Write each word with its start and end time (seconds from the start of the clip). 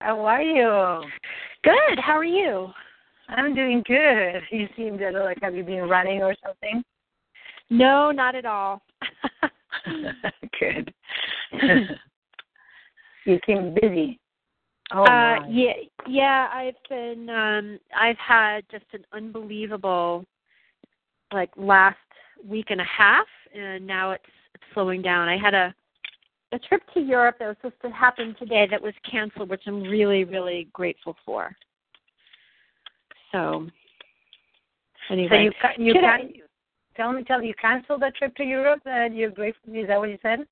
How 0.00 0.24
are 0.24 0.42
you? 0.42 1.02
Good. 1.62 1.98
How 1.98 2.16
are 2.16 2.24
you? 2.24 2.68
I'm 3.28 3.54
doing 3.54 3.82
good. 3.86 4.40
You 4.50 4.66
seem 4.76 4.98
to 4.98 5.10
like 5.10 5.38
have 5.42 5.54
you 5.54 5.62
been 5.62 5.88
running 5.88 6.22
or 6.22 6.34
something? 6.44 6.82
No, 7.68 8.10
not 8.10 8.34
at 8.34 8.46
all. 8.46 8.82
good. 10.58 10.92
you 13.26 13.38
seem 13.46 13.74
busy. 13.80 14.18
Oh 14.92 15.02
uh 15.02 15.06
my. 15.06 15.46
yeah 15.48 15.72
yeah, 16.08 16.48
I've 16.52 16.74
been 16.88 17.28
um 17.28 17.78
I've 17.96 18.16
had 18.16 18.64
just 18.70 18.86
an 18.94 19.04
unbelievable 19.12 20.24
like 21.32 21.50
last 21.56 21.98
week 22.44 22.66
and 22.70 22.80
a 22.80 22.84
half 22.84 23.26
and 23.54 23.86
now 23.86 24.12
it's 24.12 24.24
it's 24.54 24.64
slowing 24.72 25.02
down. 25.02 25.28
I 25.28 25.36
had 25.36 25.54
a 25.54 25.74
a 26.52 26.58
trip 26.58 26.82
to 26.94 27.00
Europe 27.00 27.36
that 27.38 27.46
was 27.48 27.56
supposed 27.62 27.80
to 27.82 27.90
happen 27.90 28.34
today 28.38 28.66
that 28.70 28.82
was 28.82 28.94
canceled, 29.08 29.50
which 29.50 29.62
I'm 29.66 29.82
really, 29.82 30.24
really 30.24 30.68
grateful 30.72 31.16
for. 31.24 31.54
So 33.32 33.66
anyway, 35.10 35.50
So 35.62 35.68
you 35.78 35.86
you 35.86 35.92
can 35.94 36.04
I- 36.04 36.32
tell 36.96 37.12
me 37.12 37.22
tell 37.24 37.42
you 37.42 37.54
canceled 37.54 38.02
that 38.02 38.16
trip 38.16 38.34
to 38.36 38.44
Europe 38.44 38.80
that 38.84 39.14
you're 39.14 39.30
grateful 39.30 39.74
is 39.74 39.86
that 39.86 39.98
what 39.98 40.08
you 40.10 40.18
said? 40.22 40.46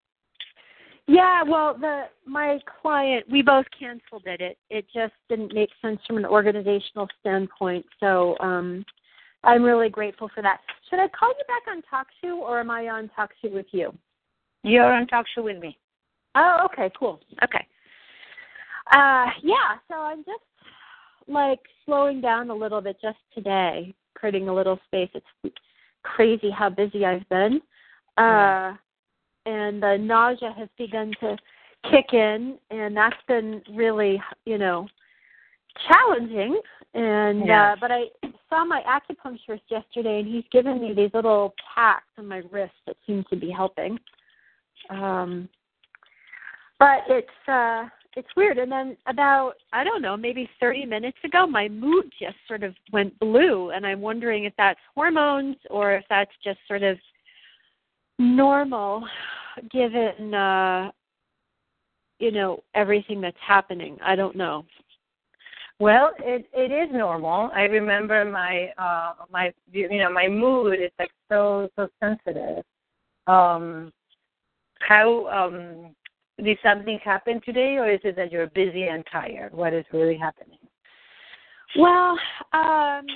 Yeah, 1.07 1.43
well, 1.43 1.75
the 1.75 2.05
my 2.27 2.61
client, 2.81 3.25
we 3.31 3.43
both 3.43 3.67
canceled 3.79 4.25
it. 4.27 4.41
It 4.41 4.59
it 4.71 4.87
just 4.95 5.15
didn't 5.29 5.53
make 5.55 5.71
sense 5.83 6.01
from 6.07 6.19
an 6.19 6.27
organizational 6.27 7.09
standpoint. 7.21 7.85
So, 7.99 8.37
um 8.41 8.85
I'm 9.45 9.63
really 9.63 9.89
grateful 9.89 10.29
for 10.35 10.43
that. 10.43 10.61
Should 10.89 10.99
I 10.99 11.09
call 11.09 11.29
you 11.31 11.45
back 11.47 11.63
on 11.69 11.83
TalkShoe 11.83 12.37
or 12.39 12.59
am 12.61 12.71
I 12.71 12.89
on 12.89 13.09
TalkShoe 13.17 13.53
with 13.53 13.67
you? 13.73 13.97
You're 14.65 14.93
on 14.93 15.07
TalkShoe 15.07 15.45
with 15.45 15.59
me. 15.59 15.79
Oh, 16.41 16.67
okay, 16.67 16.91
cool. 16.99 17.19
Okay. 17.43 17.67
Uh 18.93 19.27
yeah, 19.43 19.77
so 19.89 19.97
I'm 19.97 20.19
just 20.25 20.43
like 21.27 21.61
slowing 21.85 22.21
down 22.21 22.49
a 22.51 22.55
little 22.55 22.81
bit 22.81 22.97
just 23.03 23.19
today, 23.35 23.93
creating 24.15 24.49
a 24.49 24.55
little 24.55 24.79
space. 24.87 25.11
It's 25.15 25.55
crazy 26.05 26.51
how 26.51 26.71
busy 26.71 27.05
I've 27.05 27.29
been. 27.29 27.61
Uh 28.17 28.75
and 29.47 29.83
the 29.83 29.97
nausea 29.99 30.55
has 30.57 30.69
begun 30.79 31.13
to 31.21 31.37
kick 31.91 32.13
in 32.13 32.59
and 32.71 32.97
that's 32.97 33.17
been 33.27 33.61
really, 33.75 34.23
you 34.47 34.59
know, 34.59 34.87
challenging 35.89 36.61
and 36.95 37.47
Yeah. 37.47 37.73
uh 37.73 37.77
but 37.81 37.91
I 37.91 38.05
saw 38.49 38.65
my 38.65 38.83
acupuncturist 38.83 39.63
yesterday 39.69 40.21
and 40.21 40.29
he's 40.29 40.45
given 40.51 40.81
me 40.81 40.95
these 40.95 41.11
little 41.13 41.55
packs 41.75 42.13
on 42.17 42.27
my 42.29 42.43
wrist 42.51 42.75
that 42.87 42.97
seem 43.07 43.25
to 43.29 43.37
be 43.37 43.51
helping. 43.51 43.99
Um 44.89 45.49
but 46.79 47.01
it's 47.09 47.49
uh 47.49 47.85
it's 48.17 48.29
weird 48.37 48.59
and 48.59 48.71
then 48.73 48.97
about 49.07 49.55
I 49.73 49.85
don't 49.85 50.03
know, 50.03 50.17
maybe 50.17 50.49
30 50.61 50.87
minutes 50.87 51.19
ago 51.25 51.47
my 51.47 51.69
mood 51.69 52.11
just 52.21 52.37
sort 52.47 52.63
of 52.63 52.75
went 52.93 53.19
blue 53.19 53.71
and 53.71 53.87
I'm 53.87 54.01
wondering 54.01 54.45
if 54.45 54.53
that's 54.57 54.81
hormones 54.95 55.57
or 55.71 55.95
if 55.95 56.05
that's 56.09 56.33
just 56.43 56.59
sort 56.67 56.83
of 56.83 56.99
normal 58.19 59.07
given 59.71 60.35
uh 60.35 60.91
you 62.19 62.33
know 62.33 62.63
everything 62.75 63.21
that's 63.21 63.37
happening. 63.47 63.97
I 64.03 64.17
don't 64.17 64.37
know. 64.37 64.65
Well, 65.81 66.11
it 66.19 66.49
it 66.53 66.73
is 66.73 66.93
normal. 66.93 67.51
I 67.55 67.63
remember 67.63 68.25
my 68.25 68.73
uh 68.79 69.13
my 69.31 69.53
you 69.71 69.89
know 69.99 70.11
my 70.11 70.27
mood 70.27 70.75
is 70.75 70.91
like 70.99 71.11
so 71.29 71.69
so 71.77 71.89
sensitive. 72.01 72.65
Um, 73.29 73.93
how 74.81 75.27
um 75.29 75.95
did 76.43 76.59
something 76.63 76.99
happen 77.05 77.41
today, 77.45 77.77
or 77.79 77.91
is 77.91 78.01
it 78.05 78.17
that 78.17 78.31
you're 78.33 78.47
busy 78.49 78.85
and 78.85 79.05
tired? 79.11 79.53
What 79.53 79.75
is 79.75 79.85
really 79.93 80.17
happening? 80.17 80.59
Well, 81.77 82.19
um 82.53 83.07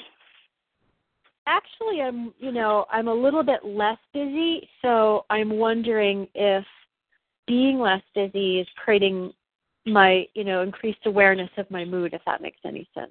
actually 1.47 2.01
I'm, 2.03 2.33
you 2.39 2.53
know, 2.53 2.87
I'm 2.91 3.09
a 3.09 3.15
little 3.15 3.43
bit 3.43 3.65
less 3.65 3.99
busy, 4.13 4.69
so 4.81 5.25
I'm 5.31 5.59
wondering 5.59 6.29
if 6.35 6.65
being 7.47 7.81
less 7.81 8.03
busy 8.15 8.61
is 8.61 8.69
creating 8.77 9.33
my, 9.87 10.27
you 10.35 10.45
know, 10.45 10.63
increased 10.63 11.05
awareness 11.07 11.51
of 11.57 11.69
my 11.71 11.85
mood 11.85 12.15
if 12.15 12.23
that 12.27 12.41
makes 12.41 12.61
any 12.65 12.89
sense. 12.95 13.11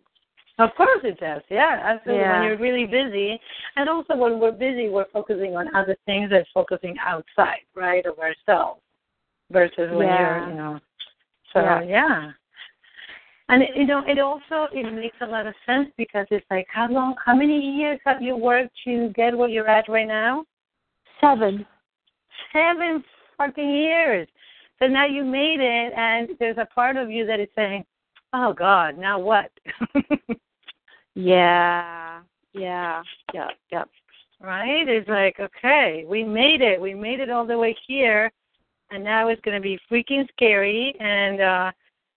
Of 0.59 0.69
course 0.77 1.01
it 1.03 1.19
does. 1.19 1.41
Yeah, 1.49 1.79
absolutely. 1.83 2.21
Yeah. 2.21 2.39
When 2.39 2.47
you're 2.47 2.57
really 2.57 2.85
busy, 2.85 3.39
and 3.75 3.89
also 3.89 4.15
when 4.15 4.39
we're 4.39 4.51
busy, 4.51 4.89
we're 4.89 5.09
focusing 5.11 5.55
on 5.55 5.73
other 5.75 5.97
things 6.05 6.29
than 6.29 6.43
focusing 6.53 6.95
outside, 7.05 7.61
right, 7.75 8.05
of 8.05 8.19
ourselves, 8.19 8.81
versus 9.51 9.91
when 9.91 10.07
Yeah. 10.07 10.19
you're, 10.19 10.49
you 10.49 10.55
know. 10.55 10.79
So 11.53 11.61
Yeah. 11.61 11.81
yeah. 11.81 12.31
And 13.49 13.67
you 13.75 13.85
know, 13.85 14.03
it 14.07 14.17
also 14.19 14.67
it 14.71 14.91
makes 14.93 15.17
a 15.21 15.25
lot 15.25 15.45
of 15.45 15.53
sense 15.65 15.89
because 15.97 16.25
it's 16.31 16.45
like 16.49 16.67
how 16.69 16.87
long, 16.87 17.15
how 17.23 17.35
many 17.35 17.59
years 17.59 17.99
have 18.05 18.21
you 18.21 18.35
worked 18.35 18.73
to 18.85 19.09
get 19.09 19.37
where 19.37 19.49
you're 19.49 19.67
at 19.67 19.89
right 19.89 20.07
now? 20.07 20.45
7. 21.19 21.65
Seven 22.53 23.03
fucking 23.37 23.69
years. 23.69 24.27
So 24.79 24.87
now 24.87 25.05
you 25.05 25.23
made 25.23 25.59
it, 25.59 25.93
and 25.95 26.29
there's 26.39 26.57
a 26.57 26.65
part 26.65 26.97
of 26.97 27.11
you 27.11 27.25
that 27.27 27.39
is 27.39 27.49
saying, 27.55 27.85
"Oh 28.33 28.53
God, 28.53 28.97
now 28.97 29.19
what?" 29.19 29.51
Yeah. 31.13 32.21
Yeah. 32.53 33.03
Yeah. 33.33 33.49
Yeah. 33.71 33.83
right? 34.39 34.87
It's 34.87 35.09
like, 35.09 35.39
okay, 35.39 36.05
we 36.07 36.23
made 36.23 36.61
it. 36.61 36.79
We 36.79 36.93
made 36.93 37.19
it 37.19 37.29
all 37.29 37.45
the 37.45 37.57
way 37.57 37.75
here, 37.87 38.31
and 38.91 39.03
now 39.03 39.29
it's 39.29 39.41
going 39.41 39.55
to 39.55 39.61
be 39.61 39.79
freaking 39.89 40.27
scary. 40.35 40.95
And 40.99 41.41
uh, 41.41 41.71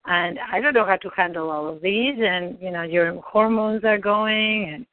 and 0.06 0.38
I 0.53 0.61
don't 0.61 0.75
know 0.75 0.85
how 0.85 0.97
to 0.97 1.11
handle 1.17 1.50
all 1.50 1.69
of 1.69 1.81
these. 1.81 2.17
And 2.19 2.59
you 2.61 2.71
know, 2.71 2.82
your 2.82 3.21
hormones 3.23 3.85
are 3.85 3.99
going. 3.99 4.75
And 4.75 4.87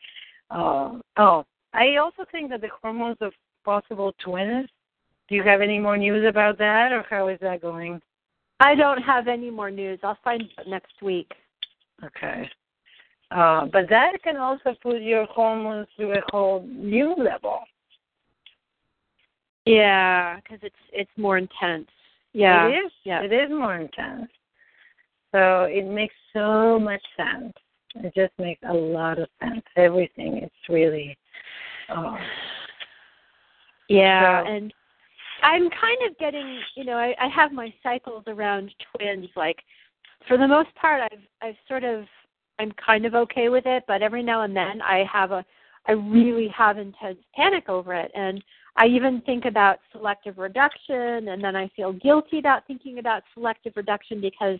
uh, 0.49 0.99
oh, 1.17 1.45
I 1.73 1.97
also 1.97 2.23
think 2.31 2.49
that 2.51 2.61
the 2.61 2.69
hormones 2.81 3.17
of 3.21 3.33
possible 3.65 4.13
twins. 4.23 4.69
Do 5.27 5.35
you 5.35 5.43
have 5.43 5.61
any 5.61 5.79
more 5.79 5.97
news 5.97 6.25
about 6.27 6.57
that, 6.57 6.91
or 6.91 7.05
how 7.09 7.29
is 7.29 7.39
that 7.41 7.61
going? 7.61 8.01
I 8.59 8.75
don't 8.75 9.01
have 9.01 9.27
any 9.27 9.49
more 9.49 9.71
news. 9.71 9.99
I'll 10.03 10.17
find 10.23 10.43
out 10.59 10.67
next 10.67 11.01
week. 11.01 11.31
Okay. 12.03 12.49
Uh, 13.31 13.65
but 13.65 13.87
that 13.89 14.11
can 14.23 14.35
also 14.35 14.75
put 14.83 15.01
your 15.01 15.25
hormones 15.25 15.87
to 15.97 16.11
a 16.11 16.21
whole 16.27 16.67
new 16.67 17.15
level. 17.15 17.59
Yeah, 19.65 20.37
because 20.37 20.59
it's 20.63 20.75
it's 20.91 21.11
more 21.17 21.37
intense. 21.37 21.87
Yeah. 22.33 22.67
It 22.67 22.71
is. 22.85 22.91
Yeah. 23.03 23.21
It 23.21 23.31
is 23.33 23.49
more 23.49 23.75
intense. 23.77 24.29
So 25.33 25.63
it 25.63 25.85
makes 25.85 26.15
so 26.33 26.79
much 26.79 27.01
sense. 27.15 27.53
It 27.95 28.13
just 28.15 28.33
makes 28.39 28.61
a 28.67 28.73
lot 28.73 29.19
of 29.19 29.27
sense. 29.41 29.63
Everything. 29.75 30.37
It's 30.37 30.69
really. 30.69 31.17
Oh. 31.89 32.17
Yeah, 33.89 34.43
So- 34.43 34.49
and 34.49 34.73
I'm 35.43 35.69
kind 35.69 35.97
of 36.07 36.17
getting, 36.17 36.59
you 36.75 36.83
know, 36.85 36.97
I, 36.97 37.15
I 37.19 37.27
have 37.27 37.51
my 37.51 37.73
cycles 37.83 38.23
around 38.27 38.73
twins. 38.95 39.27
Like, 39.35 39.57
for 40.27 40.37
the 40.37 40.47
most 40.47 40.73
part, 40.75 41.01
I've 41.11 41.19
I've 41.41 41.55
sort 41.67 41.83
of 41.83 42.05
I'm 42.59 42.71
kind 42.73 43.05
of 43.05 43.15
okay 43.15 43.49
with 43.49 43.65
it, 43.65 43.83
but 43.87 44.01
every 44.01 44.23
now 44.23 44.43
and 44.43 44.55
then 44.55 44.81
I 44.81 45.03
have 45.11 45.31
a 45.31 45.43
I 45.87 45.93
really 45.93 46.47
have 46.49 46.77
intense 46.77 47.17
panic 47.35 47.69
over 47.69 47.93
it, 47.93 48.11
and 48.15 48.43
I 48.77 48.85
even 48.87 49.21
think 49.21 49.45
about 49.45 49.79
selective 49.91 50.37
reduction, 50.37 51.27
and 51.27 51.43
then 51.43 51.55
I 51.55 51.67
feel 51.75 51.91
guilty 51.93 52.39
about 52.39 52.65
thinking 52.67 52.99
about 52.99 53.23
selective 53.33 53.73
reduction 53.75 54.21
because, 54.21 54.59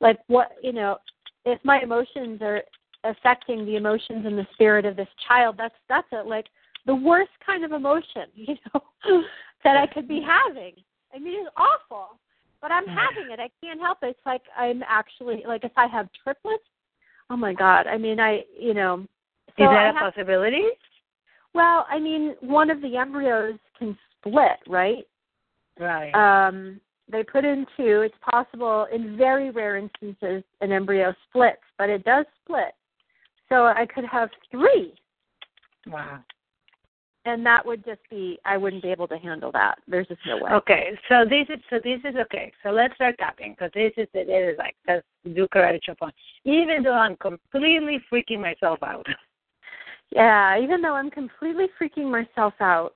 like, 0.00 0.18
what 0.26 0.52
you 0.62 0.72
know, 0.72 0.98
if 1.44 1.58
my 1.64 1.80
emotions 1.80 2.40
are 2.42 2.62
affecting 3.04 3.64
the 3.64 3.76
emotions 3.76 4.26
and 4.26 4.36
the 4.38 4.46
spirit 4.52 4.84
of 4.84 4.96
this 4.96 5.08
child, 5.26 5.56
that's 5.56 5.74
that's 5.88 6.08
a 6.12 6.22
like 6.22 6.46
the 6.86 6.94
worst 6.94 7.30
kind 7.44 7.64
of 7.64 7.72
emotion, 7.72 8.24
you 8.34 8.54
know, 8.74 9.22
that 9.64 9.76
I 9.76 9.86
could 9.86 10.06
be 10.06 10.20
having. 10.20 10.72
I 11.14 11.18
mean, 11.18 11.40
it's 11.46 11.54
awful, 11.56 12.18
but 12.60 12.70
I'm 12.70 12.86
having 12.86 13.30
it. 13.32 13.40
I 13.40 13.48
can't 13.64 13.80
help 13.80 13.98
it. 14.02 14.08
It's 14.08 14.26
like 14.26 14.42
I'm 14.56 14.82
actually 14.86 15.44
like 15.46 15.64
if 15.64 15.72
I 15.76 15.86
have 15.86 16.08
triplets, 16.22 16.62
oh 17.30 17.36
my 17.36 17.54
god. 17.54 17.86
I 17.86 17.96
mean, 17.96 18.20
I 18.20 18.42
you 18.58 18.74
know. 18.74 19.06
So 19.58 19.64
Is 19.64 19.70
that 19.70 19.94
a 19.94 19.98
have- 19.98 20.12
possibility? 20.12 20.64
Well, 21.56 21.86
I 21.88 21.98
mean, 21.98 22.34
one 22.40 22.68
of 22.68 22.82
the 22.82 22.96
embryos 22.96 23.58
can 23.78 23.96
split, 24.18 24.58
right? 24.68 25.06
Right. 25.80 26.12
Um, 26.12 26.80
they 27.10 27.22
put 27.24 27.46
in 27.46 27.64
two. 27.76 28.02
It's 28.02 28.14
possible 28.30 28.86
in 28.92 29.16
very 29.16 29.50
rare 29.50 29.78
instances 29.78 30.44
an 30.60 30.70
embryo 30.70 31.14
splits, 31.28 31.62
but 31.78 31.88
it 31.88 32.04
does 32.04 32.26
split. 32.44 32.74
So 33.48 33.64
I 33.64 33.86
could 33.86 34.04
have 34.04 34.28
three 34.50 34.92
wow. 35.86 36.18
and 37.24 37.46
that 37.46 37.64
would 37.64 37.84
just 37.84 38.00
be 38.10 38.38
I 38.44 38.56
wouldn't 38.56 38.82
be 38.82 38.90
able 38.90 39.08
to 39.08 39.18
handle 39.18 39.52
that. 39.52 39.76
There's 39.86 40.08
just 40.08 40.20
no 40.26 40.38
way. 40.38 40.50
Okay, 40.50 40.98
so 41.08 41.24
this 41.24 41.46
is 41.48 41.62
so 41.70 41.78
this 41.82 42.00
is 42.04 42.16
okay. 42.16 42.52
So 42.62 42.70
let's 42.70 42.94
start 42.96 43.16
tapping 43.18 43.52
because 43.52 43.70
this 43.72 43.92
is 43.96 44.08
it 44.14 44.28
is 44.28 44.58
like 44.58 44.74
let's 44.88 45.06
do 45.24 45.46
karate 45.54 45.80
chop 45.82 45.98
on. 46.00 46.12
Even 46.44 46.82
though 46.82 46.92
I'm 46.92 47.16
completely 47.16 48.00
freaking 48.12 48.40
myself 48.40 48.82
out 48.82 49.06
Yeah, 50.10 50.58
even 50.60 50.80
though 50.82 50.94
I'm 50.94 51.10
completely 51.10 51.66
freaking 51.80 52.10
myself 52.10 52.54
out. 52.60 52.92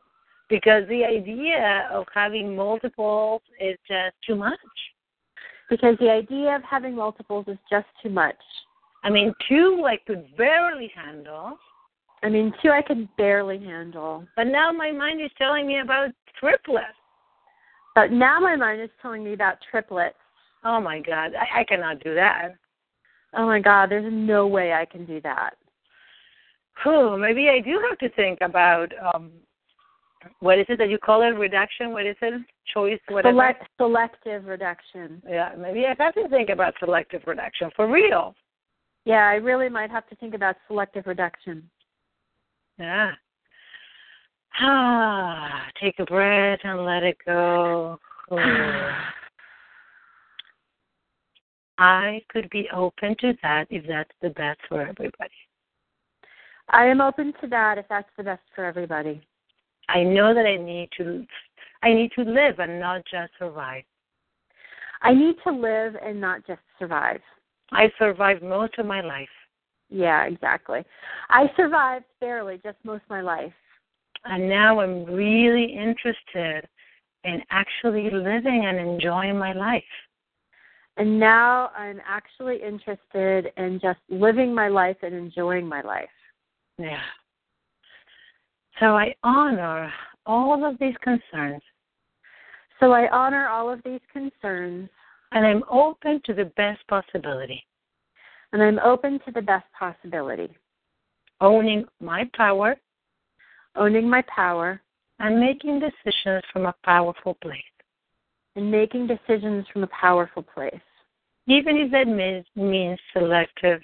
because 0.49 0.83
the 0.89 1.05
idea 1.05 1.89
of 1.93 2.07
having 2.13 2.57
multiples 2.57 3.41
is 3.61 3.79
just 3.87 4.17
too 4.27 4.35
much. 4.35 4.59
Because 5.71 5.97
the 6.01 6.11
idea 6.11 6.57
of 6.57 6.63
having 6.65 6.97
multiples 6.97 7.47
is 7.47 7.59
just 7.71 7.87
too 8.03 8.11
much. 8.11 8.35
I 9.05 9.11
mean, 9.11 9.33
two 9.49 9.85
I 9.87 9.97
could 9.97 10.37
barely 10.37 10.91
handle, 10.95 11.57
I 12.23 12.29
mean, 12.29 12.53
two 12.63 12.71
I 12.71 12.83
could 12.83 13.09
barely 13.17 13.59
handle. 13.59 14.27
but 14.37 14.45
now 14.45 14.73
my 14.73 14.91
mind 14.91 15.21
is 15.23 15.31
telling 15.39 15.67
me 15.67 15.79
about 15.81 16.11
triplets. 16.39 16.87
But 17.95 18.13
now 18.13 18.39
my 18.41 18.57
mind 18.57 18.81
is 18.81 18.91
telling 19.01 19.25
me 19.25 19.33
about 19.33 19.59
triplets. 19.71 20.17
Oh 20.65 20.81
my 20.81 21.01
God, 21.01 21.33
I, 21.35 21.61
I 21.61 21.65
cannot 21.65 22.03
do 22.05 22.15
that. 22.15 22.57
Oh 23.35 23.47
my 23.47 23.61
god, 23.61 23.91
there's 23.91 24.13
no 24.13 24.47
way 24.47 24.73
I 24.73 24.85
can 24.85 25.07
do 25.07 25.21
that. 25.23 25.55
Whew, 26.83 27.19
maybe 27.19 27.49
I 27.49 27.61
do 27.61 27.81
have 27.89 27.99
to 27.99 28.09
think 28.17 28.39
about 28.41 28.93
um 29.15 29.31
what 30.41 30.59
is 30.59 30.67
it 30.69 30.79
that 30.79 30.91
you 30.91 30.99
call 30.99 31.23
it? 31.23 31.37
Reduction? 31.39 31.93
What 31.93 32.07
is 32.07 32.17
it? 32.21 32.43
Choice? 32.73 33.01
Whatever. 33.09 33.33
Select, 33.33 33.65
selective 33.79 34.45
reduction. 34.45 35.23
Yeah, 35.29 35.53
maybe 35.59 35.87
I 35.87 35.95
have 36.03 36.15
to 36.15 36.29
think 36.29 36.51
about 36.51 36.75
selective 36.79 37.23
reduction 37.27 37.71
for 37.75 37.91
real. 37.91 38.35
Yeah, 39.05 39.27
I 39.27 39.35
really 39.35 39.69
might 39.69 39.91
have 39.91 40.07
to 40.09 40.17
think 40.17 40.35
about 40.35 40.57
selective 40.69 41.07
reduction. 41.07 41.69
Yeah. 42.79 43.13
Ah, 44.61 45.67
take 45.81 45.99
a 46.01 46.05
breath 46.05 46.61
and 46.65 46.85
let 46.85 47.03
it 47.03 47.17
go. 47.25 47.99
Ooh. 48.33 48.37
I 51.79 52.21
could 52.29 52.51
be 52.51 52.69
open 52.75 53.17
to 53.21 53.33
that 53.43 53.67
if 53.71 53.87
that's 53.89 54.11
the 54.21 54.29
best 54.31 54.61
for 54.69 54.83
everybody. 54.83 55.31
I 56.71 56.87
am 56.87 57.01
open 57.01 57.33
to 57.41 57.47
that 57.49 57.79
if 57.79 57.87
that's 57.89 58.09
the 58.17 58.23
best 58.23 58.43
for 58.55 58.65
everybody. 58.65 59.21
I 59.89 60.05
know 60.05 60.33
that 60.35 60.47
I 60.47 60.57
need 60.57 60.89
to 60.99 61.27
I 61.83 61.93
need 61.93 62.13
to 62.13 62.23
live 62.23 62.59
and 62.59 62.79
not 62.79 63.03
just 63.11 63.33
survive. 63.39 63.83
I 65.03 65.15
need 65.15 65.37
to 65.45 65.53
live 65.53 65.97
and 66.05 66.21
not 66.21 66.47
just 66.47 66.61
survive. 66.79 67.21
I 67.73 67.91
survived 67.99 68.43
most 68.43 68.79
of 68.79 68.87
my 68.87 69.01
life. 69.01 69.29
Yeah, 69.89 70.25
exactly. 70.25 70.85
I 71.31 71.51
survived 71.57 72.05
barely 72.21 72.61
just 72.63 72.77
most 72.85 73.03
of 73.05 73.11
my 73.11 73.23
life. 73.23 73.53
And 74.25 74.49
now 74.49 74.81
I'm 74.81 75.05
really 75.05 75.65
interested 75.65 76.69
in 77.25 77.43
actually 77.51 78.11
living 78.11 78.67
and 78.67 78.79
enjoying 78.79 79.39
my 79.39 79.53
life. 79.53 79.83
And 80.97 81.19
now 81.19 81.71
I'm 81.77 82.01
actually 82.07 82.63
interested 82.63 83.53
in 83.57 83.81
just 83.81 84.01
living 84.11 84.55
my 84.55 84.69
life 84.69 84.99
and 85.03 85.15
enjoying 85.15 85.67
my 85.67 85.81
life. 85.81 86.11
Yeah. 86.81 87.03
So 88.79 88.97
I 88.97 89.15
honor 89.23 89.93
all 90.25 90.65
of 90.65 90.79
these 90.79 90.95
concerns 91.03 91.63
So 92.81 92.93
I 92.93 93.09
honor 93.11 93.49
all 93.49 93.71
of 93.71 93.83
these 93.85 94.01
concerns 94.13 94.89
and 95.33 95.47
I'm 95.47 95.63
open 95.71 96.21
to 96.25 96.35
the 96.35 96.47
best 96.57 96.81
possibility, 96.89 97.65
and 98.53 98.61
I'm 98.63 98.81
open 98.81 99.21
to 99.27 99.31
the 99.31 99.43
best 99.43 99.67
possibility. 99.79 100.51
owning 101.41 101.85
my 102.01 102.29
power 102.35 102.77
Owning 103.77 104.09
my 104.09 104.23
power 104.23 104.81
and 105.21 105.39
making 105.39 105.81
decisions 105.81 106.43
from 106.53 106.67
a 106.67 106.75
powerful 106.85 107.35
place, 107.35 107.63
and 108.57 108.71
making 108.71 109.07
decisions 109.07 109.67
from 109.73 109.85
a 109.85 109.89
powerful 109.89 110.43
place. 110.43 110.81
even 111.47 111.77
if 111.77 111.91
that 111.93 112.09
means, 112.09 112.47
means 112.57 112.99
selective. 113.13 113.81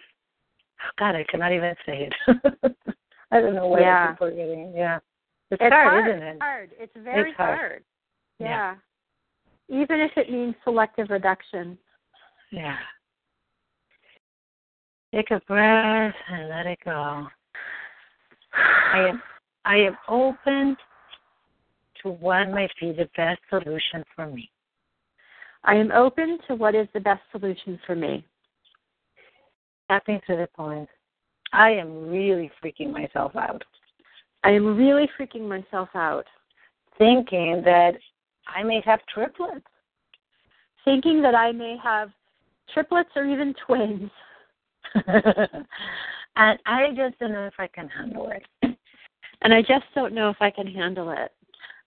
God, 0.99 1.15
I 1.15 1.25
cannot 1.29 1.53
even 1.53 1.75
say 1.85 2.09
it. 2.09 2.15
I 3.31 3.41
don't 3.41 3.55
know 3.55 3.67
why 3.67 3.81
Yeah. 3.81 4.05
I 4.05 4.09
keep 4.11 4.19
forgetting. 4.19 4.73
Yeah, 4.75 4.99
it's, 5.51 5.61
It's 5.61 5.73
hard, 5.73 5.89
hard, 5.89 6.09
isn't 6.09 6.23
it? 6.23 6.31
It's 6.33 6.41
hard. 6.43 6.71
It's 6.79 6.97
very 6.97 7.31
It's 7.31 7.37
hard. 7.37 7.85
Yeah. 8.39 8.75
Yeah. 9.69 9.81
Even 9.83 10.01
if 10.01 10.13
it 10.17 10.31
means 10.31 10.55
selective 10.65 11.11
reduction. 11.11 11.77
Yeah. 12.53 12.77
Take 15.15 15.31
a 15.31 15.41
breath 15.47 16.15
and 16.31 16.49
let 16.49 16.67
it 16.67 16.79
go. 16.85 17.27
I 18.53 19.09
am 19.09 19.23
I 19.65 19.77
am 19.77 19.97
open 20.09 20.77
to 22.03 22.11
what 22.11 22.51
might 22.51 22.71
be 22.81 22.93
the 22.93 23.09
best 23.17 23.41
solution 23.51 24.05
for 24.15 24.27
me. 24.27 24.51
I 25.65 25.75
am 25.75 25.91
open 25.91 26.39
to 26.47 26.55
what 26.55 26.75
is 26.75 26.87
the 26.95 27.01
best 27.01 27.23
solution 27.33 27.79
for 27.87 27.97
me. 27.97 28.25
Tapping 29.89 30.21
to 30.27 30.37
the 30.37 30.49
point. 30.57 30.89
I 31.53 31.71
am 31.71 32.09
really 32.09 32.51
freaking 32.63 32.93
myself 32.93 33.35
out. 33.37 33.63
I 34.45 34.51
am 34.51 34.77
really 34.77 35.09
freaking 35.19 35.49
myself 35.49 35.89
out, 35.95 36.27
Thinking 36.99 37.63
that 37.65 37.93
I 38.47 38.63
may 38.63 38.81
have 38.85 39.01
triplets. 39.13 39.67
thinking 40.85 41.21
that 41.23 41.35
I 41.35 41.51
may 41.53 41.77
have 41.83 42.11
triplets 42.73 43.11
or 43.17 43.25
even 43.25 43.55
twins. 43.67 44.11
and 44.95 46.59
I 46.65 46.91
just 46.97 47.19
don't 47.19 47.33
know 47.33 47.47
if 47.47 47.55
I 47.59 47.67
can 47.67 47.89
handle 47.89 48.31
it. 48.31 48.77
And 49.43 49.53
I 49.53 49.61
just 49.63 49.85
don't 49.95 50.15
know 50.15 50.31
if 50.31 50.37
I 50.41 50.51
can 50.51 50.67
handle 50.67 51.11
it. 51.11 51.33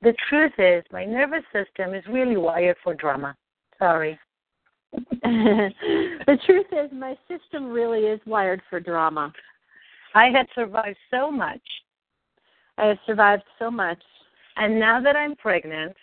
The 0.01 0.13
truth 0.29 0.53
is 0.57 0.83
my 0.91 1.05
nervous 1.05 1.43
system 1.53 1.93
is 1.93 2.03
really 2.07 2.37
wired 2.37 2.77
for 2.83 2.93
drama. 2.93 3.35
Sorry. 3.77 4.19
the 4.93 6.37
truth 6.45 6.65
is, 6.71 6.91
my 6.91 7.15
system 7.27 7.67
really 7.67 8.01
is 8.01 8.19
wired 8.25 8.61
for 8.69 8.79
drama. 8.79 9.31
I 10.15 10.29
had 10.29 10.47
survived 10.55 10.97
so 11.11 11.29
much 11.29 11.61
I 12.79 12.87
have 12.87 12.97
survived 13.05 13.43
so 13.59 13.69
much. 13.69 14.01
And 14.55 14.79
now 14.79 15.01
that 15.01 15.15
I'm 15.15 15.35
pregnant, 15.35 15.95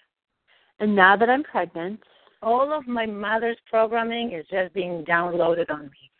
And 0.78 0.94
now 0.94 1.16
that 1.16 1.30
I'm 1.30 1.42
pregnant, 1.42 2.00
all 2.42 2.70
of 2.70 2.86
my 2.86 3.06
mother's 3.06 3.56
programming 3.70 4.32
is 4.32 4.44
just 4.50 4.74
being 4.74 5.04
downloaded 5.08 5.70
on 5.70 5.84
me. 5.86 6.10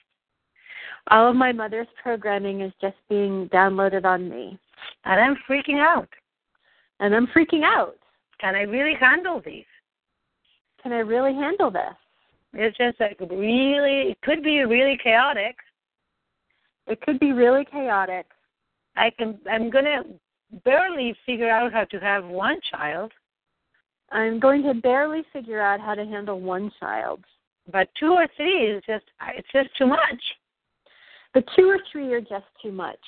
all 1.08 1.30
of 1.30 1.36
my 1.36 1.52
mother's 1.52 1.86
programming 2.02 2.62
is 2.62 2.72
just 2.80 2.96
being 3.08 3.48
downloaded 3.50 4.04
on 4.04 4.28
me. 4.28 4.58
And 5.04 5.20
I'm 5.20 5.36
freaking 5.48 5.78
out. 5.78 6.08
And 7.00 7.14
I'm 7.14 7.28
freaking 7.28 7.62
out. 7.62 7.98
Can 8.40 8.54
I 8.56 8.62
really 8.62 8.94
handle 8.98 9.40
these? 9.44 9.70
Can 10.82 10.92
I 10.92 11.00
really 11.00 11.34
handle 11.34 11.70
this? 11.70 11.94
It's 12.58 12.76
just 12.78 12.98
like 13.00 13.18
really, 13.20 14.10
it 14.10 14.20
could 14.22 14.42
be 14.42 14.64
really 14.64 14.98
chaotic. 15.02 15.56
It 16.86 17.00
could 17.02 17.20
be 17.20 17.32
really 17.32 17.64
chaotic. 17.64 18.26
I 18.96 19.10
can, 19.10 19.38
I'm 19.50 19.70
gonna 19.70 20.02
barely 20.64 21.14
figure 21.26 21.50
out 21.50 21.72
how 21.72 21.84
to 21.84 21.98
have 21.98 22.24
one 22.24 22.58
child. 22.70 23.12
I'm 24.10 24.38
going 24.38 24.62
to 24.62 24.74
barely 24.74 25.24
figure 25.32 25.60
out 25.60 25.80
how 25.80 25.94
to 25.94 26.04
handle 26.04 26.40
one 26.40 26.70
child. 26.80 27.24
but 27.72 27.88
two 27.98 28.12
or 28.12 28.28
three 28.36 28.70
is 28.70 28.82
just 28.86 29.04
it's 29.34 29.48
just 29.52 29.68
too 29.76 29.86
much. 29.86 30.22
But 31.34 31.44
two 31.56 31.68
or 31.68 31.78
three 31.90 32.12
are 32.14 32.20
just 32.20 32.46
too 32.62 32.72
much. 32.72 32.98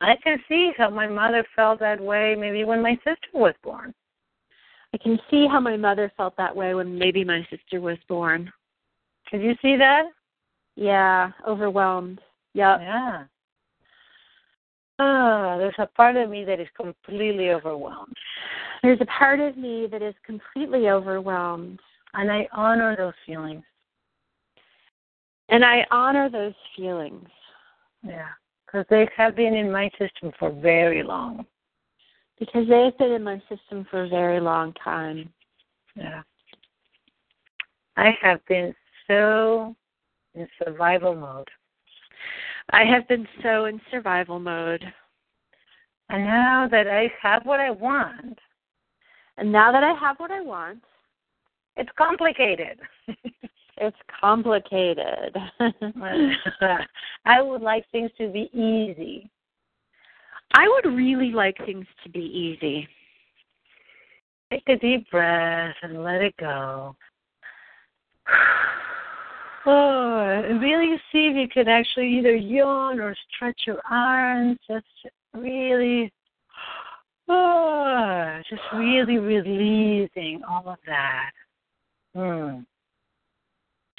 I 0.00 0.14
can 0.22 0.38
see 0.48 0.72
how 0.76 0.90
my 0.90 1.08
mother 1.08 1.44
felt 1.56 1.80
that 1.80 2.00
way 2.00 2.36
maybe 2.38 2.64
when 2.64 2.80
my 2.80 2.94
sister 2.96 3.28
was 3.32 3.54
born. 3.62 3.92
I 4.92 4.98
can 4.98 5.18
see 5.28 5.48
how 5.50 5.58
my 5.58 5.76
mother 5.76 6.12
felt 6.16 6.36
that 6.36 6.54
way 6.54 6.74
when 6.74 6.96
maybe 6.96 7.24
my 7.24 7.44
sister 7.50 7.80
was 7.80 7.98
born. 8.08 8.52
Can 9.28 9.40
you 9.40 9.54
see 9.62 9.76
that? 9.76 10.04
Yeah, 10.76 11.30
overwhelmed. 11.46 12.20
Yep. 12.54 12.80
Yeah. 12.80 13.24
Oh, 14.98 15.56
there's 15.58 15.74
a 15.78 15.86
part 15.86 16.16
of 16.16 16.30
me 16.30 16.44
that 16.44 16.60
is 16.60 16.68
completely 16.76 17.50
overwhelmed. 17.50 18.14
There's 18.82 19.00
a 19.00 19.06
part 19.06 19.40
of 19.40 19.56
me 19.56 19.88
that 19.90 20.02
is 20.02 20.14
completely 20.24 20.88
overwhelmed. 20.88 21.80
And 22.12 22.30
I 22.30 22.46
honor 22.52 22.94
those 22.96 23.14
feelings. 23.26 23.64
And 25.48 25.64
I 25.64 25.84
honor 25.90 26.30
those 26.30 26.54
feelings. 26.76 27.28
Yeah. 28.02 28.28
Because 28.66 28.86
they 28.90 29.08
have 29.16 29.34
been 29.34 29.54
in 29.54 29.70
my 29.70 29.90
system 29.98 30.32
for 30.38 30.50
very 30.50 31.02
long. 31.02 31.44
Because 32.38 32.68
they've 32.68 32.96
been 32.98 33.12
in 33.12 33.22
my 33.22 33.42
system 33.48 33.86
for 33.90 34.04
a 34.04 34.08
very 34.08 34.40
long 34.40 34.72
time. 34.74 35.32
Yeah. 35.96 36.22
I 37.96 38.10
have 38.20 38.44
been 38.46 38.74
so 39.06 39.74
in 40.34 40.48
survival 40.62 41.14
mode. 41.14 41.48
I 42.70 42.84
have 42.84 43.06
been 43.08 43.26
so 43.42 43.66
in 43.66 43.80
survival 43.90 44.38
mode. 44.38 44.84
And 46.10 46.24
now 46.24 46.68
that 46.70 46.86
I 46.86 47.10
have 47.22 47.44
what 47.44 47.60
I 47.60 47.70
want, 47.70 48.38
and 49.36 49.50
now 49.50 49.72
that 49.72 49.82
I 49.82 49.94
have 49.94 50.18
what 50.18 50.30
I 50.30 50.40
want, 50.40 50.82
it's 51.76 51.90
complicated. 51.96 52.78
it's 53.78 53.96
complicated. 54.20 55.36
I 57.24 57.42
would 57.42 57.62
like 57.62 57.84
things 57.90 58.10
to 58.18 58.30
be 58.30 58.50
easy. 58.52 59.30
I 60.54 60.68
would 60.68 60.94
really 60.94 61.32
like 61.32 61.56
things 61.64 61.86
to 62.04 62.10
be 62.10 62.20
easy. 62.20 62.86
Take 64.52 64.68
a 64.68 64.76
deep 64.76 65.10
breath 65.10 65.74
and 65.82 66.04
let 66.04 66.20
it 66.22 66.36
go. 66.36 66.94
Oh, 69.66 70.42
really 70.60 70.96
see 71.10 71.28
if 71.28 71.36
you 71.36 71.48
can 71.48 71.68
actually 71.68 72.18
either 72.18 72.34
yawn 72.34 73.00
or 73.00 73.14
stretch 73.34 73.62
your 73.66 73.80
arms. 73.90 74.58
Just 74.68 74.84
really, 75.32 76.12
oh, 77.28 78.40
just 78.48 78.62
really 78.74 79.18
releasing 79.18 80.42
all 80.48 80.68
of 80.68 80.78
that. 80.86 81.30
Hmm. 82.14 82.60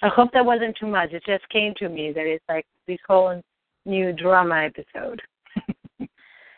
I 0.03 0.09
hope 0.09 0.31
that 0.33 0.45
wasn't 0.45 0.77
too 0.77 0.87
much. 0.87 1.13
It 1.13 1.23
just 1.25 1.47
came 1.49 1.73
to 1.77 1.89
me 1.89 2.11
that 2.11 2.25
it's 2.25 2.45
like 2.47 2.65
this 2.87 2.99
whole 3.07 3.41
new 3.85 4.13
drama 4.13 4.65
episode. 4.65 5.21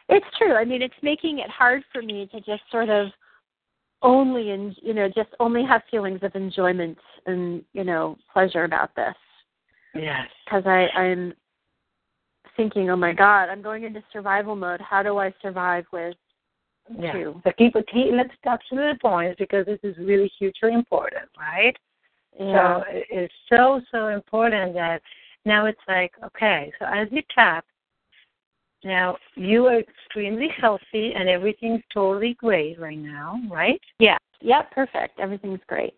it's 0.10 0.38
true. 0.38 0.54
I 0.54 0.66
mean, 0.66 0.82
it's 0.82 0.94
making 1.02 1.40
it 1.40 1.50
hard 1.50 1.84
for 1.94 2.02
me 2.02 2.28
to 2.34 2.42
just 2.42 2.64
sort 2.72 2.90
of 2.90 3.08
only 4.02 4.52
and 4.52 4.76
you 4.82 4.94
know 4.94 5.08
just 5.08 5.30
only 5.40 5.64
have 5.64 5.82
feelings 5.90 6.20
of 6.22 6.36
enjoyment 6.36 6.98
and 7.28 7.64
you 7.74 7.84
know 7.84 8.18
pleasure 8.32 8.64
about 8.64 8.96
this 8.96 9.16
yes 9.96 10.28
because 10.46 10.64
i 10.66 10.88
i'm 10.96 11.34
thinking 12.56 12.90
oh 12.90 12.96
my 12.96 13.14
god 13.14 13.50
i'm 13.50 13.62
going 13.62 13.84
into 13.84 14.04
survival 14.12 14.56
mode 14.56 14.82
how 14.82 15.04
do 15.04 15.18
i 15.18 15.34
survive 15.42 15.86
with 15.92 16.16
yeah. 16.98 17.12
two 17.12 17.42
so 17.44 17.52
keep 17.58 17.74
keep, 17.74 18.14
let's 18.14 18.34
talk 18.44 18.60
to 18.70 18.76
the 18.76 18.94
points 19.02 19.38
because 19.38 19.66
this 19.66 19.80
is 19.84 19.96
really 19.98 20.32
hugely 20.40 20.74
important 20.74 21.30
right 21.38 21.76
yeah. 22.40 22.80
so 22.80 22.84
it's 22.90 23.34
so 23.50 23.82
so 23.92 24.08
important 24.08 24.74
that 24.74 25.02
now 25.46 25.66
it's 25.66 25.80
like 25.88 26.12
okay 26.24 26.72
so 26.80 26.86
as 26.86 27.08
you 27.12 27.22
tap 27.34 27.66
now, 28.84 29.18
you 29.36 29.66
are 29.66 29.80
extremely 29.80 30.48
healthy 30.56 31.14
and 31.16 31.28
everything's 31.28 31.82
totally 31.94 32.36
great 32.36 32.80
right 32.80 32.98
now, 32.98 33.40
right? 33.50 33.82
Yeah. 34.00 34.18
Yep, 34.42 34.72
perfect. 34.72 35.20
Everything's 35.20 35.60
great. 35.68 35.96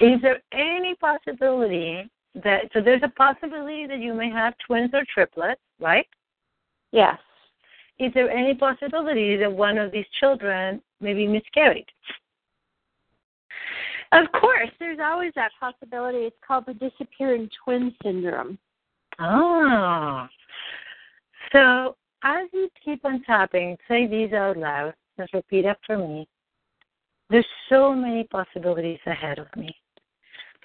Is 0.00 0.20
there 0.20 0.40
any 0.52 0.94
possibility 0.96 2.10
that, 2.44 2.62
so 2.72 2.80
there's 2.80 3.02
a 3.02 3.08
possibility 3.08 3.86
that 3.86 3.98
you 3.98 4.12
may 4.12 4.30
have 4.30 4.54
twins 4.66 4.90
or 4.92 5.04
triplets, 5.12 5.60
right? 5.80 6.06
Yes. 6.92 7.18
Is 7.98 8.12
there 8.14 8.30
any 8.30 8.54
possibility 8.54 9.36
that 9.36 9.50
one 9.50 9.78
of 9.78 9.90
these 9.90 10.04
children 10.20 10.82
may 11.00 11.14
be 11.14 11.26
miscarried? 11.26 11.86
Of 14.12 14.30
course, 14.32 14.70
there's 14.78 14.98
always 15.02 15.32
that 15.34 15.50
possibility. 15.58 16.18
It's 16.18 16.36
called 16.46 16.64
the 16.66 16.74
disappearing 16.74 17.48
twin 17.64 17.94
syndrome. 18.02 18.58
Oh. 19.18 20.26
So 21.52 21.96
as 22.22 22.48
you 22.52 22.68
keep 22.84 23.04
on 23.04 23.22
tapping, 23.22 23.76
say 23.88 24.06
these 24.06 24.32
out 24.32 24.56
loud. 24.56 24.94
Just 25.18 25.32
repeat 25.32 25.64
after 25.64 25.96
me. 25.96 26.28
There's 27.30 27.46
so 27.68 27.94
many 27.94 28.24
possibilities 28.24 29.00
ahead 29.06 29.38
of 29.38 29.46
me. 29.56 29.74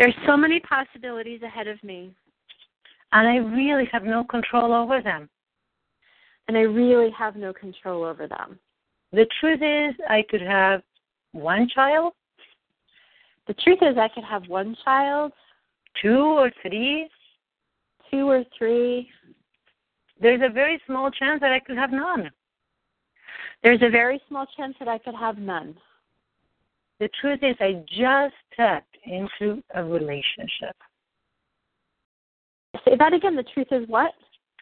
There's 0.02 0.16
so 0.26 0.36
many 0.36 0.60
possibilities 0.60 1.44
ahead 1.44 1.68
of 1.68 1.82
me. 1.84 2.16
And 3.12 3.28
I 3.28 3.36
really 3.36 3.88
have 3.92 4.04
no 4.04 4.24
control 4.24 4.74
over 4.74 5.00
them. 5.00 5.30
And 6.48 6.58
I 6.58 6.62
really 6.62 7.12
have 7.12 7.36
no 7.36 7.54
control 7.54 8.04
over 8.04 8.28
them. 8.28 8.58
The 9.12 9.28
truth 9.40 9.62
is, 9.62 9.96
I 10.10 10.24
could 10.28 10.42
have 10.42 10.82
one 11.34 11.70
child. 11.70 12.14
The 13.46 13.54
truth 13.54 13.78
is, 13.84 13.96
I 14.00 14.08
could 14.08 14.24
have 14.24 14.48
one 14.48 14.76
child, 14.84 15.34
two 16.02 16.18
or 16.18 16.52
three, 16.64 17.08
two 18.10 18.28
or 18.28 18.44
three, 18.58 19.08
there's 20.20 20.42
a 20.44 20.52
very 20.52 20.82
small 20.88 21.12
chance 21.12 21.42
that 21.42 21.52
I 21.52 21.60
could 21.60 21.78
have 21.78 21.92
none. 21.92 22.32
There's 23.62 23.84
a 23.84 23.90
very 23.92 24.20
small 24.28 24.48
chance 24.58 24.76
that 24.80 24.88
I 24.88 24.98
could 24.98 25.16
have 25.16 25.38
none. 25.38 25.76
The 27.02 27.10
truth 27.20 27.40
is, 27.42 27.58
I 27.60 27.84
just 27.88 28.34
stepped 28.54 28.96
into 29.06 29.62
a 29.76 29.84
relationship. 29.84 30.76
Say 32.86 32.96
that 32.98 33.12
again. 33.12 33.36
The 33.36 33.44
truth 33.54 33.68
is 33.72 33.86
what? 33.90 34.14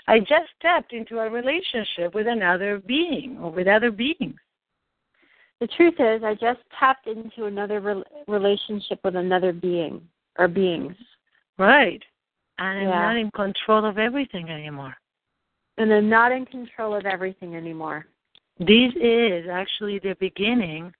I 0.08 0.20
just 0.20 0.50
stepped 0.58 0.92
into 0.92 1.20
a 1.20 1.30
relationship 1.30 2.16
with 2.16 2.26
another 2.26 2.82
being 2.88 3.38
or 3.40 3.52
with 3.52 3.68
other 3.68 3.92
beings. 3.92 4.40
The 5.60 5.68
truth 5.68 5.96
is, 6.00 6.24
I 6.24 6.34
just 6.34 6.62
tapped 6.80 7.06
into 7.06 7.46
another 7.46 7.80
re- 7.82 8.04
relationship 8.28 9.02
with 9.04 9.16
another 9.16 9.54
being 9.54 10.02
or 10.40 10.48
beings. 10.48 10.96
Right. 11.60 12.02
And 12.58 12.80
I'm 12.80 12.88
yeah. 12.88 13.02
not 13.02 13.18
in 13.18 13.30
control 13.32 13.86
of 13.86 14.00
everything 14.00 14.50
anymore 14.50 14.96
and 15.80 15.94
I'm 15.94 16.10
not 16.10 16.32
in 16.32 16.46
control 16.46 16.94
of 16.94 17.06
everything 17.06 17.56
anymore. 17.56 18.06
This 18.60 18.94
is 19.02 19.46
actually 19.50 20.00
the 20.00 20.16
beginning 20.20 20.92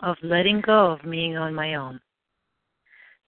of 0.00 0.16
letting 0.22 0.60
go 0.60 0.92
of 0.92 1.10
being 1.10 1.36
on 1.36 1.54
my 1.54 1.74
own. 1.74 2.00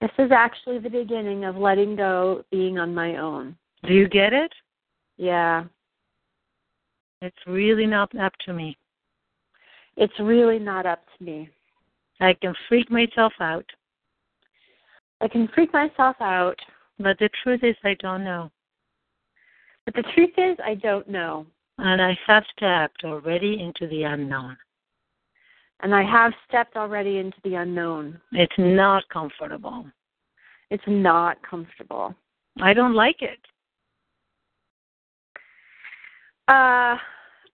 This 0.00 0.10
is 0.18 0.30
actually 0.32 0.78
the 0.78 0.88
beginning 0.88 1.44
of 1.44 1.56
letting 1.56 1.96
go 1.96 2.42
being 2.50 2.78
on 2.78 2.94
my 2.94 3.16
own. 3.16 3.56
Do 3.86 3.92
you 3.92 4.08
get 4.08 4.32
it? 4.32 4.52
Yeah. 5.16 5.64
It's 7.20 7.36
really 7.46 7.86
not 7.86 8.16
up 8.18 8.32
to 8.46 8.52
me. 8.52 8.76
It's 9.96 10.18
really 10.18 10.58
not 10.58 10.86
up 10.86 11.02
to 11.18 11.24
me. 11.24 11.50
I 12.20 12.34
can 12.34 12.54
freak 12.68 12.90
myself 12.90 13.32
out. 13.40 13.66
I 15.20 15.28
can 15.28 15.48
freak 15.54 15.72
myself 15.72 16.16
out. 16.20 16.56
But 16.98 17.18
the 17.18 17.28
truth 17.42 17.60
is, 17.62 17.76
I 17.84 17.94
don't 18.00 18.24
know. 18.24 18.50
But 19.84 19.94
the 19.94 20.04
truth 20.14 20.32
is, 20.36 20.56
I 20.64 20.74
don't 20.74 21.08
know. 21.08 21.46
And 21.78 22.00
I 22.00 22.18
have 22.26 22.44
stepped 22.56 23.04
already 23.04 23.60
into 23.60 23.86
the 23.88 24.04
unknown. 24.04 24.56
And 25.82 25.94
I 25.94 26.02
have 26.02 26.32
stepped 26.48 26.76
already 26.76 27.18
into 27.18 27.38
the 27.42 27.54
unknown. 27.54 28.20
It's 28.32 28.52
not 28.58 29.08
comfortable. 29.08 29.86
It's 30.70 30.84
not 30.86 31.38
comfortable. 31.48 32.14
I 32.60 32.74
don't 32.74 32.94
like 32.94 33.22
it. 33.22 33.38
Uh, 36.48 36.96
I 36.96 36.98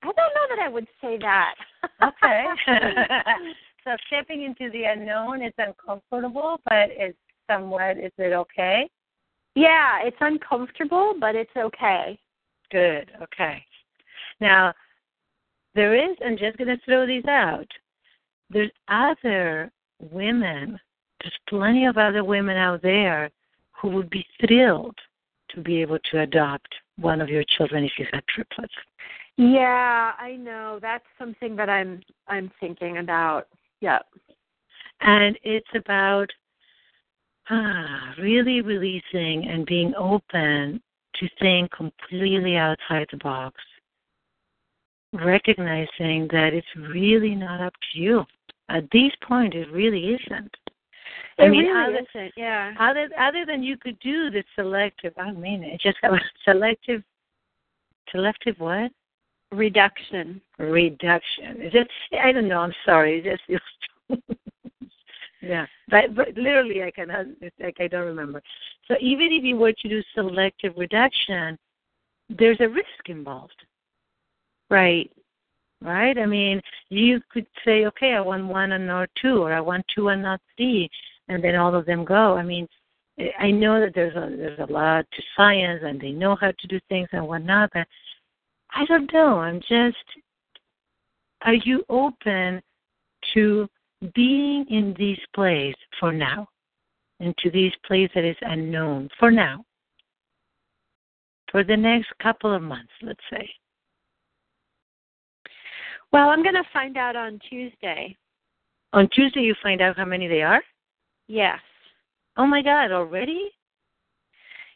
don't 0.02 0.16
know 0.16 0.56
that 0.56 0.59
I 0.61 0.68
would 0.68 0.87
say 1.00 1.18
that. 1.18 1.54
okay. 2.02 2.45
so 3.85 3.97
stepping 4.06 4.42
into 4.42 4.71
the 4.73 4.85
unknown 4.85 5.42
is 5.42 5.52
uncomfortable, 5.59 6.61
but 6.64 6.88
it's 6.90 7.18
somewhat, 7.49 7.99
is 7.99 8.12
it 8.18 8.33
okay? 8.33 8.88
Yeah, 9.54 10.00
it's 10.02 10.16
uncomfortable, 10.21 11.14
but 11.18 11.35
it's 11.35 11.56
okay. 11.56 12.18
Good. 12.71 13.11
Okay. 13.23 13.64
Now, 14.40 14.75
there 15.75 15.95
is, 15.95 16.16
I'm 16.25 16.37
just 16.37 16.59
going 16.59 16.68
to 16.68 16.85
throw 16.85 17.06
these 17.06 17.25
out. 17.26 17.66
There's 18.50 18.70
other 18.88 19.70
women, 20.00 20.78
there's 21.22 21.38
plenty 21.48 21.86
of 21.86 21.96
other 21.96 22.24
women 22.24 22.56
out 22.56 22.82
there 22.82 23.30
who 23.72 23.88
would 23.90 24.10
be 24.10 24.24
thrilled 24.40 24.96
to 25.50 25.60
be 25.60 25.80
able 25.82 25.98
to 26.10 26.20
adopt 26.20 26.74
one 26.98 27.20
of 27.20 27.28
your 27.28 27.44
children 27.56 27.84
if 27.84 27.92
you 27.98 28.06
had 28.12 28.24
triplets. 28.28 28.74
Yeah, 29.36 30.12
I 30.18 30.36
know. 30.36 30.78
That's 30.80 31.04
something 31.18 31.56
that 31.56 31.68
I'm 31.68 32.00
I'm 32.26 32.50
thinking 32.58 32.98
about. 32.98 33.48
Yep. 33.80 34.06
And 35.02 35.38
it's 35.42 35.68
about 35.74 36.30
ah, 37.50 38.14
really 38.18 38.62
releasing 38.62 39.46
and 39.48 39.66
being 39.66 39.92
open 39.94 40.82
to 41.16 41.28
staying 41.36 41.68
completely 41.76 42.56
outside 42.56 43.06
the 43.10 43.18
box. 43.18 43.56
Recognizing 45.12 46.28
that 46.32 46.50
it's 46.52 46.66
really 46.76 47.34
not 47.34 47.60
up 47.60 47.74
to 47.92 48.00
you. 48.00 48.24
At 48.68 48.90
this 48.92 49.12
point, 49.26 49.54
it 49.54 49.70
really 49.73 50.14
isn't. 50.14 50.54
It 51.38 51.44
I 51.44 51.49
mean, 51.49 51.66
really 51.66 51.96
other, 51.96 52.06
isn't. 52.14 52.32
Yeah. 52.37 52.75
other 52.80 53.08
other 53.18 53.44
than 53.46 53.62
you 53.62 53.76
could 53.76 53.99
do 54.00 54.30
the 54.30 54.42
selective. 54.54 55.12
I 55.18 55.32
mean, 55.32 55.62
it 55.62 55.80
just 55.80 55.99
a 56.02 56.16
selective. 56.44 57.02
Selective 58.11 58.56
what? 58.58 58.90
Reduction. 59.52 60.40
Reduction. 60.58 61.62
Is 61.62 61.73
it? 61.75 61.88
I 62.23 62.32
don't 62.32 62.49
know. 62.49 62.61
I'm 62.61 62.75
sorry. 62.85 63.18
It 63.18 63.25
just 63.25 63.42
feels. 63.46 64.20
yeah, 65.42 65.66
but, 65.88 66.14
but 66.14 66.28
literally, 66.37 66.82
I 66.82 66.90
cannot. 66.90 67.26
Like 67.61 67.76
I 67.80 67.88
don't 67.88 68.06
remember. 68.06 68.42
So 68.88 68.94
even 69.00 69.28
if 69.32 69.44
you 69.44 69.56
were 69.56 69.73
to 69.73 69.88
do 69.88 70.02
selective 70.14 70.75
reduction, 70.76 71.58
there's 72.28 72.61
a 72.61 72.68
risk 72.68 73.08
involved, 73.08 73.64
Right. 74.68 75.11
Right? 75.83 76.16
I 76.18 76.26
mean, 76.26 76.61
you 76.88 77.21
could 77.30 77.47
say, 77.64 77.87
okay, 77.87 78.14
I 78.14 78.21
want 78.21 78.47
one 78.47 78.73
and 78.73 78.87
not 78.87 79.11
two, 79.21 79.42
or 79.42 79.52
I 79.52 79.61
want 79.61 79.85
two 79.95 80.09
and 80.09 80.23
not 80.23 80.40
three, 80.56 80.88
and 81.28 81.42
then 81.42 81.56
all 81.56 81.75
of 81.75 81.87
them 81.87 82.04
go. 82.04 82.37
I 82.37 82.42
mean, 82.42 82.68
I 83.38 83.50
know 83.50 83.80
that 83.80 83.95
there's 83.95 84.14
a 84.14 84.37
there's 84.37 84.59
a 84.59 84.71
lot 84.71 85.06
to 85.11 85.23
science, 85.37 85.83
and 85.85 86.00
they 86.00 86.12
know 86.12 86.37
how 86.37 86.52
to 86.52 86.66
do 86.66 86.78
things 86.88 87.09
and 87.12 87.26
whatnot, 87.26 87.71
but 87.73 87.87
I 88.75 88.85
don't 88.87 89.12
know. 89.12 89.38
I'm 89.38 89.61
just. 89.61 89.97
Are 91.42 91.54
you 91.54 91.85
open 91.88 92.62
to 93.35 93.68
being 94.14 94.66
in 94.68 94.95
this 94.99 95.18
place 95.35 95.75
for 96.00 96.12
now, 96.12 96.49
into 97.21 97.50
this 97.50 97.73
place 97.87 98.11
that 98.14 98.25
is 98.25 98.37
unknown 98.42 99.09
for 99.18 99.30
now, 99.30 99.64
for 101.50 101.64
the 101.64 101.76
next 101.76 102.09
couple 102.23 102.52
of 102.52 102.62
months, 102.62 102.92
let's 103.02 103.21
say? 103.30 103.49
Well, 106.12 106.28
I'm 106.28 106.42
going 106.42 106.54
to 106.54 106.64
find 106.72 106.96
out 106.96 107.16
on 107.16 107.38
Tuesday. 107.48 108.16
On 108.92 109.08
Tuesday, 109.12 109.40
you 109.40 109.54
find 109.62 109.80
out 109.80 109.96
how 109.96 110.04
many 110.04 110.28
they 110.28 110.42
are. 110.42 110.62
Yes. 111.28 111.58
Oh 112.36 112.46
my 112.46 112.62
God! 112.62 112.92
Already? 112.92 113.50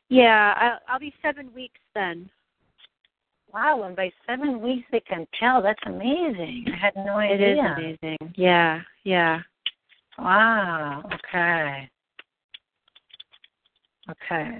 Yeah, 0.09 0.55
I'll, 0.57 0.79
I'll 0.89 0.99
be 1.01 1.15
seven 1.23 1.51
weeks 1.55 1.79
then. 1.95 2.29
Wow! 3.53 3.83
And 3.85 3.95
by 3.95 4.11
seven 4.27 4.61
weeks, 4.61 4.87
they 4.91 5.01
can 5.01 5.27
tell. 5.39 5.63
That's 5.63 5.81
amazing. 5.87 6.67
I 6.73 6.77
had 6.77 6.97
no 6.97 7.19
It 7.19 7.35
idea. 7.35 7.53
is 7.53 7.59
amazing. 8.03 8.35
Yeah, 8.35 8.81
yeah. 9.05 9.41
Wow. 10.19 11.03
Okay. 11.07 11.89
Okay. 14.11 14.59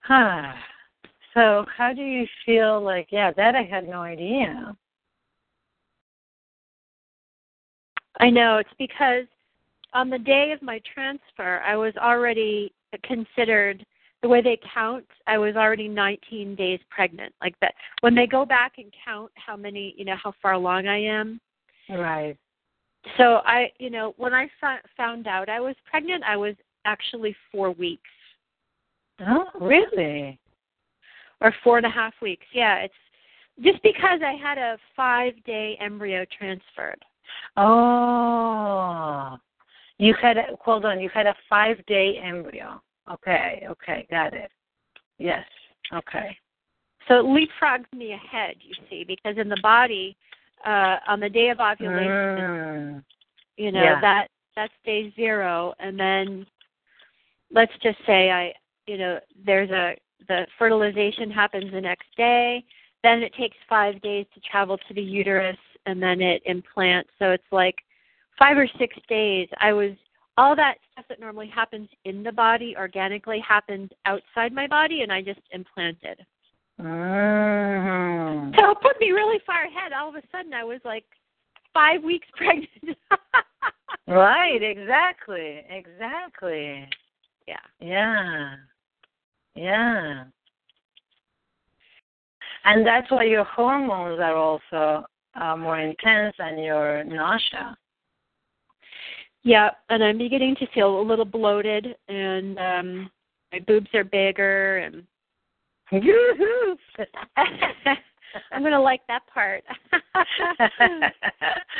Huh. 0.00 0.52
So, 1.36 1.66
how 1.76 1.92
do 1.92 2.02
you 2.02 2.26
feel 2.46 2.80
like, 2.80 3.08
yeah, 3.10 3.30
that 3.32 3.54
I 3.54 3.62
had 3.62 3.86
no 3.86 4.00
idea. 4.00 4.74
I 8.18 8.30
know. 8.30 8.56
It's 8.56 8.70
because 8.78 9.24
on 9.92 10.08
the 10.08 10.18
day 10.18 10.52
of 10.52 10.62
my 10.62 10.80
transfer, 10.94 11.60
I 11.60 11.76
was 11.76 11.92
already 11.98 12.72
considered 13.04 13.84
the 14.22 14.28
way 14.28 14.40
they 14.40 14.58
count. 14.72 15.04
I 15.26 15.36
was 15.36 15.56
already 15.56 15.88
19 15.88 16.54
days 16.54 16.80
pregnant. 16.88 17.34
Like 17.42 17.54
that, 17.60 17.74
when 18.00 18.14
they 18.14 18.26
go 18.26 18.46
back 18.46 18.74
and 18.78 18.90
count 19.04 19.30
how 19.34 19.56
many, 19.56 19.94
you 19.98 20.06
know, 20.06 20.16
how 20.22 20.32
far 20.40 20.52
along 20.52 20.86
I 20.86 21.02
am. 21.02 21.38
Right. 21.90 22.38
So 23.18 23.40
I, 23.44 23.70
you 23.78 23.90
know, 23.90 24.14
when 24.16 24.32
I 24.32 24.48
fo- 24.58 24.88
found 24.96 25.26
out 25.26 25.50
I 25.50 25.60
was 25.60 25.76
pregnant, 25.84 26.24
I 26.24 26.36
was 26.38 26.54
actually 26.86 27.36
four 27.52 27.72
weeks 27.72 28.08
Oh, 29.20 29.46
really? 29.60 30.38
Or 31.40 31.54
four 31.62 31.76
and 31.76 31.86
a 31.86 31.90
half 31.90 32.14
weeks. 32.22 32.46
Yeah, 32.52 32.78
it's 32.78 32.94
just 33.62 33.82
because 33.82 34.20
I 34.24 34.32
had 34.32 34.58
a 34.58 34.78
five 34.94 35.32
day 35.44 35.76
embryo 35.80 36.24
transferred. 36.36 37.02
Oh. 37.56 39.36
You 39.98 40.14
had 40.20 40.36
a, 40.36 40.44
hold 40.60 40.84
on, 40.84 41.00
you 41.00 41.08
had 41.08 41.26
a 41.26 41.34
five 41.48 41.84
day 41.86 42.18
embryo. 42.22 42.82
Okay, 43.10 43.66
okay, 43.68 44.06
got 44.10 44.34
it. 44.34 44.50
Yes. 45.18 45.44
Okay. 45.94 46.36
So 47.08 47.20
it 47.20 47.24
leapfrogs 47.24 47.90
me 47.96 48.12
ahead, 48.12 48.56
you 48.60 48.74
see, 48.90 49.04
because 49.04 49.38
in 49.38 49.48
the 49.48 49.60
body, 49.62 50.16
uh, 50.64 50.96
on 51.06 51.20
the 51.20 51.28
day 51.28 51.50
of 51.50 51.60
ovulation, 51.60 52.08
Mm. 52.08 53.04
you 53.56 53.70
know 53.70 53.82
Yeah. 53.82 54.00
that 54.00 54.30
that's 54.56 54.72
day 54.84 55.10
zero, 55.10 55.74
and 55.78 55.98
then 55.98 56.46
let's 57.50 57.76
just 57.78 57.98
say 58.06 58.30
I, 58.30 58.54
you 58.86 58.98
know, 58.98 59.20
there's 59.36 59.70
a 59.70 59.96
the 60.28 60.46
fertilization 60.58 61.30
happens 61.30 61.72
the 61.72 61.80
next 61.80 62.08
day. 62.16 62.64
Then 63.02 63.22
it 63.22 63.34
takes 63.34 63.56
five 63.68 64.00
days 64.02 64.26
to 64.34 64.40
travel 64.40 64.78
to 64.78 64.94
the 64.94 65.02
uterus, 65.02 65.56
and 65.86 66.02
then 66.02 66.20
it 66.20 66.42
implants. 66.46 67.10
So 67.18 67.30
it's 67.30 67.44
like 67.52 67.76
five 68.38 68.56
or 68.56 68.68
six 68.78 68.96
days. 69.08 69.48
I 69.60 69.72
was 69.72 69.92
all 70.38 70.56
that 70.56 70.76
stuff 70.92 71.06
that 71.08 71.20
normally 71.20 71.48
happens 71.48 71.88
in 72.04 72.22
the 72.22 72.32
body 72.32 72.74
organically 72.76 73.40
happened 73.40 73.92
outside 74.04 74.52
my 74.52 74.66
body, 74.66 75.02
and 75.02 75.12
I 75.12 75.22
just 75.22 75.40
implanted. 75.52 76.24
Mm. 76.80 78.54
So 78.58 78.70
it 78.70 78.78
put 78.82 79.00
me 79.00 79.10
really 79.10 79.40
far 79.46 79.64
ahead. 79.64 79.92
All 79.92 80.10
of 80.10 80.14
a 80.14 80.22
sudden, 80.30 80.52
I 80.52 80.64
was 80.64 80.80
like 80.84 81.04
five 81.72 82.02
weeks 82.02 82.26
pregnant. 82.36 82.98
Right, 84.06 84.62
exactly. 84.62 85.64
Exactly. 85.68 86.88
Yeah. 87.48 87.56
Yeah. 87.80 88.54
Yeah. 89.56 90.24
And 92.64 92.86
that's 92.86 93.10
why 93.10 93.24
your 93.24 93.44
hormones 93.44 94.20
are 94.20 94.36
also 94.36 95.06
uh, 95.40 95.56
more 95.56 95.78
intense 95.78 96.34
and 96.38 96.62
your 96.62 97.04
nausea. 97.04 97.76
Yeah, 99.42 99.70
and 99.88 100.02
I'm 100.02 100.18
beginning 100.18 100.56
to 100.56 100.66
feel 100.74 101.00
a 101.00 101.02
little 101.02 101.24
bloated, 101.24 101.94
and 102.08 102.58
um 102.58 103.10
my 103.52 103.60
boobs 103.60 103.86
are 103.94 104.02
bigger, 104.02 104.78
and 104.78 105.04
I'm 108.52 108.62
gonna 108.62 108.80
like 108.80 109.02
that 109.06 109.22
part. 109.32 109.62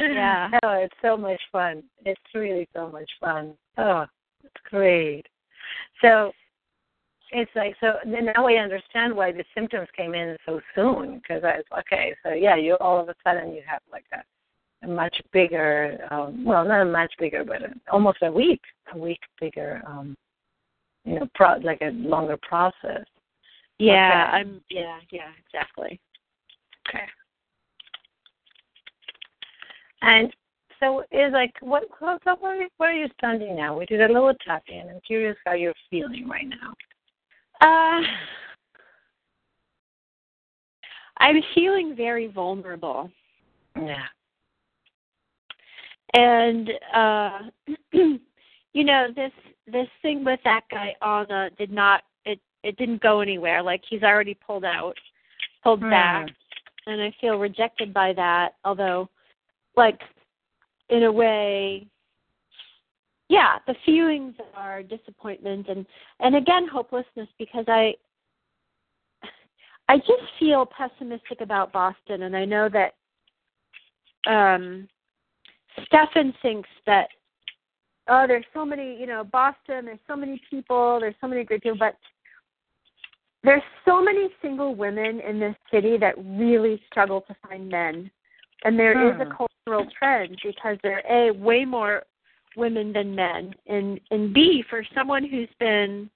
yeah. 0.00 0.50
Oh, 0.62 0.74
it's 0.74 0.94
so 1.02 1.16
much 1.16 1.40
fun. 1.50 1.82
It's 2.04 2.20
really 2.34 2.68
so 2.72 2.88
much 2.88 3.10
fun. 3.20 3.54
Oh, 3.78 4.06
it's 4.44 4.54
great. 4.70 5.26
So 6.00 6.30
it's 7.30 7.50
like 7.54 7.74
so 7.80 7.94
now 8.06 8.46
I 8.46 8.54
understand 8.54 9.14
why 9.14 9.32
the 9.32 9.44
symptoms 9.54 9.88
came 9.96 10.14
in 10.14 10.36
so 10.46 10.60
soon 10.74 11.18
because 11.18 11.42
I 11.44 11.56
was 11.56 11.64
okay. 11.80 12.14
So 12.22 12.32
yeah, 12.32 12.56
you 12.56 12.76
all 12.80 13.00
of 13.00 13.08
a 13.08 13.14
sudden 13.24 13.52
you 13.52 13.62
have 13.66 13.82
like 13.90 14.04
a, 14.12 14.86
a 14.86 14.88
much 14.88 15.20
bigger, 15.32 15.98
um, 16.10 16.44
well, 16.44 16.64
not 16.64 16.82
a 16.82 16.84
much 16.84 17.12
bigger, 17.18 17.44
but 17.44 17.62
a, 17.62 17.74
almost 17.90 18.18
a 18.22 18.30
week, 18.30 18.60
a 18.94 18.98
week 18.98 19.20
bigger, 19.40 19.82
um, 19.86 20.16
you 21.04 21.18
know, 21.18 21.28
pro- 21.34 21.58
like 21.58 21.80
a 21.82 21.90
longer 21.90 22.38
process. 22.42 23.04
Yeah, 23.78 24.08
Okay. 24.08 24.36
I'm 24.38 24.60
yeah, 24.70 24.98
yeah, 25.10 25.30
exactly. 25.46 26.00
Okay. 26.88 27.04
And 30.02 30.32
so 30.78 31.00
is 31.10 31.32
like 31.32 31.52
what 31.60 31.84
so 31.98 32.18
so 32.24 32.36
where, 32.40 32.62
are- 32.62 32.68
where 32.76 32.90
are 32.90 32.94
you 32.94 33.08
standing 33.18 33.56
now? 33.56 33.78
We 33.78 33.86
did 33.86 34.00
a 34.02 34.12
little 34.12 34.34
tapping. 34.46 34.88
I'm 34.88 35.00
curious 35.06 35.36
how 35.44 35.54
you're 35.54 35.74
feeling 35.90 36.28
right 36.28 36.48
now. 36.48 36.74
Uh 37.60 38.00
I'm 41.18 41.42
feeling 41.54 41.94
very 41.96 42.26
vulnerable. 42.26 43.10
Yeah. 43.76 44.04
And 46.14 46.70
uh 46.94 47.38
you 47.92 48.84
know, 48.84 49.08
this 49.14 49.32
this 49.66 49.88
thing 50.02 50.24
with 50.24 50.40
that 50.44 50.62
guy 50.70 50.94
Anna 51.02 51.50
did 51.58 51.72
not 51.72 52.02
it 52.24 52.40
it 52.62 52.76
didn't 52.76 53.02
go 53.02 53.20
anywhere. 53.20 53.62
Like 53.62 53.82
he's 53.88 54.02
already 54.02 54.34
pulled 54.34 54.64
out, 54.64 54.94
pulled 55.62 55.80
Hmm. 55.80 55.90
back. 55.90 56.28
And 56.88 57.02
I 57.02 57.12
feel 57.20 57.36
rejected 57.38 57.92
by 57.92 58.12
that, 58.12 58.54
although 58.64 59.08
like 59.76 60.00
in 60.88 61.04
a 61.04 61.12
way 61.12 61.86
yeah, 63.28 63.58
the 63.66 63.74
feelings 63.84 64.34
are 64.54 64.82
disappointment 64.82 65.68
and 65.68 65.86
and 66.20 66.36
again 66.36 66.68
hopelessness 66.68 67.28
because 67.38 67.64
I 67.68 67.94
I 69.88 69.98
just 69.98 70.22
feel 70.38 70.66
pessimistic 70.66 71.40
about 71.40 71.72
Boston 71.72 72.22
and 72.22 72.36
I 72.36 72.44
know 72.44 72.68
that 72.68 72.94
um 74.30 74.88
Stefan 75.86 76.32
thinks 76.42 76.68
that 76.86 77.08
oh 78.08 78.26
there's 78.26 78.44
so 78.54 78.64
many 78.64 78.98
you 78.98 79.06
know 79.06 79.24
Boston 79.24 79.86
there's 79.86 79.98
so 80.06 80.16
many 80.16 80.40
people 80.48 80.98
there's 81.00 81.14
so 81.20 81.26
many 81.26 81.44
great 81.44 81.62
people 81.62 81.78
but 81.78 81.96
there's 83.42 83.62
so 83.84 84.02
many 84.02 84.28
single 84.42 84.74
women 84.74 85.20
in 85.20 85.38
this 85.38 85.54
city 85.70 85.96
that 85.98 86.14
really 86.18 86.82
struggle 86.90 87.20
to 87.22 87.36
find 87.46 87.68
men 87.68 88.10
And 88.64 88.78
there 88.78 89.08
is 89.08 89.14
Hmm. 89.16 89.22
a 89.22 89.26
cultural 89.26 89.90
trend 89.98 90.38
because 90.42 90.78
there 90.82 91.02
are 91.06 91.28
a 91.28 91.30
way 91.32 91.64
more 91.64 92.04
women 92.56 92.92
than 92.92 93.14
men, 93.14 93.54
and 93.66 94.00
and 94.10 94.32
b 94.32 94.64
for 94.68 94.82
someone 94.94 95.24
who's 95.24 95.48
been 95.58 96.10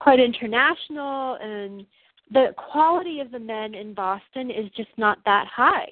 quite 0.00 0.20
international, 0.20 1.34
and 1.40 1.86
the 2.32 2.54
quality 2.56 3.20
of 3.20 3.30
the 3.30 3.38
men 3.38 3.74
in 3.74 3.94
Boston 3.94 4.50
is 4.50 4.70
just 4.76 4.90
not 4.96 5.18
that 5.24 5.46
high. 5.46 5.88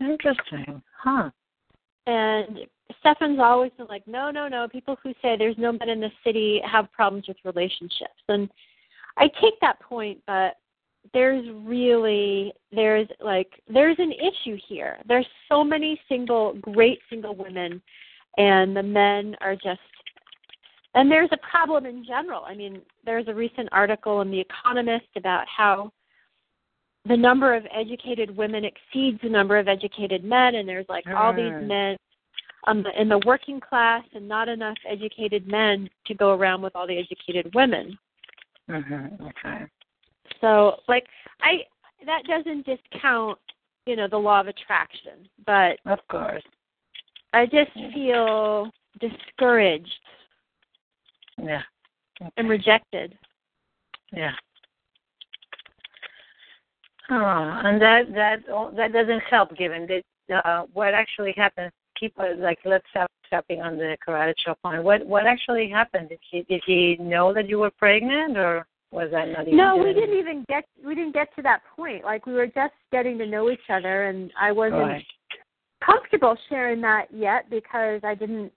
Interesting. 0.00 0.82
Huh. 1.02 1.30
And 2.06 2.60
Stefan's 3.00 3.40
always 3.40 3.72
been 3.76 3.86
like, 3.88 4.06
no, 4.06 4.30
no, 4.30 4.48
no. 4.48 4.66
People 4.68 4.96
who 5.02 5.12
say 5.20 5.36
there's 5.36 5.58
no 5.58 5.72
men 5.72 5.88
in 5.88 6.00
the 6.00 6.10
city 6.24 6.60
have 6.64 6.90
problems 6.92 7.28
with 7.28 7.36
relationships, 7.44 8.22
and 8.28 8.48
I 9.16 9.28
take 9.40 9.60
that 9.60 9.80
point, 9.80 10.20
but 10.26 10.56
there's 11.12 11.44
really 11.64 12.52
there's 12.72 13.08
like 13.20 13.48
there's 13.68 13.98
an 13.98 14.12
issue 14.12 14.58
here. 14.68 14.98
There's 15.06 15.26
so 15.48 15.64
many 15.64 16.00
single 16.08 16.54
great 16.60 17.00
single 17.10 17.34
women, 17.34 17.82
and 18.36 18.76
the 18.76 18.82
men 18.82 19.36
are 19.40 19.54
just. 19.54 19.80
And 20.94 21.10
there's 21.10 21.28
a 21.32 21.36
problem 21.50 21.86
in 21.86 22.04
general. 22.04 22.44
I 22.44 22.54
mean, 22.54 22.80
there's 23.04 23.28
a 23.28 23.34
recent 23.34 23.68
article 23.72 24.20
in 24.22 24.30
The 24.30 24.40
Economist 24.40 25.06
about 25.16 25.44
how 25.46 25.92
the 27.06 27.16
number 27.16 27.54
of 27.54 27.64
educated 27.74 28.36
women 28.36 28.64
exceeds 28.64 29.20
the 29.22 29.28
number 29.28 29.58
of 29.58 29.68
educated 29.68 30.24
men, 30.24 30.56
and 30.56 30.68
there's 30.68 30.88
like 30.88 31.04
all 31.16 31.32
these 31.32 31.52
men 31.62 31.96
um, 32.66 32.84
in 32.98 33.08
the 33.08 33.20
working 33.24 33.60
class 33.60 34.04
and 34.14 34.26
not 34.26 34.48
enough 34.48 34.76
educated 34.88 35.46
men 35.46 35.88
to 36.06 36.14
go 36.14 36.34
around 36.34 36.62
with 36.62 36.74
all 36.74 36.86
the 36.86 36.98
educated 36.98 37.54
women. 37.54 37.98
Mhm. 38.68 39.20
Okay. 39.20 39.66
So, 40.40 40.80
like, 40.88 41.06
I 41.40 41.64
that 42.04 42.24
doesn't 42.24 42.66
discount, 42.66 43.38
you 43.86 43.96
know, 43.96 44.06
the 44.08 44.18
law 44.18 44.40
of 44.40 44.48
attraction, 44.48 45.28
but 45.46 45.78
Of 45.86 46.06
course. 46.08 46.44
I 47.32 47.46
just 47.46 47.72
feel 47.94 48.70
discouraged 49.00 50.00
Yeah. 51.36 51.62
Okay. 52.20 52.30
and 52.36 52.48
rejected. 52.48 53.16
Yeah. 54.12 54.32
Oh, 57.10 57.60
and 57.64 57.80
that 57.80 58.12
that 58.14 58.38
oh, 58.50 58.70
that 58.76 58.92
doesn't 58.92 59.22
help, 59.30 59.56
given 59.56 59.86
that 60.28 60.44
uh, 60.46 60.64
what 60.72 60.94
actually 60.94 61.32
happened. 61.36 61.70
Keep 61.98 62.18
uh, 62.18 62.34
like 62.38 62.58
let's 62.64 62.84
stop 62.90 63.10
stepping 63.26 63.60
on 63.60 63.76
the 63.76 63.96
karate 64.06 64.34
chop 64.44 64.58
line. 64.64 64.84
What 64.84 65.06
what 65.06 65.26
actually 65.26 65.68
happened? 65.68 66.10
Did 66.10 66.18
he 66.30 66.42
did 66.42 66.62
he 66.66 66.96
know 67.00 67.32
that 67.32 67.48
you 67.48 67.58
were 67.58 67.70
pregnant, 67.70 68.36
or 68.36 68.66
was 68.90 69.10
that 69.12 69.28
not 69.28 69.46
even? 69.46 69.56
No, 69.56 69.76
we 69.76 69.92
didn't 69.94 70.18
even 70.18 70.44
get 70.48 70.64
we 70.84 70.94
didn't 70.94 71.14
get 71.14 71.34
to 71.36 71.42
that 71.42 71.62
point. 71.76 72.04
Like 72.04 72.26
we 72.26 72.34
were 72.34 72.46
just 72.46 72.74
getting 72.92 73.16
to 73.18 73.26
know 73.26 73.50
each 73.50 73.68
other, 73.70 74.04
and 74.04 74.30
I 74.38 74.52
wasn't 74.52 74.82
Right. 74.82 75.06
Comfortable 75.84 76.36
sharing 76.48 76.80
that 76.82 77.06
yet 77.12 77.48
because 77.50 78.00
I 78.04 78.14
didn't 78.14 78.52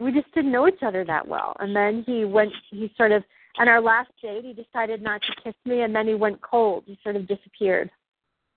we 0.00 0.12
just 0.12 0.32
didn't 0.34 0.52
know 0.52 0.66
each 0.66 0.82
other 0.82 1.04
that 1.04 1.26
well. 1.26 1.56
And 1.60 1.74
then 1.74 2.04
he 2.06 2.24
went 2.24 2.52
he 2.70 2.92
sort 2.96 3.12
of 3.12 3.22
on 3.58 3.68
our 3.68 3.80
last 3.80 4.10
date 4.20 4.44
he 4.44 4.52
decided 4.52 5.02
not 5.02 5.22
to 5.22 5.42
kiss 5.42 5.54
me 5.64 5.82
and 5.82 5.94
then 5.94 6.06
he 6.06 6.14
went 6.14 6.40
cold. 6.42 6.84
He 6.86 6.98
sort 7.02 7.16
of 7.16 7.28
disappeared. 7.28 7.90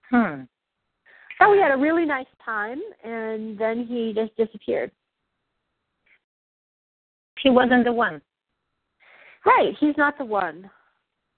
Hmm. 0.09 0.43
So 1.39 1.51
we 1.51 1.59
had 1.59 1.71
a 1.71 1.77
really 1.77 2.05
nice 2.05 2.25
time 2.43 2.81
and 3.03 3.57
then 3.57 3.85
he 3.85 4.13
just 4.15 4.35
disappeared. 4.35 4.91
He 7.43 7.49
wasn't 7.51 7.85
the 7.85 7.93
one. 7.93 8.21
Right, 9.45 9.73
he's 9.79 9.95
not 9.97 10.17
the 10.17 10.25
one. 10.25 10.69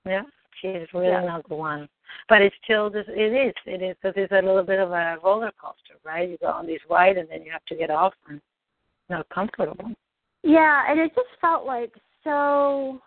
Yeah. 0.05 0.23
She's 0.62 0.93
really 0.93 1.08
Yeah. 1.08 1.26
not 1.26 1.48
the 1.48 1.56
one. 1.56 1.89
But 2.28 2.41
it's 2.41 2.56
still 2.63 2.89
this. 2.89 3.06
It 3.08 3.34
is. 3.34 3.54
It 3.65 3.82
is 3.82 3.95
because 4.02 4.15
it's 4.17 4.32
a 4.32 4.41
little 4.41 4.63
bit 4.63 4.80
of 4.80 4.91
a 4.91 5.19
roller 5.24 5.52
coaster, 5.52 5.95
right? 6.04 6.28
You 6.28 6.38
go 6.38 6.48
on 6.48 6.65
this 6.65 6.82
ride 6.89 7.17
and 7.17 7.30
then 7.30 7.43
you 7.43 7.52
have 7.52 7.65
to 7.65 7.76
get 7.76 7.89
off 7.89 8.13
and 8.28 8.41
not 9.10 9.28
comfortable. 9.30 9.91
Yeah, 10.43 10.89
and 10.89 11.00
it 11.00 11.13
just 11.15 11.30
felt 11.41 11.65
like 11.65 11.93
so 12.24 13.02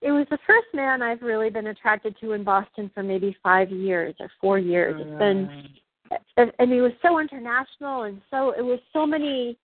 it 0.00 0.10
was 0.10 0.26
the 0.30 0.38
first 0.46 0.66
man 0.74 1.02
I've 1.02 1.22
really 1.22 1.50
been 1.50 1.68
attracted 1.68 2.16
to 2.20 2.32
in 2.32 2.44
Boston 2.44 2.90
for 2.92 3.02
maybe 3.02 3.36
five 3.42 3.70
years 3.70 4.14
or 4.20 4.30
four 4.40 4.58
years. 4.58 5.00
It's 5.00 5.18
been 5.18 5.46
mm. 5.46 6.16
and, 6.36 6.52
and 6.58 6.72
he 6.72 6.80
was 6.80 6.92
so 7.02 7.20
international 7.20 8.02
and 8.04 8.20
so 8.30 8.50
it 8.50 8.62
was 8.62 8.80
so 8.92 9.06
many 9.06 9.56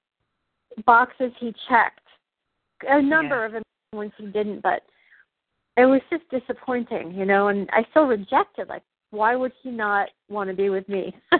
boxes 0.86 1.32
he 1.40 1.52
checked 1.68 2.00
a 2.88 3.02
number 3.02 3.44
of 3.44 3.52
them 3.52 3.62
ones 3.92 4.12
he 4.18 4.26
didn't 4.26 4.62
but 4.62 4.82
it 5.78 5.86
was 5.86 6.00
just 6.10 6.24
disappointing 6.30 7.12
you 7.12 7.24
know 7.24 7.48
and 7.48 7.68
i 7.72 7.84
still 7.90 8.04
rejected 8.04 8.68
like 8.68 8.82
why 9.10 9.34
would 9.34 9.52
he 9.62 9.70
not 9.70 10.08
want 10.28 10.48
to 10.50 10.54
be 10.54 10.68
with 10.68 10.86
me 10.88 11.14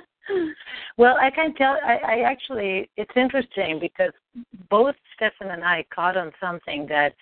Well, 0.96 1.16
I 1.20 1.30
can 1.30 1.54
tell. 1.54 1.78
I, 1.84 1.98
I 2.06 2.20
actually, 2.20 2.90
it's 2.96 3.10
interesting 3.16 3.78
because 3.80 4.12
both 4.68 4.94
Stefan 5.14 5.50
and 5.52 5.64
I 5.64 5.84
caught 5.94 6.16
on 6.16 6.32
something 6.40 6.86
that 6.88 7.14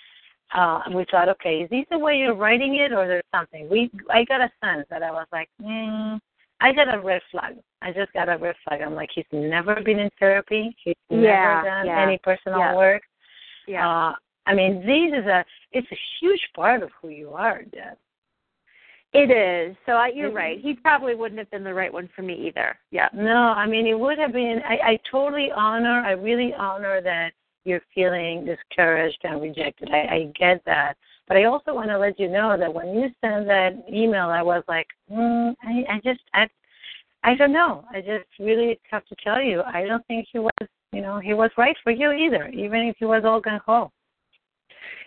uh 0.54 0.80
we 0.94 1.04
thought, 1.10 1.28
okay, 1.28 1.62
is 1.62 1.70
this 1.70 1.84
the 1.90 1.98
way 1.98 2.16
you're 2.16 2.34
writing 2.34 2.76
it, 2.76 2.92
or 2.92 3.06
there's 3.06 3.22
something? 3.34 3.68
We, 3.68 3.90
I 4.10 4.24
got 4.24 4.40
a 4.40 4.50
sense 4.64 4.86
that 4.90 5.02
I 5.02 5.10
was 5.10 5.26
like, 5.32 5.48
mm, 5.62 6.18
I 6.60 6.72
got 6.72 6.94
a 6.94 7.00
red 7.00 7.22
flag. 7.30 7.56
I 7.82 7.92
just 7.92 8.12
got 8.12 8.28
a 8.28 8.38
red 8.38 8.56
flag. 8.64 8.80
I'm 8.80 8.94
like, 8.94 9.10
he's 9.14 9.24
never 9.32 9.80
been 9.80 9.98
in 9.98 10.10
therapy. 10.18 10.74
He's 10.82 10.94
Yeah, 11.10 11.18
never 11.18 11.68
done 11.68 11.86
yeah, 11.86 12.02
any 12.02 12.18
personal 12.22 12.58
yeah. 12.58 12.74
work. 12.76 13.02
yeah 13.66 13.86
Uh, 13.86 14.14
I 14.46 14.54
mean, 14.54 14.78
this 14.86 15.20
is 15.20 15.26
a, 15.26 15.44
it's 15.76 15.92
a 15.92 15.98
huge 16.20 16.44
part 16.54 16.82
of 16.82 16.90
who 17.00 17.08
you 17.08 17.30
are, 17.30 17.62
Deb. 17.62 17.96
it 19.12 19.30
is 19.30 19.76
so 19.86 19.92
I, 19.92 20.08
you're 20.08 20.30
Mhm. 20.30 20.34
right 20.44 20.58
he 20.60 20.74
probably 20.74 21.14
wouldn't 21.14 21.38
have 21.38 21.50
been 21.50 21.64
the 21.64 21.72
right 21.82 21.92
one 21.92 22.08
for 22.14 22.22
me 22.22 22.34
either 22.48 22.68
yeah 22.90 23.08
No, 23.12 23.38
I 23.62 23.64
mean 23.66 23.86
it 23.86 23.98
would 23.98 24.18
have 24.18 24.32
been. 24.32 24.58
I, 24.72 24.76
I 24.92 24.98
totally 25.10 25.48
honor. 25.52 25.98
I 26.10 26.12
really 26.12 26.52
honor 26.54 27.00
that 27.02 27.30
you're 27.64 27.82
feeling 27.94 28.44
discouraged 28.44 29.20
and 29.24 29.40
rejected. 29.42 29.88
I, 29.92 30.02
I 30.16 30.32
get 30.38 30.64
that, 30.66 30.96
but 31.26 31.36
I 31.36 31.44
also 31.44 31.74
want 31.74 31.88
to 31.90 31.98
let 31.98 32.18
you 32.22 32.28
know 32.28 32.56
that 32.56 32.72
when 32.72 32.88
you 32.98 33.04
sent 33.20 33.46
that 33.46 33.72
email, 33.92 34.28
I 34.28 34.42
was 34.42 34.62
like, 34.68 34.86
mm, 35.10 35.52
I, 35.62 35.84
I 35.94 36.00
just, 36.04 36.20
I, 36.32 36.48
I 37.24 37.34
don't 37.34 37.52
know. 37.52 37.84
I 37.90 38.00
just 38.00 38.28
really 38.38 38.78
have 38.92 39.04
to 39.06 39.16
tell 39.24 39.40
you, 39.42 39.62
I 39.62 39.84
don't 39.84 40.06
think 40.06 40.28
he 40.32 40.38
was, 40.38 40.68
you 40.92 41.02
know, 41.02 41.18
he 41.18 41.34
was 41.34 41.50
right 41.58 41.76
for 41.82 41.90
you 41.90 42.12
either, 42.12 42.46
even 42.50 42.80
if 42.82 42.96
he 43.00 43.04
was 43.04 43.24
all 43.24 43.42
gung 43.42 43.60
ho. 43.66 43.90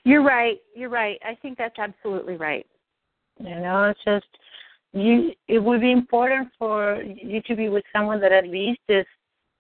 You're 0.04 0.24
right 0.24 0.60
you're 0.76 0.90
right 0.90 1.20
i 1.26 1.36
think 1.36 1.58
that's 1.58 1.80
absolutely 1.80 2.36
right 2.38 2.66
You 3.40 3.60
know, 3.60 3.86
it's 3.86 4.04
just 4.04 4.28
you. 4.94 5.32
It 5.48 5.60
would 5.60 5.82
be 5.82 5.92
important 5.92 6.50
for 6.58 7.02
you 7.04 7.42
to 7.44 7.56
be 7.56 7.70
with 7.70 7.86
someone 7.94 8.20
that 8.22 8.32
at 8.32 8.48
least 8.48 8.82
is 8.90 9.06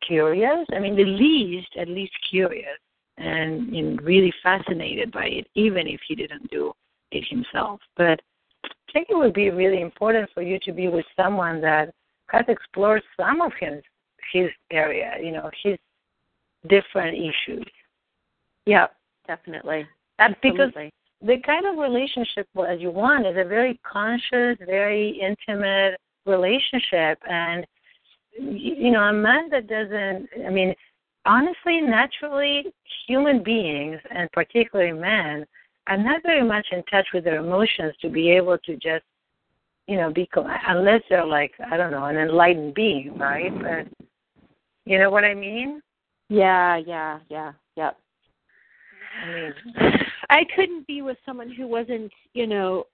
curious. 0.05 0.65
I 0.75 0.79
mean, 0.79 0.95
the 0.95 1.05
least, 1.05 1.69
at 1.77 1.87
least 1.87 2.13
curious, 2.29 2.77
and 3.17 3.71
know, 3.83 4.01
really 4.03 4.33
fascinated 4.43 5.11
by 5.11 5.25
it, 5.27 5.47
even 5.55 5.87
if 5.87 6.01
he 6.07 6.15
didn't 6.15 6.49
do 6.51 6.73
it 7.11 7.25
himself. 7.29 7.79
But 7.95 8.19
I 8.65 8.91
think 8.91 9.07
it 9.09 9.17
would 9.17 9.33
be 9.33 9.49
really 9.49 9.81
important 9.81 10.29
for 10.33 10.41
you 10.41 10.59
to 10.65 10.71
be 10.73 10.87
with 10.89 11.05
someone 11.15 11.61
that 11.61 11.93
has 12.27 12.45
explored 12.47 13.03
some 13.17 13.41
of 13.41 13.53
his 13.59 13.81
his 14.33 14.49
area. 14.71 15.11
You 15.21 15.31
know, 15.31 15.49
his 15.63 15.77
different 16.67 17.17
issues. 17.17 17.65
yeah 18.65 18.87
definitely 19.27 19.87
absolutely 20.19 20.91
the 21.21 21.37
kind 21.45 21.65
of 21.65 21.77
relationship 21.77 22.47
that 22.55 22.79
you 22.79 22.91
want 22.91 23.25
is 23.25 23.35
a 23.37 23.47
very 23.47 23.79
conscious, 23.83 24.57
very 24.65 25.19
intimate 25.21 25.99
relationship. 26.25 27.19
And, 27.29 27.65
you 28.37 28.91
know, 28.91 29.01
a 29.01 29.13
man 29.13 29.49
that 29.49 29.67
doesn't, 29.67 30.29
I 30.45 30.49
mean, 30.49 30.73
honestly, 31.25 31.81
naturally, 31.81 32.71
human 33.07 33.43
beings, 33.43 33.99
and 34.11 34.31
particularly 34.31 34.93
men, 34.93 35.45
are 35.87 35.97
not 35.97 36.21
very 36.23 36.43
much 36.43 36.67
in 36.71 36.83
touch 36.83 37.07
with 37.13 37.23
their 37.23 37.39
emotions 37.39 37.93
to 38.01 38.09
be 38.09 38.29
able 38.29 38.57
to 38.59 38.75
just, 38.75 39.03
you 39.87 39.97
know, 39.97 40.11
be, 40.13 40.29
co- 40.33 40.47
unless 40.67 41.01
they're 41.09 41.25
like, 41.25 41.51
I 41.69 41.75
don't 41.75 41.91
know, 41.91 42.05
an 42.05 42.15
enlightened 42.15 42.75
being, 42.75 43.17
right? 43.17 43.51
But, 43.61 44.07
you 44.85 44.99
know 44.99 45.09
what 45.09 45.25
I 45.25 45.33
mean? 45.33 45.81
Yeah, 46.29 46.77
yeah, 46.77 47.19
yeah, 47.29 47.53
yep. 47.75 47.97
I 49.21 49.27
mean, 49.27 49.53
I 50.29 50.43
couldn't 50.55 50.87
be 50.87 51.01
with 51.01 51.17
someone 51.25 51.51
who 51.51 51.67
wasn't, 51.67 52.11
you 52.33 52.47
know, 52.47 52.85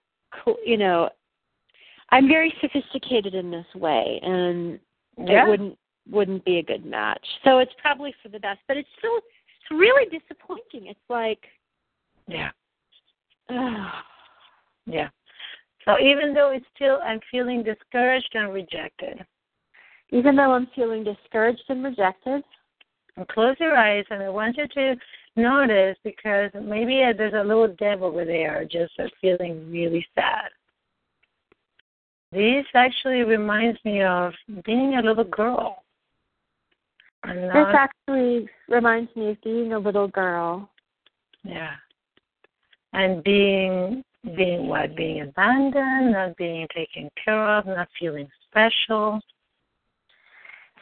co- 0.43 0.57
you 0.65 0.77
know, 0.77 1.09
I'm 2.09 2.27
very 2.27 2.53
sophisticated 2.61 3.33
in 3.35 3.51
this 3.51 3.65
way, 3.75 4.19
and 4.23 4.79
yeah. 5.17 5.45
it 5.45 5.49
wouldn't 5.49 5.77
wouldn't 6.09 6.45
be 6.45 6.59
a 6.59 6.63
good 6.63 6.85
match. 6.85 7.25
So 7.43 7.59
it's 7.59 7.73
probably 7.81 8.13
for 8.21 8.29
the 8.29 8.39
best, 8.39 8.59
but 8.67 8.77
it's 8.77 8.89
still 8.99 9.17
it's 9.17 9.71
really 9.71 10.05
disappointing. 10.05 10.88
It's 10.88 10.99
like, 11.09 11.39
yeah. 12.27 12.51
ugh. 13.49 13.91
Yeah. 14.88 15.09
So 15.83 15.99
even 15.99 16.35
though 16.35 16.51
it's 16.51 16.65
still, 16.75 16.99
I'm 17.03 17.19
feeling 17.31 17.63
discouraged 17.63 18.29
and 18.35 18.53
rejected. 18.53 19.25
even 20.11 20.35
though 20.35 20.53
I'm 20.53 20.67
feeling 20.75 21.03
discouraged 21.03 21.63
and 21.69 21.83
rejected. 21.83 22.43
And 23.17 23.27
close 23.29 23.55
your 23.59 23.75
eyes, 23.75 24.05
and 24.11 24.21
I 24.21 24.29
want 24.29 24.57
you 24.57 24.67
to 24.67 24.95
notice 25.36 25.98
because 26.04 26.52
maybe 26.54 27.04
there's 27.17 27.34
a 27.34 27.43
little 27.43 27.67
devil 27.80 28.08
over 28.08 28.26
there, 28.26 28.65
just 28.69 28.93
feeling 29.21 29.69
really 29.71 30.06
sad. 30.15 30.50
This 32.32 32.65
actually 32.74 33.24
reminds 33.24 33.80
me 33.86 34.02
of 34.02 34.34
being 34.65 34.95
a 34.95 35.02
little 35.02 35.24
girl. 35.24 35.84
This 37.24 37.67
actually 37.74 38.48
reminds 38.67 39.15
me 39.15 39.32
of 39.32 39.41
being 39.41 39.74
a 39.74 39.80
little 39.80 40.08
girl. 40.08 40.69
yeah. 41.43 41.76
And 42.93 43.24
being 43.24 44.04
being 44.36 44.67
what? 44.67 44.95
Being 44.95 45.21
abandoned, 45.21 46.13
not 46.13 46.36
being 46.38 46.67
taken 46.74 47.10
care 47.24 47.58
of, 47.58 47.65
not 47.65 47.88
feeling 48.00 48.28
special. 48.50 49.19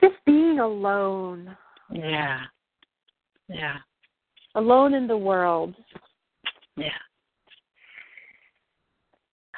Just 0.02 0.16
being 0.26 0.60
alone. 0.60 1.56
Yeah. 1.92 2.42
Yeah. 3.48 3.78
Alone 4.56 4.94
in 4.94 5.08
the 5.08 5.18
world. 5.18 5.76
Yeah. 6.76 6.90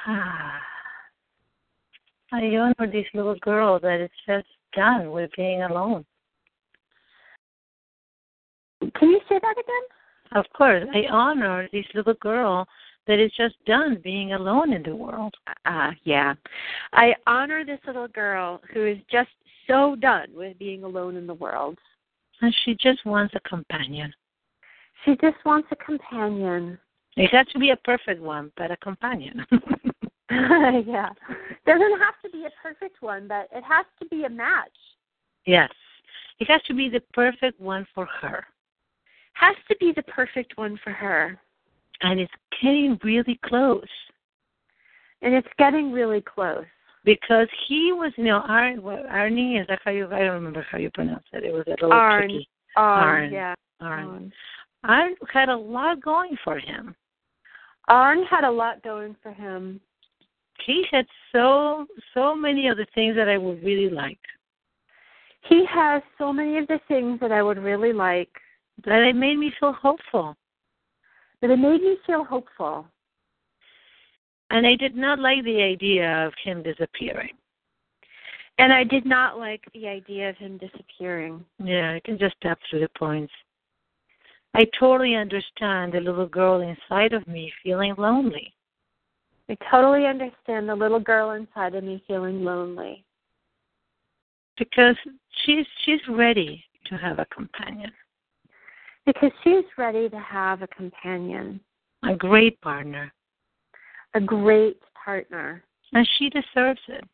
Ah. 0.06 0.60
I 2.32 2.42
honor 2.56 2.90
this 2.90 3.06
little 3.14 3.36
girl 3.36 3.78
that 3.80 4.00
is 4.00 4.10
just 4.26 4.48
done 4.74 5.12
with 5.12 5.30
being 5.36 5.62
alone. 5.62 6.04
Can 8.80 9.10
you 9.10 9.20
say 9.28 9.38
that 9.40 9.52
again? 9.52 9.82
Of 10.32 10.44
course, 10.56 10.84
I 10.92 11.06
honor 11.10 11.68
this 11.72 11.86
little 11.94 12.14
girl 12.14 12.66
that 13.06 13.18
is 13.18 13.30
just 13.36 13.54
done 13.64 14.00
being 14.02 14.32
alone 14.32 14.72
in 14.72 14.82
the 14.82 14.94
world. 14.94 15.34
Uh, 15.64 15.92
yeah. 16.04 16.34
I 16.92 17.14
honor 17.26 17.64
this 17.64 17.78
little 17.86 18.08
girl 18.08 18.60
who 18.72 18.86
is 18.86 18.98
just 19.10 19.30
so 19.66 19.96
done 19.96 20.28
with 20.34 20.58
being 20.58 20.84
alone 20.84 21.16
in 21.16 21.26
the 21.26 21.34
world. 21.34 21.78
And 22.40 22.54
she 22.64 22.74
just 22.74 23.04
wants 23.06 23.34
a 23.34 23.48
companion. 23.48 24.12
She 25.04 25.16
just 25.16 25.36
wants 25.44 25.68
a 25.70 25.76
companion. 25.76 26.78
It 27.16 27.32
has 27.32 27.46
to 27.48 27.58
be 27.58 27.70
a 27.70 27.76
perfect 27.76 28.20
one, 28.20 28.52
but 28.56 28.70
a 28.70 28.76
companion. 28.78 29.44
yeah. 30.30 31.10
Doesn't 31.66 32.00
have 32.00 32.14
to 32.24 32.30
be 32.32 32.44
a 32.44 32.50
perfect 32.62 33.00
one, 33.00 33.28
but 33.28 33.48
it 33.52 33.62
has 33.64 33.86
to 34.00 34.06
be 34.08 34.24
a 34.24 34.30
match. 34.30 34.76
yes. 35.46 35.70
It 36.38 36.50
has 36.50 36.60
to 36.64 36.74
be 36.74 36.90
the 36.90 37.00
perfect 37.14 37.58
one 37.58 37.86
for 37.94 38.04
her. 38.20 38.44
Has 39.32 39.56
to 39.68 39.76
be 39.80 39.92
the 39.96 40.02
perfect 40.02 40.58
one 40.58 40.78
for 40.84 40.90
her. 40.90 41.40
And 42.02 42.20
it's 42.20 42.32
getting 42.62 42.98
really 43.02 43.40
close. 43.42 43.88
And 45.22 45.34
it's 45.34 45.48
getting 45.58 45.92
really 45.92 46.20
close. 46.20 46.66
Because 47.06 47.48
he 47.68 47.92
was, 47.92 48.12
you 48.16 48.24
know, 48.24 48.42
Arn, 48.46 48.82
what, 48.82 49.06
Arnie, 49.06 49.58
is 49.58 49.66
that 49.68 49.78
how 49.82 49.92
you, 49.92 50.06
I 50.08 50.18
don't 50.18 50.34
remember 50.34 50.66
how 50.70 50.76
you 50.76 50.90
pronounce 50.90 51.24
it. 51.32 51.44
It 51.44 51.52
was 51.54 51.64
a 51.68 51.70
little 51.70 51.92
Arn. 51.92 52.28
tricky. 52.28 52.48
Um, 52.76 52.84
Arn. 52.84 53.32
Yeah. 53.32 53.54
Arn. 53.80 54.32
Arn. 54.88 55.14
Had 55.32 55.48
a 55.48 55.56
lot 55.56 56.02
going 56.02 56.36
for 56.44 56.58
him. 56.58 56.94
Arn 57.88 58.24
had 58.24 58.44
a 58.44 58.50
lot 58.50 58.82
going 58.82 59.16
for 59.22 59.32
him. 59.32 59.80
He 60.64 60.84
had 60.90 61.06
so, 61.32 61.86
so 62.14 62.34
many 62.34 62.68
of 62.68 62.76
the 62.76 62.86
things 62.94 63.14
that 63.16 63.28
I 63.28 63.38
would 63.38 63.62
really 63.62 63.90
like. 63.90 64.18
He 65.48 65.64
has 65.70 66.02
so 66.18 66.32
many 66.32 66.58
of 66.58 66.66
the 66.66 66.80
things 66.88 67.20
that 67.20 67.30
I 67.30 67.42
would 67.42 67.58
really 67.58 67.92
like, 67.92 68.30
That 68.84 69.02
it 69.02 69.14
made 69.14 69.38
me 69.38 69.52
feel 69.60 69.72
hopeful. 69.72 70.36
That 71.40 71.50
it 71.50 71.58
made 71.58 71.82
me 71.82 71.98
feel 72.06 72.24
hopeful. 72.24 72.86
And 74.50 74.66
I 74.66 74.76
did 74.76 74.96
not 74.96 75.18
like 75.18 75.44
the 75.44 75.60
idea 75.62 76.26
of 76.26 76.32
him 76.42 76.62
disappearing. 76.62 77.34
And 78.58 78.72
I 78.72 78.84
did 78.84 79.04
not 79.04 79.38
like 79.38 79.62
the 79.74 79.86
idea 79.86 80.30
of 80.30 80.36
him 80.36 80.58
disappearing. 80.58 81.44
Yeah, 81.62 81.92
I 81.92 82.00
can 82.04 82.18
just 82.18 82.36
tap 82.42 82.58
through 82.70 82.80
the 82.80 82.88
points. 82.96 83.32
I 84.56 84.64
totally 84.80 85.14
understand 85.14 85.92
the 85.92 86.00
little 86.00 86.26
girl 86.26 86.62
inside 86.62 87.12
of 87.12 87.26
me 87.26 87.52
feeling 87.62 87.94
lonely. 87.98 88.54
I 89.50 89.56
totally 89.70 90.06
understand 90.06 90.66
the 90.66 90.74
little 90.74 90.98
girl 90.98 91.32
inside 91.32 91.74
of 91.74 91.84
me 91.84 92.02
feeling 92.08 92.42
lonely 92.42 93.04
because 94.56 94.96
she's 95.44 95.66
she's 95.84 96.00
ready 96.08 96.64
to 96.86 96.96
have 96.96 97.18
a 97.18 97.26
companion, 97.26 97.92
because 99.04 99.30
she's 99.44 99.64
ready 99.76 100.08
to 100.08 100.18
have 100.18 100.62
a 100.62 100.68
companion, 100.68 101.60
a 102.08 102.14
great 102.14 102.58
partner, 102.62 103.12
a 104.14 104.20
great 104.20 104.80
partner, 105.04 105.62
and 105.92 106.08
she 106.16 106.30
deserves 106.30 106.80
it. 106.88 107.04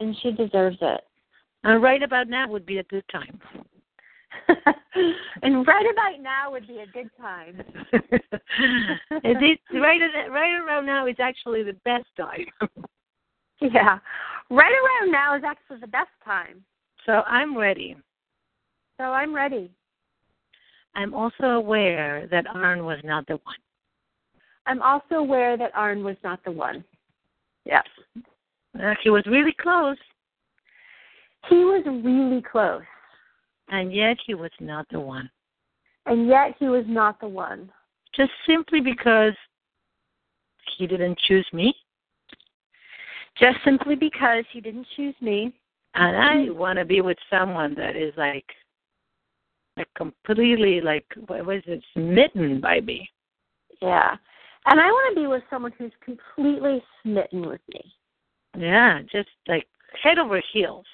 and 0.00 0.14
she 0.22 0.32
deserves 0.32 0.76
it. 0.82 1.00
And 1.64 1.82
right 1.82 2.02
about 2.02 2.28
now 2.28 2.46
would 2.46 2.66
be 2.66 2.76
a 2.76 2.84
good 2.84 3.04
time. 3.10 3.40
and 5.42 5.66
right 5.66 5.86
about 5.90 6.20
now 6.20 6.50
would 6.50 6.66
be 6.66 6.78
a 6.78 6.86
good 6.86 7.10
time. 7.20 7.62
Right 9.72 10.00
right 10.30 10.54
around 10.54 10.86
now 10.86 11.06
is 11.06 11.16
actually 11.18 11.62
the 11.62 11.76
best 11.84 12.06
time. 12.16 12.46
Yeah. 13.60 13.98
Right 14.50 14.72
around 14.72 15.12
now 15.12 15.36
is 15.36 15.42
actually 15.44 15.80
the 15.80 15.88
best 15.88 16.10
time. 16.24 16.64
So 17.06 17.22
I'm 17.26 17.56
ready. 17.56 17.96
So 18.98 19.04
I'm 19.04 19.34
ready. 19.34 19.70
I'm 20.94 21.14
also 21.14 21.44
aware 21.44 22.26
that 22.30 22.46
Arn 22.46 22.84
was 22.84 22.98
not 23.04 23.26
the 23.26 23.34
one. 23.44 23.56
I'm 24.66 24.82
also 24.82 25.16
aware 25.16 25.56
that 25.56 25.70
Arn 25.74 26.04
was 26.04 26.16
not 26.22 26.40
the 26.44 26.52
one. 26.52 26.84
Yes. 27.64 27.84
Uh, 28.82 28.94
he 29.02 29.10
was 29.10 29.24
really 29.26 29.54
close, 29.60 29.96
He 31.48 31.56
was 31.56 31.82
really 31.86 32.42
close, 32.42 32.82
and 33.68 33.94
yet 33.94 34.16
he 34.26 34.34
was 34.34 34.50
not 34.60 34.86
the 34.90 35.00
one. 35.00 35.30
and 36.06 36.26
yet 36.28 36.54
he 36.58 36.68
was 36.68 36.84
not 36.86 37.20
the 37.20 37.28
one. 37.28 37.70
Just 38.14 38.32
simply 38.46 38.80
because 38.80 39.34
he 40.76 40.86
didn't 40.86 41.18
choose 41.26 41.46
me, 41.52 41.74
Just 43.38 43.58
simply 43.64 43.94
because 43.94 44.44
he 44.52 44.60
didn't 44.60 44.86
choose 44.96 45.14
me. 45.20 45.54
and 45.94 46.16
I 46.16 46.46
hmm. 46.46 46.58
want 46.58 46.78
to 46.78 46.84
be 46.84 47.00
with 47.00 47.18
someone 47.30 47.74
that 47.76 47.96
is 47.96 48.12
like, 48.16 48.46
like 49.76 49.88
completely 49.96 50.80
like 50.80 51.06
what 51.26 51.44
was 51.46 51.62
it, 51.66 51.82
smitten 51.94 52.60
by 52.60 52.80
me. 52.80 53.08
Yeah. 53.80 54.16
And 54.66 54.80
I 54.80 54.86
want 54.86 55.14
to 55.14 55.20
be 55.22 55.26
with 55.26 55.42
someone 55.48 55.72
who's 55.78 55.92
completely 56.04 56.82
smitten 57.02 57.46
with 57.48 57.60
me. 57.72 57.80
Yeah, 58.58 59.00
just 59.10 59.28
like 59.46 59.66
head 60.02 60.18
over 60.18 60.42
heels. 60.52 60.86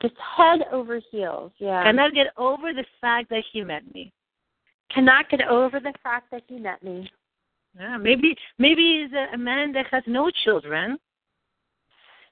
Just 0.00 0.14
head 0.36 0.60
over 0.72 1.00
heels. 1.10 1.52
Yeah. 1.58 1.82
Cannot 1.82 2.14
get 2.14 2.28
over 2.36 2.72
the 2.72 2.84
fact 3.00 3.30
that 3.30 3.44
he 3.52 3.62
met 3.62 3.82
me. 3.94 4.12
cannot 4.92 5.28
get 5.28 5.46
over 5.48 5.80
the 5.80 5.92
fact 6.02 6.30
that 6.30 6.42
he 6.46 6.58
met 6.58 6.82
me. 6.82 7.10
Yeah, 7.78 7.96
maybe 7.96 8.36
maybe 8.58 9.02
he's 9.02 9.12
a, 9.12 9.34
a 9.34 9.38
man 9.38 9.72
that 9.72 9.86
has 9.90 10.02
no 10.06 10.30
children. 10.44 10.98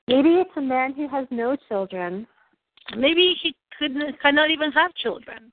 Maybe 0.08 0.30
it's 0.36 0.50
a 0.56 0.60
man 0.60 0.94
who 0.94 1.08
has 1.08 1.26
no 1.30 1.56
children. 1.68 2.26
Maybe 2.96 3.34
he 3.42 3.54
couldn't 3.78 4.20
cannot 4.20 4.50
even 4.50 4.72
have 4.72 4.94
children. 4.94 5.52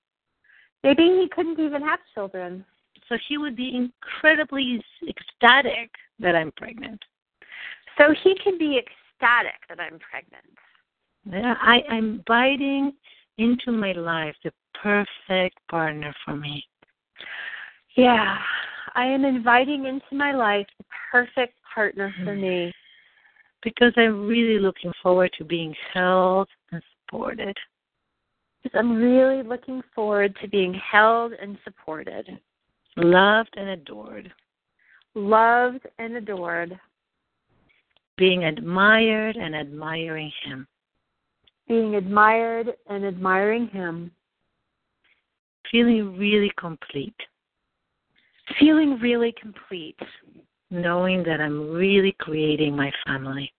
Maybe 0.83 1.03
he 1.03 1.29
couldn't 1.33 1.59
even 1.59 1.81
have 1.81 1.99
children. 2.13 2.65
So 3.09 3.17
he 3.27 3.37
would 3.37 3.55
be 3.55 3.75
incredibly 3.75 4.83
ecstatic 5.07 5.91
that 6.19 6.35
I'm 6.35 6.51
pregnant. 6.53 7.01
So 7.97 8.13
he 8.23 8.35
can 8.43 8.57
be 8.57 8.79
ecstatic 8.79 9.59
that 9.69 9.79
I'm 9.79 9.99
pregnant. 9.99 10.57
Yeah, 11.25 11.55
I, 11.61 11.81
I'm 11.89 12.15
inviting 12.15 12.93
into 13.37 13.71
my 13.71 13.93
life 13.93 14.35
the 14.43 14.51
perfect 14.81 15.57
partner 15.69 16.13
for 16.25 16.35
me. 16.35 16.63
Yeah. 17.95 18.37
I 18.95 19.05
am 19.05 19.25
inviting 19.25 19.85
into 19.85 20.05
my 20.11 20.33
life 20.33 20.67
the 20.77 20.85
perfect 21.11 21.55
partner 21.73 22.13
for 22.23 22.35
mm-hmm. 22.35 22.41
me 22.41 22.73
Because 23.63 23.93
I'm 23.97 24.27
really 24.27 24.59
looking 24.59 24.91
forward 25.01 25.31
to 25.37 25.45
being 25.45 25.75
held 25.93 26.47
and 26.71 26.81
supported. 27.07 27.57
I'm 28.73 28.95
really 28.95 29.43
looking 29.43 29.81
forward 29.93 30.35
to 30.41 30.47
being 30.47 30.73
held 30.73 31.33
and 31.33 31.57
supported, 31.63 32.29
Loved 32.95 33.49
and 33.57 33.69
adored. 33.69 34.31
loved 35.15 35.85
and 35.99 36.15
adored, 36.15 36.79
Being 38.17 38.45
admired 38.45 39.35
and 39.35 39.55
admiring 39.55 40.31
him. 40.45 40.67
Being 41.67 41.95
admired 41.95 42.73
and 42.87 43.05
admiring 43.05 43.67
him, 43.67 44.11
Feeling 45.71 46.17
really 46.17 46.51
complete. 46.57 47.15
feeling 48.59 48.99
really 48.99 49.33
complete, 49.41 49.97
Knowing 50.69 51.23
that 51.23 51.39
I'm 51.41 51.71
really 51.71 52.15
creating 52.19 52.75
my 52.75 52.91
family. 53.05 53.51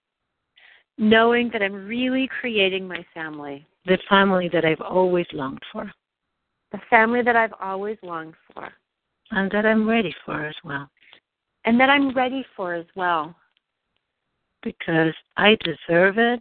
knowing 0.96 1.50
that 1.52 1.60
I'm 1.62 1.86
really 1.86 2.28
creating 2.40 2.86
my 2.86 3.04
family, 3.14 3.66
The 3.86 3.98
family 4.08 4.48
that 4.52 4.64
I've 4.64 4.80
always 4.80 5.26
longed 5.32 5.62
for. 5.72 5.90
the 6.72 6.78
family 6.90 7.22
that 7.22 7.36
I've 7.36 7.54
always 7.60 7.98
longed 8.02 8.34
for, 8.52 8.68
And 9.32 9.50
that 9.50 9.64
I'm 9.66 9.88
ready 9.88 10.14
for 10.24 10.44
as 10.44 10.54
well. 10.62 10.88
and 11.64 11.80
that 11.80 11.88
I'm 11.90 12.10
ready 12.14 12.44
for 12.54 12.74
as 12.74 12.86
well, 12.94 13.34
Because 14.62 15.14
I 15.36 15.56
deserve 15.64 16.18
it 16.18 16.40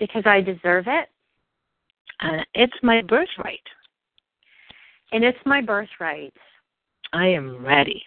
because 0.00 0.24
I 0.26 0.40
deserve 0.40 0.86
it, 0.88 1.08
and 2.20 2.44
it's 2.54 2.72
my 2.82 3.02
birthright. 3.02 3.60
and 5.12 5.24
it's 5.24 5.38
my 5.44 5.60
birthright. 5.60 6.32
I 7.12 7.26
am 7.26 7.64
ready. 7.64 8.02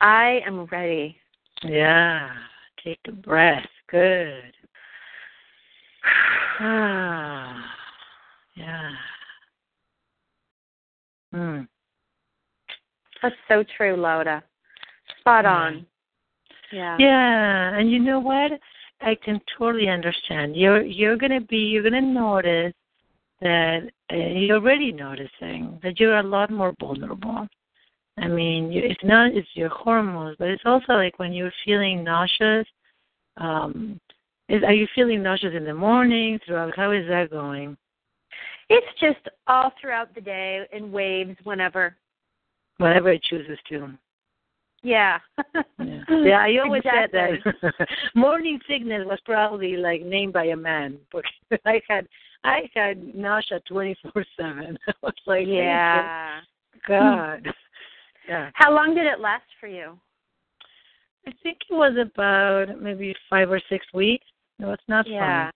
I 0.00 0.40
am 0.46 0.64
ready. 0.66 1.16
Yeah. 1.62 2.30
Take 2.82 2.98
a 3.08 3.12
breath. 3.12 3.66
Good. 3.90 4.52
Ah, 6.60 7.64
yeah. 8.56 8.90
Hmm. 11.32 11.60
That's 13.22 13.34
so 13.48 13.64
true, 13.76 13.96
Loda. 13.96 14.42
Spot 15.20 15.44
on. 15.44 15.86
Yeah. 16.72 16.96
Yeah, 16.98 17.76
and 17.76 17.90
you 17.90 17.98
know 17.98 18.20
what? 18.20 18.52
I 19.00 19.14
can 19.24 19.40
totally 19.58 19.88
understand. 19.88 20.56
You're 20.56 20.82
you're 20.82 21.16
gonna 21.16 21.40
be 21.40 21.58
you're 21.58 21.82
gonna 21.82 22.00
notice 22.00 22.72
that 23.40 23.90
uh, 24.12 24.16
you're 24.16 24.56
already 24.56 24.92
noticing 24.92 25.78
that 25.82 26.00
you're 26.00 26.18
a 26.18 26.22
lot 26.22 26.50
more 26.50 26.74
vulnerable. 26.80 27.46
I 28.18 28.28
mean, 28.28 28.72
you, 28.72 28.82
it's 28.82 29.04
not 29.04 29.32
it's 29.32 29.48
your 29.54 29.68
hormones, 29.68 30.36
but 30.38 30.48
it's 30.48 30.62
also 30.64 30.94
like 30.94 31.18
when 31.18 31.32
you're 31.32 31.52
feeling 31.64 32.02
nauseous. 32.02 32.66
Um, 33.36 34.00
is, 34.48 34.62
are 34.62 34.72
you 34.72 34.86
feeling 34.94 35.22
nauseous 35.22 35.52
in 35.54 35.64
the 35.64 35.74
morning? 35.74 36.38
Throughout, 36.46 36.74
how 36.76 36.92
is 36.92 37.06
that 37.08 37.30
going? 37.30 37.76
It's 38.68 38.86
just 39.00 39.28
all 39.46 39.72
throughout 39.80 40.14
the 40.14 40.20
day 40.20 40.66
in 40.72 40.90
waves 40.90 41.36
whenever. 41.44 41.96
Whatever 42.78 43.10
it 43.10 43.22
chooses 43.22 43.58
to. 43.68 43.90
Yeah. 44.86 45.18
Yeah, 45.80 46.02
yeah 46.08 46.38
I 46.38 46.58
always 46.64 46.82
Exactly. 46.84 47.40
said 47.42 47.62
that 47.76 47.88
morning 48.14 48.60
sickness 48.68 49.02
was 49.04 49.18
probably 49.24 49.76
like 49.76 50.02
named 50.02 50.32
by 50.32 50.44
a 50.46 50.56
man 50.56 50.96
because 51.10 51.60
I 51.66 51.80
had 51.88 52.06
I 52.44 52.70
had 52.72 53.14
nausea 53.14 53.58
twenty 53.66 53.96
four 54.02 54.24
seven. 54.38 54.78
I 54.88 54.92
was 55.02 55.14
like, 55.26 55.46
Yeah. 55.48 56.40
God. 56.86 57.48
Yeah. 58.28 58.50
How 58.54 58.72
long 58.72 58.94
did 58.94 59.06
it 59.06 59.18
last 59.18 59.44
for 59.58 59.66
you? 59.66 59.98
I 61.26 61.32
think 61.42 61.58
it 61.68 61.74
was 61.74 61.96
about 62.00 62.80
maybe 62.80 63.12
five 63.28 63.50
or 63.50 63.60
six 63.68 63.84
weeks. 63.92 64.26
No, 64.60 64.72
it's 64.72 64.82
not 64.88 65.08
Yeah. 65.08 65.46
fun. 65.46 65.52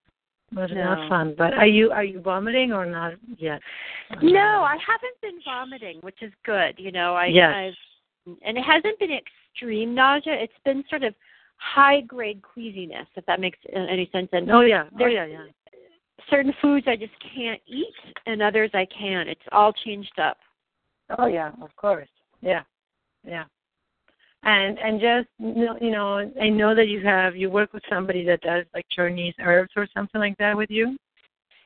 It 0.50 0.58
was 0.60 0.70
No. 0.74 0.82
not 0.82 1.08
fun. 1.08 1.34
But 1.38 1.54
are 1.54 1.66
you 1.68 1.92
are 1.92 2.02
you 2.02 2.20
vomiting 2.20 2.72
or 2.72 2.84
not 2.84 3.12
yet? 3.36 3.60
No, 4.22 4.64
I 4.64 4.76
haven't 4.84 5.20
been 5.22 5.40
vomiting, 5.44 5.98
which 6.00 6.20
is 6.20 6.32
good. 6.44 6.74
You 6.78 6.90
know, 6.90 7.14
I 7.14 7.26
Yes. 7.26 7.54
I've 7.54 7.74
and 8.26 8.58
it 8.58 8.62
hasn't 8.62 8.98
been 8.98 9.10
extreme 9.12 9.94
nausea. 9.94 10.34
It's 10.34 10.52
been 10.64 10.84
sort 10.88 11.02
of 11.02 11.14
high 11.56 12.00
grade 12.00 12.42
queasiness, 12.42 13.06
if 13.16 13.26
that 13.26 13.40
makes 13.40 13.58
any 13.72 14.08
sense. 14.12 14.28
And 14.32 14.50
Oh 14.50 14.60
yeah. 14.60 14.84
Oh 15.00 15.06
yeah, 15.06 15.26
yeah. 15.26 15.44
certain 16.28 16.52
foods 16.60 16.86
I 16.88 16.96
just 16.96 17.12
can't 17.34 17.60
eat, 17.66 17.94
and 18.26 18.42
others 18.42 18.70
I 18.74 18.86
can. 18.86 19.28
It's 19.28 19.40
all 19.52 19.72
changed 19.84 20.18
up. 20.18 20.38
Oh 21.18 21.26
yeah, 21.26 21.52
of 21.60 21.74
course. 21.76 22.08
Yeah, 22.40 22.62
yeah. 23.26 23.44
And 24.42 24.78
and 24.78 25.00
just 25.00 25.28
you 25.38 25.66
know, 25.66 25.76
you 25.80 25.90
know, 25.90 26.30
I 26.40 26.48
know 26.48 26.74
that 26.74 26.88
you 26.88 27.04
have 27.04 27.36
you 27.36 27.50
work 27.50 27.72
with 27.72 27.82
somebody 27.90 28.24
that 28.24 28.40
does 28.40 28.64
like 28.74 28.86
Chinese 28.90 29.34
herbs 29.40 29.72
or 29.76 29.86
something 29.94 30.20
like 30.20 30.38
that 30.38 30.56
with 30.56 30.70
you. 30.70 30.96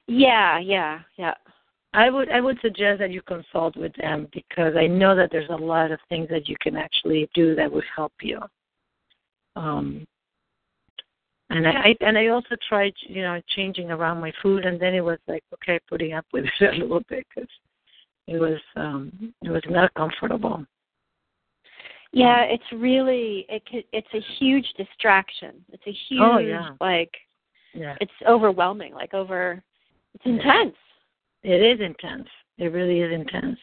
Yeah, 0.06 0.58
yeah, 0.58 1.00
yeah. 1.16 1.34
I 1.94 2.10
would 2.10 2.28
I 2.28 2.40
would 2.40 2.58
suggest 2.60 2.98
that 2.98 3.12
you 3.12 3.22
consult 3.22 3.76
with 3.76 3.94
them 3.94 4.26
because 4.32 4.74
I 4.76 4.88
know 4.88 5.14
that 5.14 5.30
there's 5.30 5.48
a 5.50 5.54
lot 5.54 5.92
of 5.92 6.00
things 6.08 6.28
that 6.28 6.48
you 6.48 6.56
can 6.60 6.76
actually 6.76 7.30
do 7.34 7.54
that 7.54 7.70
would 7.70 7.84
help 7.94 8.12
you. 8.20 8.40
Um, 9.54 10.04
and 11.50 11.68
I, 11.68 11.70
I 11.70 11.94
and 12.00 12.18
I 12.18 12.28
also 12.28 12.56
tried 12.68 12.94
you 13.06 13.22
know 13.22 13.40
changing 13.54 13.92
around 13.92 14.20
my 14.20 14.32
food 14.42 14.66
and 14.66 14.80
then 14.80 14.92
it 14.92 15.02
was 15.02 15.18
like 15.28 15.44
okay 15.54 15.78
putting 15.88 16.14
up 16.14 16.26
with 16.32 16.44
it 16.60 16.74
a 16.74 16.78
little 16.78 17.02
bit 17.08 17.24
because 17.32 17.48
it 18.26 18.38
was 18.38 18.58
um 18.74 19.32
it 19.42 19.50
was 19.50 19.62
not 19.70 19.94
comfortable. 19.94 20.66
Yeah, 22.12 22.42
it's 22.42 22.64
really 22.72 23.46
it 23.48 23.62
it's 23.92 24.14
a 24.14 24.20
huge 24.38 24.66
distraction. 24.76 25.64
It's 25.72 25.86
a 25.86 25.96
huge 26.08 26.20
Oh, 26.20 26.38
yeah. 26.38 26.70
like 26.80 27.12
Yeah, 27.72 27.96
it's 28.00 28.12
overwhelming, 28.26 28.94
like 28.94 29.14
over 29.14 29.62
it's 30.14 30.24
Yeah. 30.26 30.70
It 31.44 31.62
is 31.62 31.80
intense. 31.80 32.28
It 32.58 32.72
really 32.72 33.00
is 33.00 33.12
intense. 33.12 33.58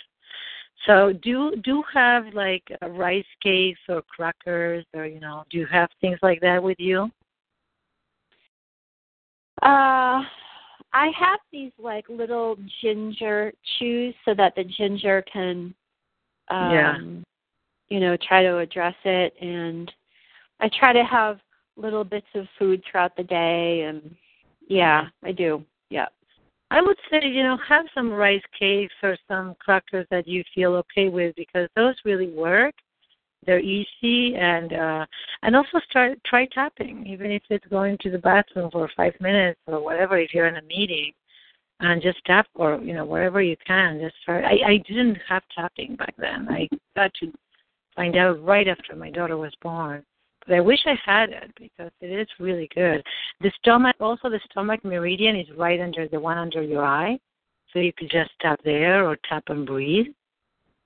So 0.86 1.14
do 1.22 1.56
do 1.64 1.84
have 1.94 2.34
like 2.34 2.64
rice 2.90 3.26
cakes 3.44 3.80
or 3.90 4.02
crackers 4.04 4.86
or 4.96 5.06
you 5.06 5.20
know 5.20 5.44
do 5.50 5.58
you 5.58 5.68
have 5.72 5.90
things 6.00 6.20
like 6.24 6.42
that 6.42 6.62
with 6.62 6.80
you? 6.80 7.10
Uh 9.62 10.24
I 10.94 11.10
have 11.18 11.40
these 11.52 11.72
like 11.78 12.06
little 12.10 12.58
ginger 12.82 13.54
chews 13.78 14.14
so 14.26 14.34
that 14.36 14.56
the 14.56 14.64
ginger 14.64 15.24
can 15.32 15.74
um 16.50 16.72
Yeah. 16.72 16.98
you 17.90 18.00
know, 18.00 18.18
try 18.28 18.42
to 18.42 18.58
address 18.60 18.96
it 19.04 19.34
and 19.42 19.92
I 20.60 20.70
try 20.80 20.94
to 20.94 21.04
have 21.04 21.40
little 21.78 22.04
bits 22.04 22.28
of 22.36 22.46
food 22.58 22.82
throughout 22.90 23.16
the 23.16 23.24
day 23.24 23.82
and 23.82 24.16
yeah, 24.68 25.08
I 25.24 25.32
do. 25.32 25.64
Yeah. 25.90 26.08
I 26.72 26.82
would 26.82 26.98
say, 27.10 27.20
you 27.28 27.44
know, 27.44 27.58
have 27.68 27.86
some 27.94 28.10
rice 28.10 28.42
cakes 28.58 28.94
or 29.04 29.18
some 29.28 29.56
crackers 29.60 30.08
that 30.10 30.26
you 30.26 30.42
feel 30.56 30.74
okay 30.76 31.10
with 31.10 31.36
because 31.36 31.68
those 31.76 31.96
really 32.06 32.30
work. 32.32 32.74
They're 33.46 33.60
easy 33.60 34.36
and 34.36 34.72
uh 34.72 35.06
and 35.44 35.56
also 35.56 35.80
start 35.90 36.18
try 36.26 36.46
tapping, 36.46 37.06
even 37.06 37.30
if 37.30 37.42
it's 37.50 37.66
going 37.68 37.98
to 38.02 38.10
the 38.10 38.20
bathroom 38.20 38.70
for 38.72 38.90
five 38.96 39.14
minutes 39.20 39.60
or 39.68 39.84
whatever 39.84 40.18
if 40.18 40.34
you're 40.34 40.48
in 40.48 40.58
a 40.58 40.62
meeting 40.62 41.12
and 41.82 42.02
just 42.02 42.24
tap 42.26 42.48
or 42.56 42.80
you 42.82 42.94
know, 42.94 43.04
wherever 43.04 43.42
you 43.42 43.58
can. 43.68 44.00
Just 44.00 44.16
start 44.24 44.46
I, 44.46 44.74
I 44.74 44.78
didn't 44.88 45.18
have 45.28 45.44
tapping 45.54 45.98
back 45.98 46.14
then. 46.18 46.48
I 46.50 46.70
got 46.96 47.12
to 47.16 47.34
find 47.98 48.16
out 48.16 48.42
right 48.46 48.70
after 48.70 48.96
my 48.96 49.10
daughter 49.10 49.36
was 49.36 49.54
born. 49.62 50.06
But 50.48 50.56
I 50.56 50.60
wish 50.60 50.80
I 50.86 50.96
had 51.06 51.30
it 51.30 51.52
because 51.58 51.92
it 52.02 52.08
is 52.08 52.28
really 52.40 52.70
good. 52.74 53.04
The 53.42 53.52
stomach, 53.60 53.96
also 54.00 54.30
the 54.30 54.40
stomach 54.50 54.84
meridian 54.84 55.36
is 55.36 55.48
right 55.58 55.80
under 55.80 56.08
the 56.08 56.20
one 56.20 56.38
under 56.38 56.62
your 56.62 56.84
eye, 56.84 57.20
so 57.72 57.80
you 57.80 57.94
could 57.94 58.10
just 58.10 58.32
tap 58.42 58.60
there 58.64 59.08
or 59.08 59.18
tap 59.30 59.44
and 59.48 59.66
breathe. 59.66 60.08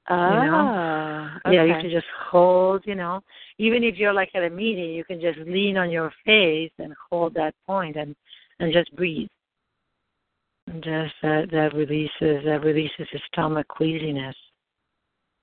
Oh, 0.09 1.51
Yeah, 1.51 1.63
you 1.63 1.73
can 1.73 1.89
just 1.89 2.05
hold. 2.29 2.83
You 2.85 2.95
know, 2.95 3.21
even 3.57 3.83
if 3.83 3.97
you're 3.97 4.13
like 4.13 4.29
at 4.35 4.43
a 4.43 4.49
meeting, 4.49 4.91
you 4.91 5.03
can 5.03 5.19
just 5.19 5.39
lean 5.39 5.77
on 5.77 5.89
your 5.89 6.11
face 6.25 6.71
and 6.77 6.93
hold 7.09 7.33
that 7.35 7.55
point 7.65 7.95
and 7.95 8.15
and 8.59 8.71
just 8.71 8.95
breathe. 8.95 9.29
And 10.67 10.83
just 10.83 11.13
that 11.23 11.49
that 11.51 11.73
releases 11.73 12.43
that 12.45 12.61
releases 12.63 13.07
the 13.11 13.19
stomach 13.31 13.67
queasiness. 13.67 14.35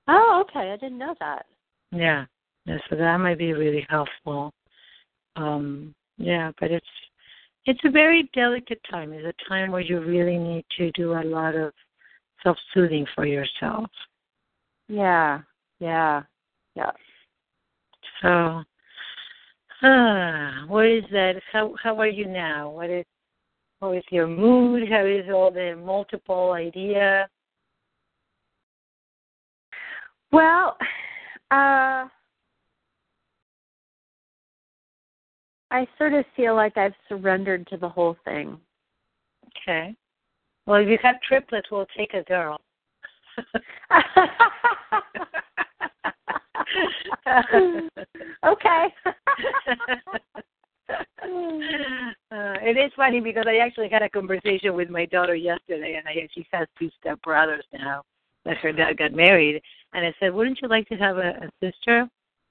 Oh, 0.09 0.45
okay. 0.49 0.71
I 0.71 0.77
didn't 0.77 0.99
know 0.99 1.15
that. 1.21 1.47
Yeah. 1.93 2.27
Yeah, 2.67 2.79
so 2.89 2.97
that 2.97 3.17
might 3.19 3.39
be 3.39 3.53
really 3.53 3.87
helpful. 3.89 4.53
Um, 5.37 5.95
yeah, 6.19 6.53
but 6.61 6.71
it's 6.71 6.87
it's 7.65 7.81
a 7.85 7.91
very 7.91 8.29
delicate 8.35 8.81
time. 8.91 9.13
It's 9.13 9.27
a 9.27 9.49
time 9.49 9.71
where 9.71 9.81
you 9.81 10.01
really 10.01 10.39
need 10.39 10.65
to 10.79 10.91
do 10.93 11.13
a 11.13 11.23
lot 11.23 11.55
of 11.55 11.73
self 12.43 12.57
soothing 12.75 13.07
for 13.15 13.25
yourself. 13.25 13.91
Yeah. 14.89 15.41
Yeah. 15.79 16.23
Yeah. 16.75 16.91
So 18.21 18.63
ah, 19.83 20.65
what 20.69 20.87
is 20.87 21.05
that? 21.13 21.41
How 21.53 21.75
how 21.83 21.99
are 21.99 22.09
you 22.09 22.27
now? 22.27 22.71
What 22.71 22.91
is 22.91 23.05
how 23.81 23.93
is 23.93 24.05
your 24.11 24.27
mood? 24.27 24.89
How 24.89 25.05
is 25.05 25.27
all 25.33 25.51
the 25.51 25.77
multiple 25.77 26.53
idea? 26.53 27.29
Well, 30.31 30.77
uh 31.51 32.07
I 35.73 35.87
sort 35.97 36.13
of 36.13 36.27
feel 36.37 36.55
like 36.55 36.77
I've 36.77 36.93
surrendered 37.09 37.67
to 37.69 37.79
the 37.79 37.89
whole 37.89 38.15
thing. 38.27 38.59
Okay. 39.67 39.95
Well 40.67 40.83
if 40.83 40.89
you 40.89 40.99
have 41.03 41.21
triplets 41.27 41.71
we'll 41.71 41.87
take 41.97 42.13
a 42.13 42.23
girl. 42.25 42.61
okay. 48.45 48.87
uh, 52.31 52.57
it 52.61 52.77
is 52.77 52.93
funny 52.95 53.21
because 53.21 53.47
I 53.49 53.57
actually 53.57 53.89
had 53.89 54.03
a 54.03 54.11
conversation 54.11 54.75
with 54.75 54.91
my 54.91 55.07
daughter 55.07 55.35
yesterday, 55.35 55.95
and 55.95 56.07
I, 56.07 56.29
she 56.35 56.47
has 56.53 56.69
two 56.79 56.91
step 57.01 57.23
brothers 57.23 57.65
now 57.73 58.03
that 58.45 58.59
her 58.59 58.73
dad 58.73 58.99
got 58.99 59.15
married. 59.15 59.63
And 59.95 60.05
I 60.05 60.13
said, 60.21 60.35
"Wouldn't 60.35 60.61
you 60.61 60.69
like 60.69 60.87
to 60.89 60.97
have 60.97 61.17
a, 61.17 61.31
a 61.31 61.51
sister?" 61.63 62.07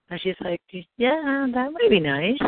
And 0.10 0.20
she's 0.22 0.36
like, 0.44 0.60
"Yeah, 0.98 1.48
that 1.54 1.72
might 1.72 1.90
be 1.90 2.00
nice." 2.00 2.40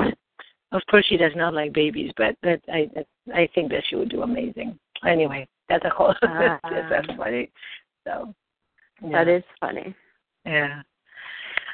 Of 0.73 0.81
course, 0.89 1.05
she 1.07 1.17
does 1.17 1.31
not 1.35 1.53
like 1.53 1.71
babies, 1.73 2.11
but 2.17 2.35
that 2.43 2.61
I 2.71 2.89
I 3.33 3.47
think 3.55 3.71
that 3.71 3.83
she 3.87 3.95
would 3.95 4.09
do 4.09 4.23
amazing. 4.23 4.77
Anyway, 5.07 5.47
that's 5.69 5.85
a 5.85 5.89
whole. 5.89 6.15
Ah. 6.23 6.59
that's 6.89 7.07
funny. 7.17 7.49
So 8.05 8.33
That 9.11 9.27
yeah. 9.27 9.35
is 9.37 9.43
funny. 9.59 9.95
yeah. 10.45 10.81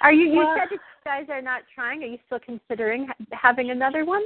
Are 0.02 0.14
you 0.14 0.28
you 0.32 0.38
Well- 0.40 0.56
said 0.58 0.70
that 0.70 0.72
you 0.72 0.80
guys 1.06 1.28
are 1.30 1.42
not 1.42 1.62
trying? 1.74 2.04
Are 2.04 2.08
you 2.08 2.20
still 2.26 2.40
considering 2.40 3.08
having 3.32 3.72
another 3.72 4.06
one? 4.06 4.24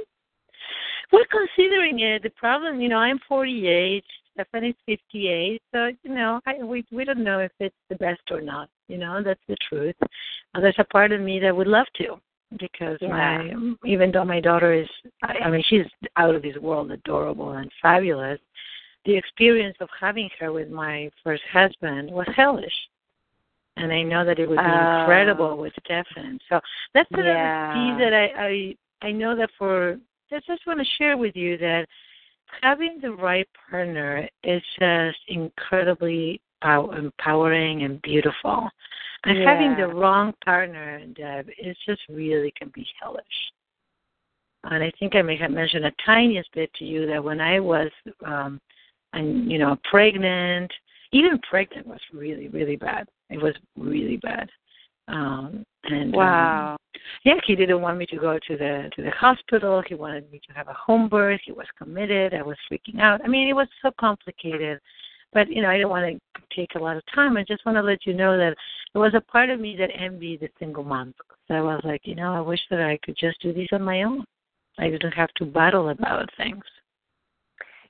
We're 1.12 1.26
considering 1.26 2.00
it. 2.00 2.22
The 2.22 2.30
problem, 2.30 2.80
you 2.80 2.88
know, 2.88 2.98
I'm 2.98 3.18
48. 3.28 4.04
Stefan's 4.32 4.74
58. 4.86 5.62
So, 5.72 5.90
you 6.02 6.14
know, 6.14 6.40
I, 6.46 6.54
we 6.62 6.84
we 6.90 7.04
don't 7.04 7.22
know 7.22 7.38
if 7.38 7.52
it's 7.60 7.76
the 7.88 7.94
best 7.96 8.22
or 8.30 8.40
not. 8.40 8.68
You 8.88 8.98
know, 8.98 9.22
that's 9.22 9.40
the 9.48 9.56
truth. 9.68 9.94
Uh, 10.54 10.60
there's 10.60 10.74
a 10.78 10.84
part 10.84 11.12
of 11.12 11.20
me 11.20 11.38
that 11.40 11.54
would 11.54 11.68
love 11.68 11.86
to. 11.98 12.18
Because 12.58 12.98
Yeah. 13.00 13.08
my 13.10 13.76
even 13.84 14.10
though 14.12 14.24
my 14.24 14.40
daughter 14.40 14.72
is 14.72 14.88
I, 15.22 15.34
I 15.44 15.50
mean 15.50 15.62
she's 15.68 15.86
out 16.16 16.34
of 16.34 16.42
this 16.42 16.56
world 16.58 16.90
adorable 16.90 17.52
and 17.52 17.70
fabulous 17.82 18.40
the 19.04 19.16
experience 19.16 19.76
of 19.80 19.88
having 20.00 20.30
her 20.40 20.52
with 20.52 20.70
my 20.70 21.10
first 21.22 21.42
husband 21.52 22.10
was 22.10 22.26
hellish 22.36 22.72
and 23.76 23.92
i 23.92 24.02
know 24.02 24.24
that 24.24 24.38
it 24.38 24.48
would 24.48 24.58
be 24.58 24.62
Oh. 24.62 25.00
incredible 25.00 25.56
with 25.56 25.72
stefan 25.84 26.38
so 26.48 26.60
that's 26.94 27.10
another 27.12 27.30
Yeah. 27.30 27.72
piece 27.72 27.98
that 27.98 28.14
i 28.14 28.24
i 28.46 28.76
i 29.08 29.10
know 29.10 29.36
that 29.36 29.50
for 29.58 29.98
i 30.32 30.40
just 30.46 30.66
want 30.66 30.78
to 30.80 30.86
share 30.98 31.16
with 31.16 31.36
you 31.36 31.56
that 31.58 31.86
having 32.62 32.98
the 33.00 33.12
right 33.12 33.48
partner 33.70 34.28
is 34.42 34.62
just 34.78 35.18
incredibly 35.28 36.40
pow- 36.64 36.90
empowering 36.90 37.82
and 37.82 38.00
beautiful 38.02 38.68
and 39.24 39.38
having 39.38 39.76
the 39.76 39.86
wrong 39.86 40.34
partner, 40.44 41.00
Deb, 41.14 41.48
it 41.56 41.76
just 41.86 42.02
really 42.08 42.52
can 42.58 42.70
be 42.74 42.86
hellish. 43.00 43.24
And 44.64 44.82
I 44.82 44.92
think 44.98 45.14
I 45.14 45.22
may 45.22 45.36
have 45.36 45.50
mentioned 45.50 45.84
a 45.86 45.92
tiniest 46.04 46.50
bit 46.54 46.70
to 46.74 46.84
you 46.84 47.06
that 47.06 47.22
when 47.22 47.40
I 47.40 47.60
was, 47.60 47.90
um, 48.26 48.60
and 49.12 49.50
you 49.50 49.58
know, 49.58 49.76
pregnant, 49.90 50.70
even 51.12 51.38
pregnant 51.48 51.86
was 51.86 52.00
really, 52.12 52.48
really 52.48 52.76
bad. 52.76 53.08
It 53.30 53.40
was 53.40 53.54
really 53.76 54.18
bad. 54.18 54.50
Um, 55.08 55.64
and 55.84 56.14
um, 56.14 56.18
Wow. 56.18 56.76
yeah, 57.24 57.38
he 57.46 57.54
didn't 57.56 57.82
want 57.82 57.98
me 57.98 58.06
to 58.06 58.16
go 58.16 58.38
to 58.38 58.56
the 58.56 58.90
to 58.96 59.02
the 59.02 59.10
hospital. 59.10 59.82
He 59.86 59.94
wanted 59.94 60.30
me 60.32 60.40
to 60.46 60.54
have 60.54 60.68
a 60.68 60.72
home 60.72 61.08
birth. 61.08 61.40
He 61.44 61.52
was 61.52 61.66
committed. 61.76 62.32
I 62.32 62.42
was 62.42 62.56
freaking 62.70 63.00
out. 63.00 63.20
I 63.22 63.28
mean, 63.28 63.48
it 63.48 63.52
was 63.52 63.68
so 63.82 63.90
complicated. 64.00 64.80
But 65.34 65.50
you 65.50 65.60
know, 65.60 65.68
I 65.68 65.76
didn't 65.76 65.90
want 65.90 66.06
to 66.06 66.42
take 66.56 66.74
a 66.76 66.78
lot 66.78 66.96
of 66.96 67.02
time. 67.14 67.36
I 67.36 67.44
just 67.46 67.66
want 67.66 67.76
to 67.76 67.82
let 67.82 68.06
you 68.06 68.14
know 68.14 68.38
that 68.38 68.56
there 68.92 69.02
was 69.02 69.14
a 69.14 69.20
part 69.20 69.50
of 69.50 69.60
me 69.60 69.76
that 69.76 69.90
envied 69.98 70.40
the 70.40 70.48
single 70.58 70.84
mom. 70.84 71.12
So 71.48 71.54
I 71.54 71.60
was 71.60 71.80
like, 71.84 72.02
you 72.04 72.14
know, 72.14 72.32
I 72.32 72.40
wish 72.40 72.60
that 72.70 72.80
I 72.80 72.98
could 73.04 73.16
just 73.18 73.42
do 73.42 73.52
these 73.52 73.68
on 73.72 73.82
my 73.82 74.04
own. 74.04 74.24
I 74.78 74.88
didn't 74.88 75.12
have 75.12 75.32
to 75.34 75.44
battle 75.44 75.90
about 75.90 76.30
things. 76.36 76.64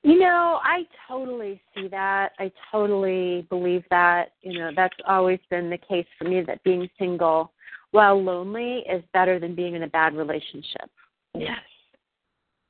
You 0.03 0.19
know, 0.19 0.59
I 0.63 0.85
totally 1.07 1.61
see 1.73 1.87
that. 1.87 2.33
I 2.37 2.51
totally 2.71 3.47
believe 3.49 3.83
that. 3.89 4.33
You 4.41 4.59
know, 4.59 4.71
that's 4.75 4.95
always 5.07 5.39
been 5.49 5.69
the 5.69 5.79
case 5.79 6.05
for 6.17 6.25
me 6.25 6.41
that 6.41 6.63
being 6.63 6.87
single 6.99 7.51
while 7.91 8.21
lonely 8.21 8.83
is 8.91 9.03
better 9.13 9.39
than 9.39 9.55
being 9.55 9.73
in 9.73 9.83
a 9.83 9.87
bad 9.87 10.15
relationship. 10.15 10.89
Yes. 11.33 11.57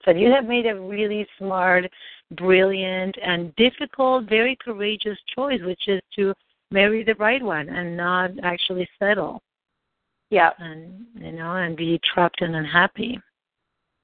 So 0.06 0.12
you 0.12 0.32
have 0.32 0.45
made 0.45 0.68
a 0.68 0.80
really 0.80 1.28
smart, 1.38 1.86
brilliant, 2.32 3.18
and 3.24 3.53
difficult, 3.56 4.30
very 4.30 4.56
courageous 4.64 5.18
choice, 5.36 5.60
which 5.64 5.88
is 5.88 5.99
to 6.16 6.34
marry 6.72 7.03
the 7.03 7.16
right 7.16 7.41
one 7.41 7.70
and 7.70 7.97
not 7.97 8.32
actually 8.43 8.88
settle 8.99 9.41
Yeah, 10.30 10.51
and 10.60 11.06
you 11.16 11.32
know 11.32 11.56
and 11.56 11.76
be 11.76 11.99
trapped 12.14 12.41
and 12.41 12.56
unhappy. 12.56 13.20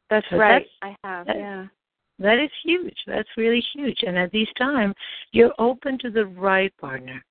that's 0.10 0.28
So 0.30 0.38
right. 0.38 0.68
that's- 0.82 0.96
I 1.04 1.08
have. 1.08 1.28
that- 1.28 1.38
Yeah. 1.38 1.68
That 2.20 2.38
is 2.38 2.52
huge. 2.64 2.98
That's 3.08 3.30
really 3.36 3.62
huge. 3.74 4.04
And 4.04 4.16
at 4.18 4.32
this 4.32 4.48
time, 4.54 4.94
you're 5.32 5.56
open 5.58 5.98
to 6.00 6.12
the 6.12 6.26
right 6.28 6.72
partner. 6.78 7.24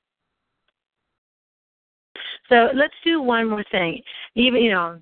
So 2.49 2.71
let's 2.75 2.95
do 3.05 3.23
one 3.23 3.49
more 3.49 3.63
thing. 3.71 4.03
Even 4.35 4.63
you 4.63 4.73
know, 4.73 5.01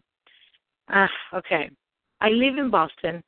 uh, 0.93 1.09
okay. 1.33 1.71
I 2.21 2.29
live 2.31 2.59
in 2.59 2.69
Boston, 2.71 3.23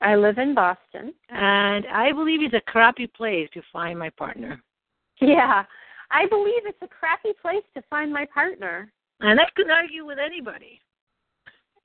I 0.00 0.14
live 0.14 0.38
in 0.38 0.54
Boston. 0.54 1.12
and 1.30 1.86
I 1.86 2.12
believe 2.12 2.42
it's 2.42 2.54
a 2.54 2.70
crappy 2.70 3.06
place 3.06 3.48
to 3.54 3.62
find 3.72 3.98
my 3.98 4.10
partner. 4.10 4.62
Yeah. 5.20 5.64
I 6.10 6.26
believe 6.26 6.62
it's 6.64 6.80
a 6.82 6.86
crappy 6.88 7.32
place 7.42 7.64
to 7.74 7.82
find 7.90 8.12
my 8.12 8.24
partner. 8.32 8.90
And 9.20 9.40
I 9.40 9.44
can 9.56 9.70
argue 9.70 10.06
with 10.06 10.18
anybody 10.18 10.80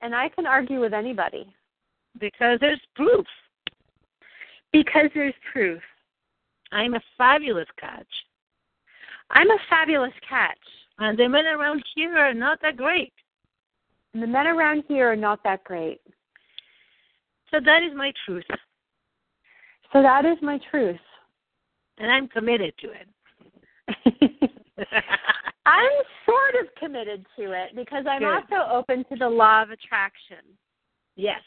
And 0.00 0.14
I 0.14 0.28
can 0.28 0.46
argue 0.46 0.80
with 0.80 0.94
anybody. 0.94 1.52
because 2.20 2.58
there's 2.60 2.80
proof. 2.94 3.26
Because 4.72 5.10
there's 5.14 5.34
proof. 5.52 5.82
I'm 6.72 6.94
a 6.94 7.00
fabulous 7.18 7.68
catch, 7.78 8.06
I'm 9.30 9.50
a 9.50 9.58
fabulous 9.68 10.12
catch. 10.28 10.58
and 10.98 11.18
the 11.18 11.28
men 11.28 11.46
around 11.46 11.82
here 11.94 12.16
are 12.16 12.34
not 12.34 12.60
that 12.62 12.76
great. 12.76 13.12
And 14.12 14.22
the 14.22 14.26
men 14.28 14.46
around 14.46 14.84
here 14.88 15.10
are 15.10 15.16
not 15.16 15.42
that 15.44 15.64
great. 15.64 16.00
So 17.54 17.60
that 17.64 17.84
is 17.84 17.92
my 17.94 18.12
truth, 18.26 18.44
So 19.92 20.02
that 20.02 20.24
is 20.24 20.36
my 20.42 20.58
truth. 20.72 20.98
and 21.98 22.10
I'm 22.10 22.26
committed 22.26 22.74
to 22.80 22.88
it. 22.90 23.08
I'm 25.64 25.90
sort 26.26 26.56
of 26.60 26.74
committed 26.76 27.24
to 27.36 27.52
it 27.52 27.76
because 27.76 28.06
I'm 28.10 28.22
Good. 28.22 28.42
also 28.50 28.68
open 28.72 29.04
to 29.08 29.16
the 29.16 29.28
law 29.28 29.62
of 29.62 29.70
attraction. 29.70 30.38
Yes. 31.14 31.42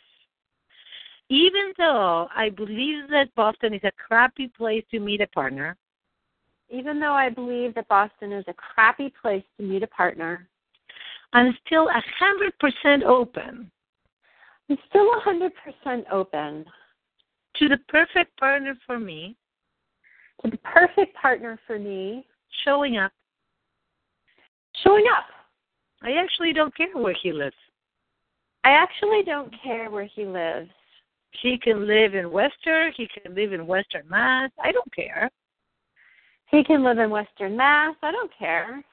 Even 1.28 1.74
though 1.78 2.30
I 2.34 2.52
believe 2.52 3.10
that 3.10 3.36
Boston 3.36 3.74
is 3.74 3.82
a 3.84 3.92
crappy 3.92 4.48
place 4.58 4.86
to 4.92 5.02
meet 5.02 5.20
a 5.20 5.28
partner, 5.28 5.76
Even 6.70 7.02
though 7.02 7.14
I 7.16 7.30
believe 7.30 7.76
that 7.76 7.90
Boston 7.90 8.32
is 8.32 8.46
a 8.48 8.54
crappy 8.54 9.14
place 9.22 9.44
to 9.58 9.64
meet 9.66 9.84
a 9.84 9.88
partner, 9.88 10.48
I'm 11.34 11.58
still 11.66 11.90
a 11.90 12.02
hundred 12.18 12.54
percent 12.60 13.04
open 13.04 13.70
I'm 14.70 14.78
still 14.90 15.10
100% 15.26 16.04
open 16.12 16.66
to 17.56 17.70
the 17.70 17.78
perfect 17.88 18.38
partner 18.38 18.76
for 18.86 19.00
me, 19.00 19.36
to 20.44 20.52
the 20.52 20.58
perfect 20.58 21.16
partner 21.16 21.60
for 21.66 21.80
me 21.80 22.26
showing 22.64 22.98
up. 22.98 23.12
showing 24.84 25.06
up. 25.18 25.26
I 26.04 26.12
actually 26.12 26.54
don't 26.54 26.76
care 26.76 26.96
where 26.96 27.16
he 27.22 27.32
lives. 27.32 27.56
I 28.64 28.72
actually 28.72 29.24
don't 29.24 29.54
care 29.64 29.90
where 29.90 30.06
he 30.14 30.26
lives. 30.26 30.70
He 31.42 31.58
can 31.58 31.88
live 31.88 32.14
in 32.16 32.32
Western, 32.32 32.92
he 32.96 33.08
can 33.08 33.34
live 33.34 33.54
in 33.54 33.66
Western 33.66 34.08
Mass. 34.10 34.52
I 34.64 34.72
don't 34.72 34.94
care. 34.94 35.30
He 36.48 36.64
can 36.64 36.84
live 36.84 36.98
in 37.00 37.10
Western 37.10 37.56
Mass. 37.58 37.96
I 38.02 38.12
don't 38.12 38.32
care. 38.38 38.84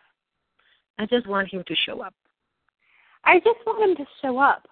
I 0.99 1.07
just 1.07 1.27
want 1.27 1.53
him 1.53 1.65
to 1.67 1.75
show 1.87 2.01
up. 2.01 2.15
I 3.25 3.39
just 3.39 3.59
want 3.67 3.91
him 3.91 3.97
to 3.97 4.11
show 4.23 4.39
up. 4.39 4.67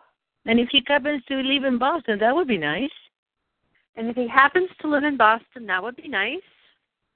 And 0.46 0.58
if 0.58 0.68
he 0.70 0.82
happens 0.86 1.22
to 1.28 1.36
live 1.36 1.64
in 1.64 1.78
Boston, 1.78 2.18
that 2.18 2.34
would 2.34 2.48
be 2.48 2.58
nice. 2.58 2.90
And 3.96 4.08
if 4.08 4.16
he 4.16 4.26
happens 4.26 4.68
to 4.80 4.88
live 4.88 5.04
in 5.04 5.16
Boston, 5.16 5.66
that 5.66 5.82
would 5.82 5.96
be 5.96 6.08
nice. 6.08 6.40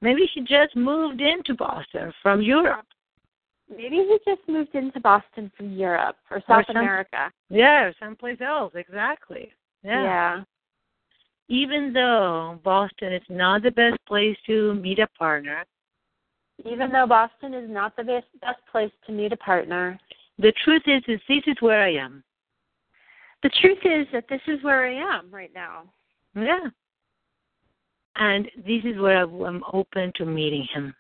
Maybe 0.01 0.29
he 0.33 0.43
just 0.43 0.77
moved 0.77 1.21
into 1.21 1.55
Boston 1.55 2.13
from 2.23 2.43
Europe. 2.43 2.87
Maybe 3.69 3.97
he 3.97 4.19
just 4.25 4.47
moved 4.49 4.75
into 4.75 5.01
Boston 5.01 5.51
from 5.57 5.73
Europe 5.73 6.17
or 6.31 6.43
South 6.47 6.67
some- 6.67 6.77
America. 6.77 7.33
Yeah, 7.49 7.85
or 7.85 7.95
someplace 7.99 8.41
else, 8.41 8.73
exactly. 8.77 9.51
Yeah. 9.83 10.03
yeah. 10.03 10.43
even 11.49 11.93
though 11.93 12.59
Boston 12.65 13.13
is 13.13 13.23
not 13.29 13.63
the 13.63 13.71
best 13.71 13.99
place 14.07 14.37
to 14.47 14.75
meet 14.75 14.99
a 14.99 15.07
partner, 15.19 15.65
Even 16.65 16.91
though 16.91 17.07
Boston 17.07 17.55
is 17.55 17.69
not 17.71 17.95
the 17.97 18.03
best, 18.03 18.27
best 18.41 18.61
place 18.71 18.91
to 19.07 19.13
meet 19.13 19.33
a 19.33 19.37
partner, 19.37 19.99
the 20.39 20.53
truth 20.65 20.83
is, 20.87 21.03
is 21.07 21.21
this 21.29 21.43
is 21.47 21.57
where 21.61 21.83
I 21.83 21.95
am. 21.95 22.25
The 23.47 23.61
truth 23.61 23.79
is 23.85 24.09
that 24.13 24.25
this 24.29 24.41
is 24.49 24.61
where 24.65 24.87
I 24.87 25.19
am 25.19 25.31
right 25.31 25.53
now. 25.55 25.85
Yeah. 26.35 26.69
And 28.17 28.51
this 28.57 28.83
is 28.83 28.99
where 28.99 29.23
I'm 29.23 29.63
open 29.73 30.13
to 30.17 30.25
meeting 30.25 30.67
him. 30.75 30.93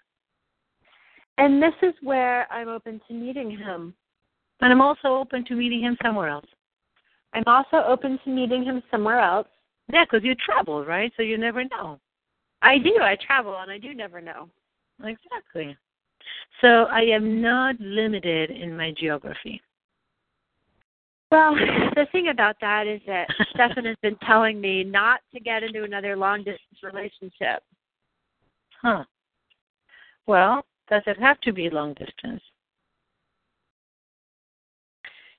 And 1.39 1.61
this 1.61 1.75
is 1.83 1.93
where 2.03 2.51
I'm 2.53 2.69
open 2.69 3.01
to 3.09 3.15
meeting 3.15 3.51
him. 3.51 3.95
And 4.61 4.73
I'm 4.73 4.81
also 4.81 5.09
open 5.09 5.45
to 5.47 5.57
meeting 5.57 5.81
him 5.81 5.97
somewhere 6.05 6.29
else. 6.29 6.47
I'm 7.33 7.43
also 7.49 7.79
open 7.79 8.17
to 8.23 8.31
meeting 8.31 8.63
him 8.63 8.81
somewhere 8.93 9.19
else. 9.19 9.49
Yeah, 9.93 10.05
because 10.05 10.25
you 10.25 10.37
travel, 10.37 10.85
right? 10.85 11.13
So 11.17 11.25
you 11.25 11.39
never 11.39 11.65
know. 11.65 11.99
I 12.63 12.79
do. 12.79 12.97
I 13.01 13.17
travel 13.27 13.57
and 13.59 13.73
I 13.73 13.79
do 13.79 13.93
never 13.93 14.21
know. 14.21 14.49
Exactly. 15.03 15.77
So 16.61 16.85
I 16.85 17.01
am 17.01 17.43
not 17.43 17.75
limited 17.81 18.53
in 18.53 18.77
my 18.77 18.95
geography. 18.97 19.61
Well, 21.31 21.55
the 21.95 22.07
thing 22.12 22.29
about 22.29 22.57
that 22.61 22.87
is 22.87 23.01
that 23.07 23.29
Stefan 23.51 23.85
has 23.85 23.97
been 24.03 24.16
telling 24.27 24.61
me 24.61 24.85
not 24.85 25.20
to 25.35 25.41
get 25.41 25.62
into 25.62 25.85
another 25.85 26.16
long 26.16 26.39
distance 26.39 26.83
relationship. 26.83 27.62
Huh. 28.83 29.05
Well, 30.27 30.64
does 30.89 31.03
it 31.07 31.18
have 31.18 31.41
to 31.41 31.53
be 31.53 31.70
long 31.70 31.95
distance? 31.95 32.43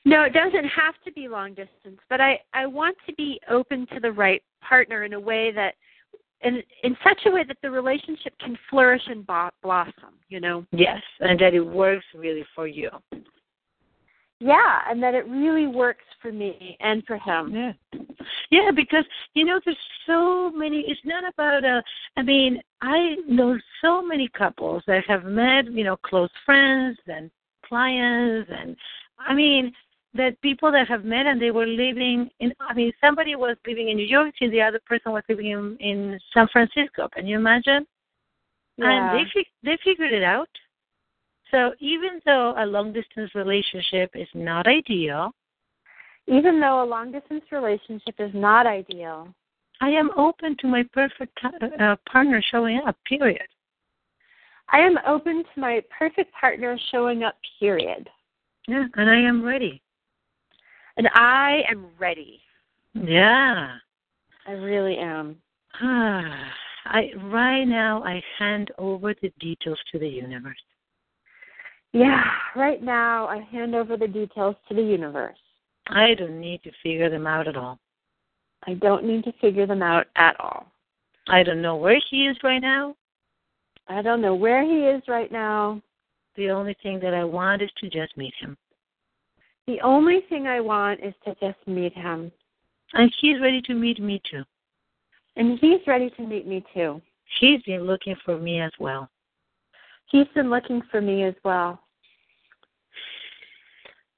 No, 0.05 0.23
it 0.23 0.31
doesn't 0.31 0.65
have 0.65 0.95
to 1.03 1.11
be 1.11 1.27
long 1.27 1.49
distance, 1.49 1.99
but 2.09 2.21
I 2.21 2.39
I 2.53 2.65
want 2.65 2.95
to 3.07 3.13
be 3.15 3.41
open 3.49 3.85
to 3.93 3.99
the 3.99 4.11
right 4.11 4.41
partner 4.61 5.03
in 5.03 5.13
a 5.13 5.19
way 5.19 5.51
that 5.51 5.75
in 6.41 6.63
in 6.83 6.95
such 7.03 7.19
a 7.25 7.31
way 7.31 7.43
that 7.43 7.57
the 7.61 7.69
relationship 7.69 8.33
can 8.39 8.57
flourish 8.69 9.01
and 9.07 9.27
blossom, 9.27 10.13
you 10.29 10.39
know. 10.39 10.65
Yes, 10.71 11.01
and 11.19 11.37
that 11.41 11.53
it 11.53 11.61
works 11.61 12.05
really 12.15 12.45
for 12.55 12.67
you. 12.67 12.89
Yeah, 14.39 14.81
and 14.87 15.01
that 15.01 15.15
it 15.15 15.27
really 15.27 15.65
works 15.65 16.03
for 16.21 16.31
me 16.31 16.77
and 16.79 17.03
for 17.05 17.17
him. 17.17 17.53
Yeah. 17.53 17.73
Yeah, 18.51 18.71
because 18.75 19.05
you 19.33 19.45
know 19.45 19.59
there's 19.65 19.77
so 20.05 20.51
many 20.51 20.81
it's 20.87 21.01
not 21.05 21.23
about 21.27 21.65
uh 21.65 21.81
I 22.17 22.21
mean, 22.21 22.61
I 22.81 23.15
know 23.27 23.57
so 23.81 24.01
many 24.01 24.27
couples 24.29 24.83
that 24.87 25.05
have 25.07 25.23
met, 25.25 25.71
you 25.71 25.83
know, 25.83 25.97
close 25.97 26.29
friends 26.45 26.97
and 27.07 27.31
clients 27.65 28.49
and 28.53 28.75
I 29.19 29.33
mean, 29.33 29.73
that 30.13 30.39
people 30.41 30.71
that 30.71 30.87
have 30.87 31.03
met 31.03 31.25
and 31.25 31.41
they 31.41 31.51
were 31.51 31.65
living 31.65 32.29
in 32.39 32.53
I 32.59 32.75
mean 32.75 32.91
somebody 33.01 33.35
was 33.35 33.57
living 33.65 33.89
in 33.89 33.97
New 33.97 34.05
York 34.05 34.35
and 34.41 34.53
the 34.53 34.61
other 34.61 34.79
person 34.85 35.13
was 35.13 35.23
living 35.29 35.47
in 35.47 35.77
in 35.79 36.19
San 36.33 36.47
Francisco. 36.49 37.07
Can 37.09 37.25
you 37.25 37.37
imagine? 37.37 37.87
Yeah. 38.77 39.15
And 39.15 39.19
they 39.19 39.31
fi- 39.33 39.51
they 39.63 39.77
figured 39.83 40.13
it 40.13 40.23
out. 40.23 40.49
So 41.51 41.73
even 41.79 42.19
though 42.25 42.53
a 42.57 42.65
long 42.65 42.93
distance 42.93 43.33
relationship 43.35 44.11
is 44.15 44.27
not 44.33 44.67
ideal, 44.67 45.31
Even 46.27 46.59
though 46.59 46.83
a 46.83 46.85
long 46.85 47.11
distance 47.11 47.43
relationship 47.51 48.15
is 48.19 48.31
not 48.33 48.67
ideal, 48.67 49.33
I 49.79 49.89
am 49.89 50.09
open 50.17 50.57
to 50.59 50.67
my 50.67 50.83
perfect 50.91 51.37
uh, 51.79 51.95
partner 52.11 52.43
showing 52.51 52.81
up. 52.85 52.97
Period. 53.05 53.47
I 54.69 54.79
am 54.79 54.97
open 55.07 55.45
to 55.53 55.59
my 55.59 55.81
perfect 55.97 56.33
partner 56.33 56.77
showing 56.91 57.23
up, 57.23 57.35
period. 57.59 58.09
Yeah, 58.67 58.85
and 58.95 59.09
I 59.09 59.19
am 59.21 59.45
ready. 59.45 59.81
And 60.97 61.07
I 61.13 61.61
am 61.69 61.87
ready. 61.97 62.41
Yeah. 62.93 63.77
I 64.45 64.51
really 64.51 64.97
am. 64.97 65.37
Ah, 65.81 66.51
I 66.85 67.11
right 67.23 67.65
now 67.65 68.03
I 68.03 68.21
hand 68.37 68.71
over 68.77 69.13
the 69.21 69.31
details 69.39 69.79
to 69.91 69.99
the 69.99 70.07
universe. 70.07 70.57
Yeah, 71.93 72.23
right 72.55 72.83
now 72.83 73.27
I 73.27 73.39
hand 73.51 73.75
over 73.75 73.97
the 73.97 74.07
details 74.07 74.55
to 74.67 74.75
the 74.75 74.81
universe. 74.81 75.37
I 75.87 76.13
don't 76.15 76.39
need 76.39 76.61
to 76.63 76.71
figure 76.83 77.09
them 77.09 77.25
out 77.25 77.47
at 77.47 77.55
all. 77.55 77.79
I 78.65 78.73
don't 78.73 79.05
need 79.05 79.23
to 79.23 79.31
figure 79.39 79.65
them 79.65 79.81
out 79.81 80.07
at 80.15 80.39
all. 80.39 80.71
I 81.29 81.43
don't 81.43 81.61
know 81.61 81.75
where 81.75 81.99
he 82.09 82.27
is 82.27 82.37
right 82.43 82.61
now. 82.61 82.95
I 83.87 84.01
don't 84.01 84.21
know 84.21 84.35
where 84.35 84.63
he 84.63 84.85
is 84.85 85.01
right 85.07 85.31
now. 85.31 85.81
The 86.35 86.49
only 86.49 86.75
thing 86.83 86.99
that 86.99 87.13
I 87.13 87.23
want 87.23 87.61
is 87.61 87.69
to 87.79 87.89
just 87.89 88.17
meet 88.17 88.33
him. 88.39 88.57
The 89.65 89.81
only 89.81 90.21
thing 90.29 90.47
I 90.47 90.59
want 90.59 90.99
is 91.01 91.13
to 91.25 91.35
just 91.35 91.57
meet 91.67 91.93
him. 91.93 92.31
And 92.93 93.13
he's 93.19 93.39
ready 93.41 93.61
to 93.63 93.73
meet 93.73 94.01
me 94.01 94.21
too. 94.29 94.43
And 95.35 95.59
he's 95.59 95.79
ready 95.85 96.09
to 96.11 96.21
meet 96.21 96.47
me 96.47 96.63
too. 96.73 97.01
He's 97.39 97.61
been 97.63 97.81
looking 97.81 98.15
for 98.23 98.37
me 98.37 98.61
as 98.61 98.71
well. 98.79 99.09
He's 100.09 100.27
been 100.33 100.49
looking 100.49 100.81
for 100.89 101.01
me 101.01 101.23
as 101.23 101.35
well. 101.43 101.79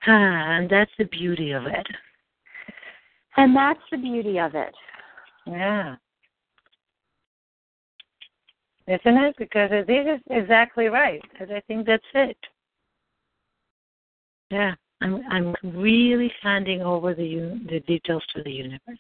Ah, 0.08 0.58
and 0.58 0.70
that's 0.70 0.92
the 0.98 1.06
beauty 1.06 1.52
of 1.52 1.66
it. 1.66 1.88
And 3.38 3.56
that's 3.56 3.80
the 3.92 3.98
beauty 3.98 4.40
of 4.40 4.56
it. 4.56 4.76
Yeah. 5.46 5.96
Isn't 8.88 9.18
it? 9.18 9.36
Because 9.38 9.70
it 9.72 9.90
is 9.90 10.20
exactly 10.30 10.88
right. 10.88 11.22
Because 11.32 11.50
I 11.52 11.62
think 11.68 11.86
that's 11.86 12.04
it. 12.14 12.38
Yeah. 14.50 14.74
I'm 15.02 15.24
I'm 15.30 15.56
really 15.64 16.32
handing 16.42 16.82
over 16.82 17.14
the 17.14 17.60
the 17.70 17.80
details 17.82 18.24
to 18.36 18.44
the 18.44 18.52
universe. 18.52 19.00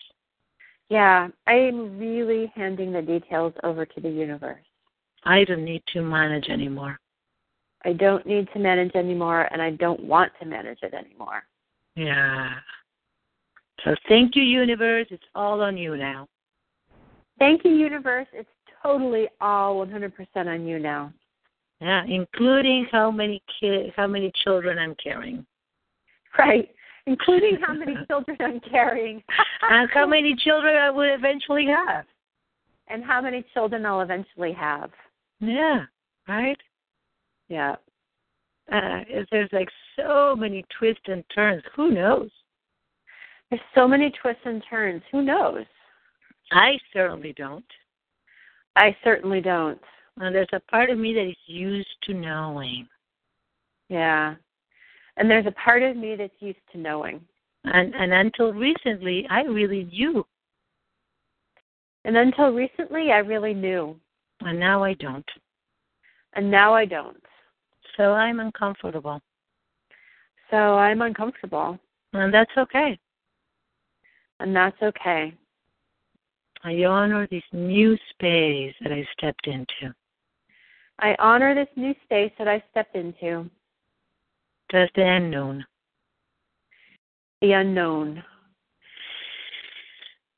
Yeah, 0.89 1.27
I 1.45 1.53
am 1.53 1.99
really 1.99 2.51
handing 2.55 2.91
the 2.91 3.01
details 3.01 3.53
over 3.63 3.85
to 3.85 4.01
the 4.01 4.09
universe. 4.09 4.63
I 5.23 5.43
don't 5.43 5.63
need 5.65 5.83
to 5.93 6.01
manage 6.01 6.49
anymore. 6.49 6.99
I 7.85 7.93
don't 7.93 8.25
need 8.25 8.47
to 8.53 8.59
manage 8.59 8.95
anymore, 8.95 9.47
and 9.51 9.61
I 9.61 9.71
don't 9.71 10.03
want 10.03 10.31
to 10.39 10.45
manage 10.45 10.79
it 10.81 10.93
anymore. 10.93 11.43
Yeah. 11.95 12.49
So 13.85 13.95
thank 14.09 14.35
you, 14.35 14.43
universe. 14.43 15.07
It's 15.09 15.23
all 15.35 15.61
on 15.61 15.77
you 15.77 15.95
now. 15.95 16.27
Thank 17.37 17.63
you, 17.63 17.71
universe. 17.71 18.27
It's 18.33 18.49
totally 18.83 19.27
all 19.39 19.85
100% 19.85 20.11
on 20.35 20.67
you 20.67 20.79
now. 20.79 21.13
Yeah, 21.79 22.03
including 22.05 22.87
how 22.91 23.09
many 23.09 23.41
ki- 23.59 23.93
how 23.95 24.05
many 24.07 24.33
children 24.43 24.77
I'm 24.77 24.95
carrying, 25.01 25.45
Right, 26.37 26.69
including 27.05 27.57
how 27.65 27.73
many 27.73 27.95
children 28.09 28.35
I'm 28.41 28.59
carrying. 28.59 29.23
and 29.61 29.89
how 29.93 30.05
many 30.05 30.35
children 30.35 30.75
I 30.75 30.89
will 30.89 31.13
eventually 31.13 31.65
have. 31.67 32.03
and 32.89 33.01
how 33.05 33.21
many 33.21 33.45
children 33.53 33.85
I'll 33.85 34.01
eventually 34.01 34.51
have. 34.51 34.89
Yeah. 35.39 35.85
Right. 36.27 36.57
Yeah. 37.47 37.75
Uh, 38.71 38.99
there's 39.31 39.49
like 39.51 39.69
so 39.95 40.35
many 40.35 40.63
twists 40.77 41.01
and 41.07 41.23
turns. 41.33 41.63
Who 41.75 41.91
knows? 41.91 42.29
There's 43.49 43.61
so 43.73 43.87
many 43.87 44.11
twists 44.21 44.41
and 44.45 44.63
turns. 44.69 45.01
Who 45.11 45.23
knows? 45.23 45.65
I 46.51 46.77
certainly 46.93 47.33
don't. 47.35 47.65
I 48.75 48.95
certainly 49.03 49.41
don't. 49.41 49.81
And 50.17 50.35
there's 50.35 50.47
a 50.53 50.59
part 50.71 50.89
of 50.89 50.97
me 50.99 51.13
that 51.13 51.27
is 51.27 51.35
used 51.47 51.87
to 52.03 52.13
knowing. 52.13 52.87
Yeah. 53.87 54.35
And 55.17 55.29
there's 55.29 55.47
a 55.47 55.51
part 55.51 55.81
of 55.81 55.97
me 55.97 56.15
that's 56.15 56.33
used 56.39 56.59
to 56.73 56.77
knowing. 56.77 57.21
And 57.65 57.93
and 57.95 58.13
until 58.13 58.53
recently, 58.53 59.27
I 59.29 59.41
really 59.41 59.83
knew, 59.85 60.25
And 62.05 62.15
until 62.15 62.51
recently, 62.51 63.11
I 63.11 63.17
really 63.17 63.53
knew. 63.53 63.99
And 64.41 64.59
now 64.59 64.83
I 64.83 64.93
don't. 64.93 65.25
And 66.33 66.49
now 66.49 66.73
I 66.73 66.85
don't. 66.85 67.21
So 67.97 68.13
I'm 68.13 68.39
uncomfortable, 68.39 69.19
So 70.49 70.57
I'm 70.57 71.01
uncomfortable. 71.01 71.77
and 72.13 72.33
that's 72.33 72.51
okay. 72.57 72.97
And 74.39 74.55
that's 74.55 74.81
okay. 74.81 75.33
I 76.63 76.83
honor 76.85 77.27
this 77.29 77.43
new 77.51 77.97
space 78.11 78.73
that 78.81 78.91
I 78.91 79.05
stepped 79.17 79.47
into. 79.47 79.93
I 80.99 81.15
honor 81.19 81.55
this 81.55 81.69
new 81.75 81.93
space 82.03 82.31
that 82.37 82.47
I 82.47 82.61
stepped 82.71 82.95
into, 82.95 83.49
Just 84.71 84.93
the 84.95 85.05
unknown. 85.05 85.65
the 87.41 87.53
unknown. 87.53 88.23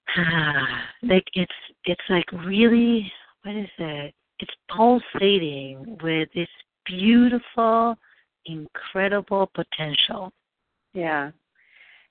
like 1.04 1.26
it's 1.34 1.52
it's 1.86 2.02
like 2.10 2.32
really 2.46 3.12
what 3.44 3.56
is 3.56 3.70
it? 3.78 4.14
It's 4.40 4.54
pulsating 4.76 5.98
with 6.02 6.30
this 6.34 6.48
beautiful, 6.86 7.96
incredible 8.46 9.52
potential. 9.54 10.32
Yeah. 10.94 11.32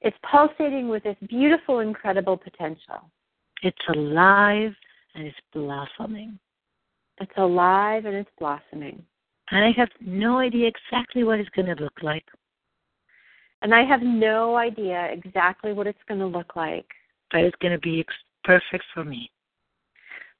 It's 0.00 0.16
pulsating 0.30 0.88
with 0.88 1.02
this 1.02 1.16
beautiful, 1.28 1.80
incredible 1.80 2.36
potential. 2.36 3.10
It's 3.62 3.76
alive 3.94 4.72
and 5.14 5.26
it's 5.26 5.36
blossoming. 5.52 6.38
It's 7.20 7.32
alive 7.36 8.06
and 8.06 8.14
it's 8.14 8.30
blossoming. 8.38 9.02
And 9.50 9.64
I 9.64 9.72
have 9.76 9.90
no 10.00 10.38
idea 10.38 10.68
exactly 10.68 11.24
what 11.24 11.40
it's 11.40 11.50
going 11.50 11.74
to 11.74 11.82
look 11.82 12.02
like. 12.02 12.24
And 13.62 13.74
I 13.74 13.84
have 13.84 14.00
no 14.02 14.56
idea 14.56 15.08
exactly 15.10 15.72
what 15.72 15.86
it's 15.86 15.98
going 16.08 16.20
to 16.20 16.26
look 16.26 16.56
like, 16.56 16.86
but 17.30 17.40
it's 17.40 17.56
going 17.60 17.72
to 17.72 17.78
be 17.78 18.00
ex- 18.00 18.14
perfect 18.44 18.84
for 18.94 19.04
me. 19.04 19.30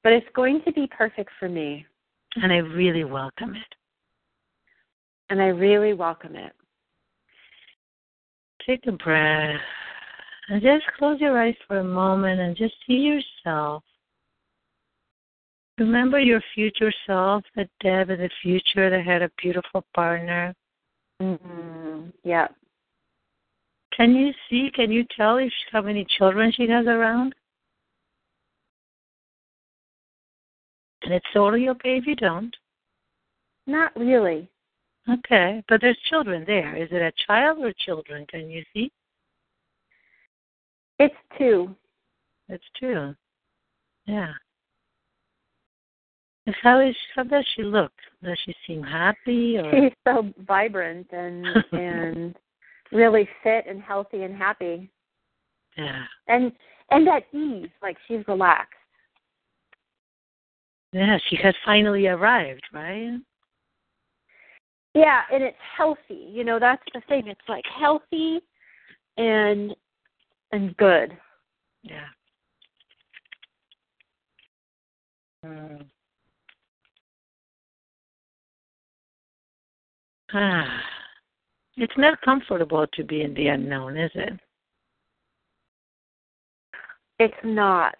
But 0.03 0.13
it's 0.13 0.27
going 0.35 0.61
to 0.65 0.71
be 0.71 0.87
perfect 0.87 1.29
for 1.39 1.49
me. 1.49 1.85
And 2.35 2.51
I 2.51 2.57
really 2.57 3.03
welcome 3.03 3.55
it. 3.55 3.75
And 5.29 5.41
I 5.41 5.47
really 5.47 5.93
welcome 5.93 6.35
it. 6.35 6.53
Take 8.65 8.85
a 8.87 8.91
breath 8.91 9.59
and 10.49 10.61
just 10.61 10.85
close 10.97 11.19
your 11.19 11.41
eyes 11.41 11.55
for 11.67 11.79
a 11.79 11.83
moment 11.83 12.39
and 12.39 12.55
just 12.55 12.73
see 12.85 12.93
yourself. 12.93 13.83
Remember 15.77 16.19
your 16.19 16.41
future 16.53 16.93
self, 17.07 17.43
the 17.55 17.67
Deb 17.81 18.09
in 18.09 18.19
the 18.19 18.29
future 18.41 18.89
that 18.89 19.03
had 19.03 19.21
a 19.21 19.31
beautiful 19.41 19.83
partner. 19.95 20.53
Mm-hmm. 21.21 22.09
Yeah. 22.23 22.47
Can 23.95 24.15
you 24.15 24.31
see, 24.49 24.71
can 24.73 24.91
you 24.91 25.05
tell 25.15 25.37
if 25.37 25.51
how 25.71 25.81
many 25.81 26.05
children 26.17 26.51
she 26.51 26.67
has 26.67 26.85
around? 26.85 27.33
And 31.03 31.13
it's 31.13 31.25
totally 31.33 31.69
okay 31.69 31.97
if 31.97 32.05
you 32.05 32.15
don't. 32.15 32.55
Not 33.67 33.95
really. 33.95 34.49
Okay, 35.09 35.63
but 35.67 35.81
there's 35.81 35.97
children 36.09 36.43
there. 36.45 36.75
Is 36.75 36.89
it 36.91 37.01
a 37.01 37.11
child 37.25 37.59
or 37.59 37.73
children? 37.85 38.25
Can 38.27 38.49
you 38.49 38.63
see? 38.73 38.91
It's 40.99 41.15
two. 41.37 41.75
It's 42.49 42.63
two. 42.79 43.15
Yeah. 44.05 44.33
And 46.45 46.55
how 46.61 46.79
is 46.79 46.95
how 47.15 47.23
does 47.23 47.45
she 47.55 47.63
look? 47.63 47.91
Does 48.23 48.37
she 48.45 48.55
seem 48.67 48.83
happy 48.83 49.57
or 49.57 49.71
She's 49.71 49.93
so 50.07 50.31
vibrant 50.45 51.07
and 51.11 51.45
and 51.71 52.35
really 52.91 53.27
fit 53.43 53.65
and 53.67 53.81
healthy 53.81 54.23
and 54.23 54.35
happy. 54.35 54.89
yeah. 55.77 56.03
And 56.27 56.51
and 56.91 57.07
at 57.07 57.23
ease, 57.33 57.69
like 57.81 57.97
she's 58.07 58.27
relaxed. 58.27 58.75
Yeah, 60.93 61.17
she 61.29 61.37
has 61.41 61.55
finally 61.65 62.07
arrived, 62.07 62.63
right? 62.73 63.17
Yeah, 64.93 65.21
and 65.31 65.41
it's 65.43 65.57
healthy. 65.77 66.27
You 66.29 66.43
know, 66.43 66.59
that's 66.59 66.83
the 66.93 67.01
thing. 67.07 67.27
It's 67.27 67.39
like 67.47 67.63
healthy 67.79 68.39
and 69.17 69.73
and 70.51 70.75
good. 70.75 71.17
Yeah. 71.83 72.07
Mm. 75.45 75.85
Ah. 80.33 80.81
it's 81.75 81.97
not 81.97 82.21
comfortable 82.21 82.85
to 82.93 83.03
be 83.03 83.21
in 83.21 83.33
the 83.33 83.47
unknown, 83.47 83.97
is 83.97 84.11
it? 84.15 84.33
It's 87.19 87.33
not. 87.43 87.95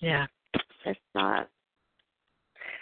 Yeah. 0.00 0.26
It's 0.84 1.00
not. 1.14 1.48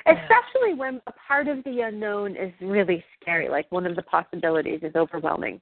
Especially 0.07 0.75
when 0.75 1.01
a 1.07 1.13
part 1.13 1.49
of 1.49 1.63
the 1.65 1.81
unknown 1.81 2.37
is 2.37 2.53
really 2.61 3.05
scary, 3.21 3.49
like 3.49 3.71
one 3.71 3.87
of 3.87 3.97
the 3.97 4.03
possibilities 4.03 4.81
is 4.83 4.95
overwhelming. 4.95 5.61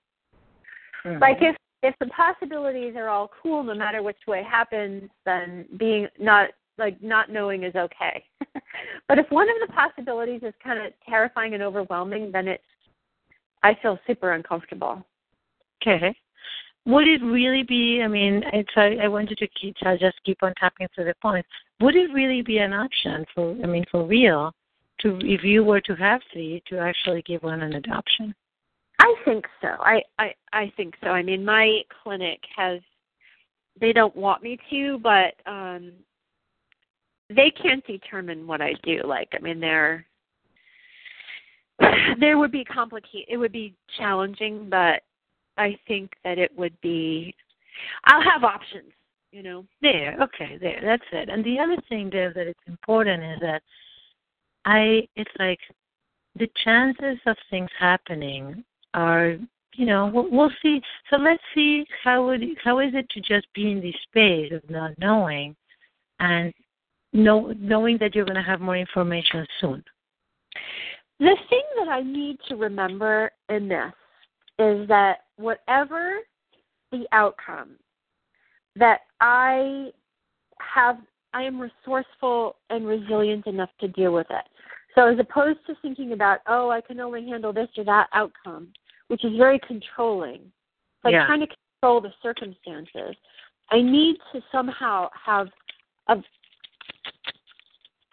Mhm. 1.04 1.20
Like 1.20 1.42
if 1.42 1.56
if 1.82 1.94
the 1.98 2.06
possibilities 2.06 2.96
are 2.96 3.08
all 3.08 3.30
cool 3.42 3.62
no 3.62 3.74
matter 3.74 4.02
which 4.02 4.26
way 4.26 4.42
happens, 4.42 5.10
then 5.24 5.66
being 5.76 6.08
not 6.18 6.50
like 6.78 7.00
not 7.02 7.30
knowing 7.30 7.62
is 7.62 7.74
okay. 7.74 8.24
but 9.08 9.18
if 9.18 9.30
one 9.30 9.48
of 9.48 9.56
the 9.66 9.72
possibilities 9.72 10.42
is 10.42 10.54
kind 10.62 10.78
of 10.84 10.92
terrifying 11.08 11.54
and 11.54 11.62
overwhelming, 11.62 12.32
then 12.32 12.48
it's 12.48 12.64
I 13.62 13.74
feel 13.80 13.98
super 14.06 14.32
uncomfortable. 14.32 15.04
Okay. 15.82 16.14
Would 16.86 17.08
it 17.08 17.22
really 17.22 17.62
be? 17.62 18.02
I 18.02 18.08
mean, 18.08 18.42
i 18.52 18.64
I, 18.76 19.04
I 19.04 19.08
wanted 19.08 19.38
to 19.38 19.48
keep 19.48 19.76
to 19.76 19.96
just 19.98 20.16
keep 20.24 20.42
on 20.42 20.52
tapping 20.60 20.88
to 20.96 21.04
the 21.04 21.14
point. 21.22 21.46
Would 21.80 21.96
it 21.96 22.12
really 22.12 22.42
be 22.42 22.58
an 22.58 22.72
option 22.72 23.24
for? 23.34 23.56
I 23.62 23.66
mean, 23.66 23.84
for 23.90 24.04
real, 24.04 24.52
to 25.00 25.18
if 25.22 25.42
you 25.42 25.64
were 25.64 25.80
to 25.82 25.94
have 25.94 26.20
three, 26.32 26.62
to 26.68 26.78
actually 26.78 27.22
give 27.22 27.42
one 27.42 27.62
an 27.62 27.74
adoption? 27.74 28.34
I 29.00 29.14
think 29.24 29.46
so. 29.60 29.68
I, 29.80 30.02
I 30.18 30.34
I 30.52 30.72
think 30.76 30.94
so. 31.02 31.08
I 31.08 31.22
mean, 31.22 31.44
my 31.44 31.80
clinic 32.02 32.40
has 32.56 32.80
they 33.80 33.92
don't 33.92 34.14
want 34.14 34.42
me 34.42 34.58
to, 34.70 34.98
but 34.98 35.34
um 35.50 35.92
they 37.30 37.50
can't 37.50 37.84
determine 37.86 38.46
what 38.46 38.60
I 38.60 38.74
do. 38.82 39.00
Like, 39.04 39.28
I 39.34 39.38
mean, 39.38 39.58
they're 39.58 40.06
there 42.20 42.38
would 42.38 42.52
be 42.52 42.64
complicate 42.64 43.26
it 43.28 43.38
would 43.38 43.52
be 43.52 43.74
challenging, 43.96 44.68
but 44.68 45.02
I 45.56 45.78
think 45.86 46.12
that 46.24 46.38
it 46.38 46.50
would 46.56 46.78
be 46.80 47.34
I'll 48.04 48.22
have 48.22 48.44
options, 48.44 48.92
you 49.32 49.42
know. 49.42 49.64
There, 49.82 50.16
okay, 50.20 50.58
there, 50.60 50.80
that's 50.82 51.04
it. 51.12 51.28
And 51.28 51.44
the 51.44 51.58
other 51.58 51.76
thing 51.88 52.10
there 52.10 52.32
that 52.32 52.46
it's 52.46 52.60
important 52.66 53.22
is 53.22 53.40
that 53.40 53.62
I, 54.64 55.08
it's 55.16 55.30
like 55.38 55.58
the 56.36 56.48
chances 56.64 57.18
of 57.26 57.36
things 57.50 57.70
happening 57.78 58.64
are, 58.94 59.36
you 59.74 59.86
know, 59.86 60.10
we'll, 60.12 60.30
we'll 60.30 60.52
see. 60.62 60.80
So 61.10 61.16
let's 61.16 61.42
see 61.54 61.84
how 62.02 62.26
would 62.26 62.42
how 62.62 62.78
is 62.78 62.94
it 62.94 63.08
to 63.10 63.20
just 63.20 63.46
be 63.54 63.72
in 63.72 63.80
this 63.80 63.94
space 64.08 64.52
of 64.52 64.68
not 64.70 64.92
knowing, 64.98 65.56
and 66.20 66.52
know 67.12 67.52
knowing 67.58 67.98
that 67.98 68.14
you're 68.14 68.24
going 68.24 68.36
to 68.36 68.42
have 68.42 68.60
more 68.60 68.76
information 68.76 69.46
soon. 69.60 69.84
The 71.18 71.36
thing 71.48 71.62
that 71.78 71.88
I 71.88 72.02
need 72.02 72.38
to 72.48 72.56
remember 72.56 73.30
in 73.48 73.68
this 73.68 73.92
is 74.58 74.86
that 74.88 75.24
whatever 75.36 76.18
the 76.92 77.06
outcome, 77.12 77.76
that 78.76 79.00
I 79.20 79.90
have, 80.60 80.98
I 81.32 81.42
am 81.42 81.60
resourceful 81.60 82.56
and 82.70 82.86
resilient 82.86 83.46
enough 83.46 83.70
to 83.80 83.88
deal 83.88 84.12
with 84.12 84.26
it. 84.30 84.44
So 84.94 85.08
as 85.08 85.18
opposed 85.18 85.58
to 85.66 85.74
thinking 85.82 86.12
about, 86.12 86.40
oh, 86.46 86.70
I 86.70 86.80
can 86.80 87.00
only 87.00 87.26
handle 87.26 87.52
this 87.52 87.68
or 87.76 87.84
that 87.84 88.08
outcome, 88.12 88.68
which 89.08 89.24
is 89.24 89.36
very 89.36 89.58
controlling, 89.60 90.52
like 91.02 91.12
Yeah. 91.12 91.26
trying 91.26 91.40
to 91.40 91.48
control 91.48 92.00
the 92.00 92.12
circumstances, 92.22 93.16
I 93.70 93.80
need 93.80 94.16
to 94.32 94.42
somehow 94.52 95.10
have 95.12 95.52
a 96.08 96.22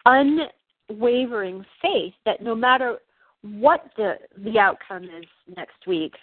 unwavering 0.04 1.64
faith 1.80 2.14
that 2.24 2.40
no 2.40 2.54
matter 2.54 2.98
what 3.42 3.90
the 3.96 4.18
the 4.38 4.58
outcome 4.58 5.04
is 5.04 5.26
next 5.56 5.86
week, 5.86 6.14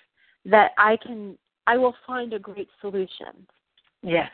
that 0.45 0.71
I 0.77 0.97
can 0.97 1.37
I 1.67 1.77
will 1.77 1.95
find 2.07 2.33
a 2.33 2.39
great 2.39 2.69
solution. 2.81 3.45
Yes. 4.01 4.31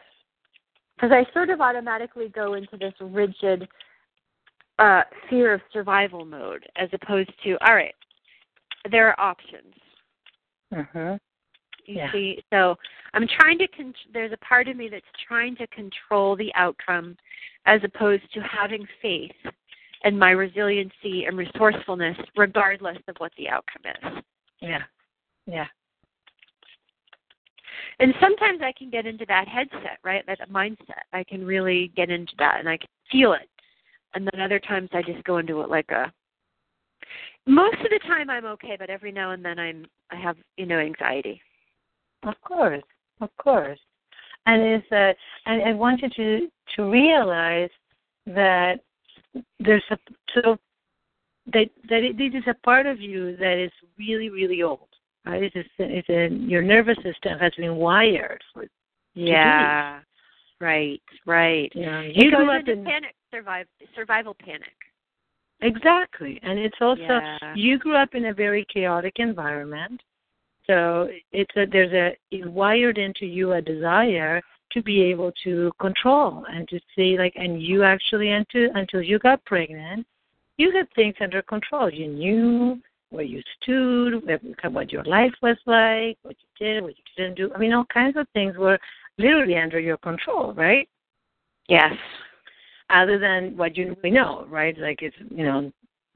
Because 0.95 1.11
I 1.11 1.31
sort 1.33 1.49
of 1.49 1.59
automatically 1.59 2.29
go 2.29 2.53
into 2.53 2.77
this 2.77 2.93
rigid 3.01 3.67
uh, 4.79 5.01
fear 5.29 5.53
of 5.53 5.61
survival 5.73 6.23
mode, 6.25 6.65
as 6.77 6.89
opposed 6.93 7.31
to 7.43 7.57
all 7.67 7.75
right, 7.75 7.95
there 8.89 9.07
are 9.09 9.19
options. 9.19 9.73
Mhm. 10.73 11.19
You 11.85 11.95
Yeah. 11.95 12.11
see, 12.11 12.43
so 12.51 12.77
I'm 13.13 13.27
trying 13.27 13.57
to. 13.59 13.67
Con- 13.67 13.93
there's 14.11 14.31
a 14.31 14.37
part 14.37 14.67
of 14.67 14.75
me 14.75 14.89
that's 14.89 15.05
trying 15.27 15.55
to 15.57 15.67
control 15.67 16.35
the 16.35 16.53
outcome, 16.55 17.17
as 17.65 17.83
opposed 17.83 18.31
to 18.33 18.41
having 18.41 18.87
faith 19.01 19.35
in 20.03 20.17
my 20.17 20.31
resiliency 20.31 21.25
and 21.25 21.37
resourcefulness, 21.37 22.17
regardless 22.35 22.97
of 23.07 23.15
what 23.17 23.31
the 23.37 23.49
outcome 23.49 23.83
is. 23.85 24.23
Yeah. 24.61 24.83
Yeah. 25.45 25.67
And 27.99 28.13
sometimes 28.19 28.61
I 28.61 28.73
can 28.77 28.89
get 28.89 29.05
into 29.05 29.25
that 29.27 29.47
headset, 29.47 29.99
right? 30.03 30.25
That 30.27 30.49
mindset. 30.51 31.05
I 31.13 31.23
can 31.23 31.45
really 31.45 31.91
get 31.95 32.09
into 32.09 32.33
that, 32.39 32.59
and 32.59 32.67
I 32.67 32.77
can 32.77 32.89
feel 33.11 33.33
it. 33.33 33.49
And 34.13 34.27
then 34.31 34.41
other 34.41 34.59
times 34.59 34.89
I 34.93 35.01
just 35.01 35.23
go 35.23 35.37
into 35.37 35.61
it 35.61 35.69
like 35.69 35.89
a. 35.91 36.11
Most 37.45 37.77
of 37.77 37.89
the 37.89 37.99
time 38.07 38.29
I'm 38.29 38.45
okay, 38.45 38.75
but 38.77 38.89
every 38.89 39.11
now 39.11 39.31
and 39.31 39.45
then 39.45 39.59
I'm 39.59 39.85
I 40.11 40.15
have 40.15 40.37
you 40.57 40.65
know 40.65 40.79
anxiety. 40.79 41.41
Of 42.23 42.33
course, 42.41 42.83
of 43.21 43.29
course, 43.37 43.79
and 44.45 44.61
it's 44.61 44.91
uh, 44.91 45.13
and 45.45 45.63
I 45.63 45.73
want 45.73 46.01
you 46.01 46.09
to 46.09 46.47
to 46.75 46.89
realize 46.89 47.69
that 48.25 48.79
there's 49.59 49.83
a 49.91 49.97
so 50.33 50.57
that 51.53 51.69
that 51.89 52.03
it, 52.03 52.17
this 52.17 52.33
is 52.33 52.47
a 52.47 52.65
part 52.65 52.85
of 52.85 52.99
you 52.99 53.37
that 53.37 53.57
is 53.57 53.71
really 53.97 54.29
really 54.29 54.63
old, 54.63 54.87
right? 55.26 55.51
It's 55.53 55.55
a, 55.55 55.63
it's 55.80 56.09
a 56.09 56.36
your 56.36 56.61
nervous 56.61 56.97
system 56.97 57.38
has 57.39 57.53
been 57.57 57.76
wired 57.76 58.43
for 58.53 58.65
Yeah. 59.13 60.01
Right. 60.61 61.01
Right. 61.26 61.71
you 61.76 61.86
know 61.86 62.01
It 62.01 62.15
you 62.15 62.32
goes 62.32 62.47
into 62.59 62.71
in 62.73 62.84
panic 62.86 63.15
survive 63.32 63.67
survival 63.93 64.36
panic. 64.36 64.73
exactly, 65.61 66.39
and 66.43 66.57
it's 66.59 66.78
also 66.82 67.01
Yeah. 67.01 67.53
you 67.55 67.78
grew 67.78 67.95
up 67.95 68.15
in 68.15 68.26
a 68.26 68.34
very 68.34 68.65
chaotic 68.73 69.19
environment 69.19 70.01
so 70.67 71.09
it's 71.32 71.55
a 71.55 71.65
there's 71.65 71.93
a 71.93 72.15
it's 72.32 72.47
wired 72.47 72.97
into 72.97 73.26
you 73.26 73.53
a 73.53 73.61
desire 73.61 74.41
to 74.71 74.82
be 74.82 75.01
able 75.03 75.32
to 75.43 75.71
control 75.80 76.43
and 76.49 76.67
to 76.69 76.80
see 76.95 77.17
like 77.17 77.34
and 77.36 77.61
you 77.61 77.84
actually 77.84 78.32
until 78.32 78.69
until 78.76 79.01
you 79.01 79.19
got 79.19 79.43
pregnant 79.45 80.05
you 80.57 80.71
had 80.71 80.88
things 80.93 81.15
under 81.21 81.41
control 81.43 81.89
you 81.89 82.07
knew 82.07 82.82
where 83.09 83.23
you 83.23 83.41
stood 83.61 84.25
what- 84.25 84.73
what 84.73 84.91
your 84.91 85.03
life 85.03 85.33
was 85.41 85.57
like 85.65 86.17
what 86.23 86.35
you 86.39 86.65
did 86.65 86.83
what 86.83 86.97
you 86.97 87.03
didn't 87.15 87.35
do 87.35 87.51
i 87.53 87.57
mean 87.57 87.73
all 87.73 87.85
kinds 87.85 88.17
of 88.17 88.27
things 88.29 88.57
were 88.57 88.79
literally 89.17 89.57
under 89.57 89.79
your 89.79 89.97
control 89.97 90.53
right 90.53 90.89
Yes. 91.67 91.93
other 92.89 93.17
than 93.17 93.57
what 93.57 93.75
you 93.75 93.95
we 94.03 94.11
know, 94.11 94.45
right? 94.49 94.77
Like 94.77 95.01
it's 95.01 95.15
you 95.29 95.43
know 95.43 95.71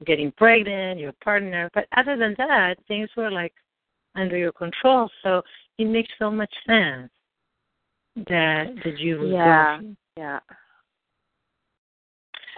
getting 0.06 0.32
pregnant, 0.32 1.00
your 1.00 1.12
partner. 1.24 1.68
But 1.74 1.86
other 1.96 2.16
than 2.16 2.34
that, 2.38 2.76
things 2.88 3.08
were 3.16 3.30
like 3.30 3.52
under 4.14 4.36
your 4.36 4.52
control. 4.52 5.10
So 5.22 5.42
it 5.78 5.86
makes 5.86 6.12
so 6.18 6.30
much 6.30 6.52
sense 6.66 7.10
that 8.28 8.74
that 8.84 8.98
you 8.98 9.26
Yeah. 9.26 9.80
Yeah. 10.16 10.40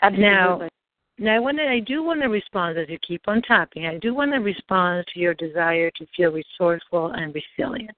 Absolutely. 0.03 0.29
Now 0.29 0.69
I 1.29 1.39
want 1.39 1.59
to, 1.59 1.65
I 1.65 1.81
do 1.81 2.03
want 2.03 2.23
to 2.23 2.29
respond 2.29 2.79
as 2.79 2.89
you 2.89 2.99
keep 3.07 3.23
on 3.27 3.43
tapping. 3.43 3.87
I 3.87 3.99
do 3.99 4.15
want 4.15 4.33
to 4.33 4.39
respond 4.39 5.05
to 5.13 5.21
your 5.21 5.35
desire 5.35 5.91
to 5.97 6.07
feel 6.17 6.33
resourceful 6.33 7.13
and 7.13 7.35
resilient. 7.35 7.97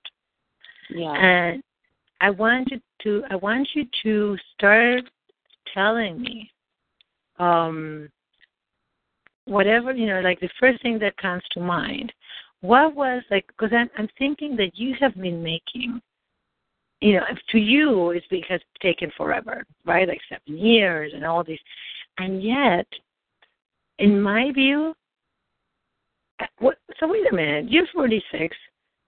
yeah. 0.91 1.13
And 1.13 1.63
I 2.21 2.31
want 2.31 2.71
you 2.71 2.81
to 3.03 3.23
I 3.31 3.37
want 3.37 3.69
you 3.75 3.85
to 4.03 4.37
start 4.55 5.03
telling 5.73 6.21
me 6.21 6.51
um 7.39 8.09
whatever 9.45 9.93
you 9.93 10.07
know 10.07 10.21
like 10.21 10.41
the 10.41 10.49
first 10.59 10.81
thing 10.83 10.99
that 11.01 11.17
comes 11.19 11.43
to 11.53 11.61
mind 11.61 12.13
what 12.61 12.95
was 12.95 13.23
like 13.31 13.47
because 13.49 13.71
I'm 13.77 13.91
I'm 13.99 14.09
thinking 14.19 14.57
that 14.57 14.71
you 14.75 14.95
have 15.01 15.15
been 15.17 15.43
making 15.43 16.01
you 17.01 17.15
know 17.15 17.25
to 17.51 17.59
you 17.59 18.11
it's 18.11 18.27
because 18.31 18.61
it's 18.61 18.81
taken 18.83 19.11
forever 19.17 19.65
right 19.85 20.09
like 20.09 20.21
seven 20.29 20.59
years 20.59 21.13
and 21.15 21.27
all 21.27 21.45
these 21.45 21.59
and 22.19 22.43
yet 22.43 22.87
in 23.99 24.21
my 24.21 24.51
view 24.53 24.95
what 26.59 26.79
so 26.99 27.07
wait 27.07 27.31
a 27.31 27.35
minute 27.35 27.71
you're 27.71 27.87
46 27.95 28.57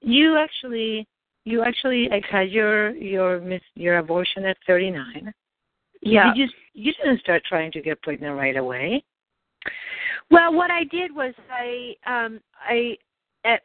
you 0.00 0.36
actually 0.36 1.06
you 1.44 1.62
actually 1.62 2.08
like 2.08 2.24
had 2.30 2.50
your 2.50 2.94
your 2.96 3.42
your 3.74 3.98
abortion 3.98 4.44
at 4.44 4.56
39 4.66 5.32
Yeah. 6.02 6.32
you 6.34 6.44
just 6.46 6.56
you 6.74 6.92
didn't 6.92 7.20
start 7.20 7.42
trying 7.48 7.72
to 7.72 7.80
get 7.80 8.00
pregnant 8.02 8.36
right 8.36 8.56
away? 8.56 9.02
Well, 10.30 10.52
what 10.52 10.70
I 10.70 10.84
did 10.84 11.14
was 11.14 11.34
I 11.50 11.94
um 12.06 12.40
I 12.68 12.96
at 13.44 13.62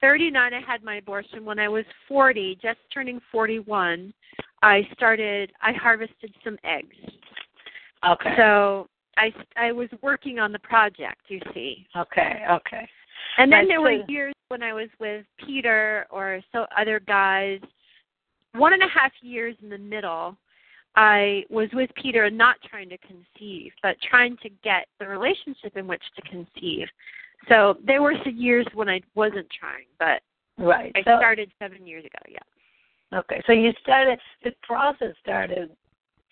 39 0.00 0.54
I 0.54 0.60
had 0.60 0.82
my 0.82 0.96
abortion. 0.96 1.44
When 1.44 1.58
I 1.58 1.68
was 1.68 1.84
40, 2.08 2.58
just 2.62 2.78
turning 2.92 3.20
41, 3.30 4.12
I 4.62 4.88
started 4.94 5.52
I 5.62 5.72
harvested 5.72 6.34
some 6.42 6.56
eggs. 6.64 6.96
okay. 8.08 8.34
So 8.36 8.88
I 9.16 9.32
I 9.56 9.72
was 9.72 9.88
working 10.02 10.38
on 10.38 10.52
the 10.52 10.58
project, 10.58 11.22
you 11.28 11.40
see. 11.52 11.86
okay 11.96 12.44
okay 12.50 12.88
And 13.38 13.50
then 13.52 13.64
But 13.64 13.68
there 13.68 13.80
were 13.80 14.04
years 14.08 14.34
when 14.48 14.62
I 14.62 14.72
was 14.72 14.88
with 15.00 15.24
Peter 15.44 16.06
or 16.10 16.40
so 16.52 16.66
other 16.76 17.00
guys. 17.00 17.60
One 18.52 18.72
and 18.72 18.82
a 18.82 18.88
half 18.88 19.10
years 19.20 19.56
in 19.62 19.68
the 19.68 19.78
middle, 19.78 20.36
I 20.94 21.44
was 21.50 21.68
with 21.72 21.90
Peter 22.00 22.24
and 22.24 22.38
not 22.38 22.56
trying 22.70 22.88
to 22.90 22.98
conceive, 22.98 23.72
but 23.82 23.96
trying 24.08 24.36
to 24.42 24.48
get 24.62 24.86
the 25.00 25.08
relationship 25.08 25.76
in 25.76 25.88
which 25.88 26.02
to 26.14 26.22
conceive. 26.22 26.86
So 27.48 27.78
there 27.84 28.00
were 28.00 28.14
some 28.24 28.36
years 28.36 28.66
when 28.74 28.88
I 28.88 29.00
wasn't 29.14 29.48
trying, 29.50 29.86
but 29.98 30.22
Right. 30.56 30.92
I 30.94 31.02
so, 31.02 31.16
started 31.18 31.50
seven 31.58 31.84
years 31.84 32.04
ago. 32.04 32.18
Yeah. 32.28 33.18
Okay, 33.18 33.42
so 33.46 33.52
you 33.52 33.72
started 33.82 34.20
the 34.44 34.52
process 34.62 35.14
started, 35.20 35.70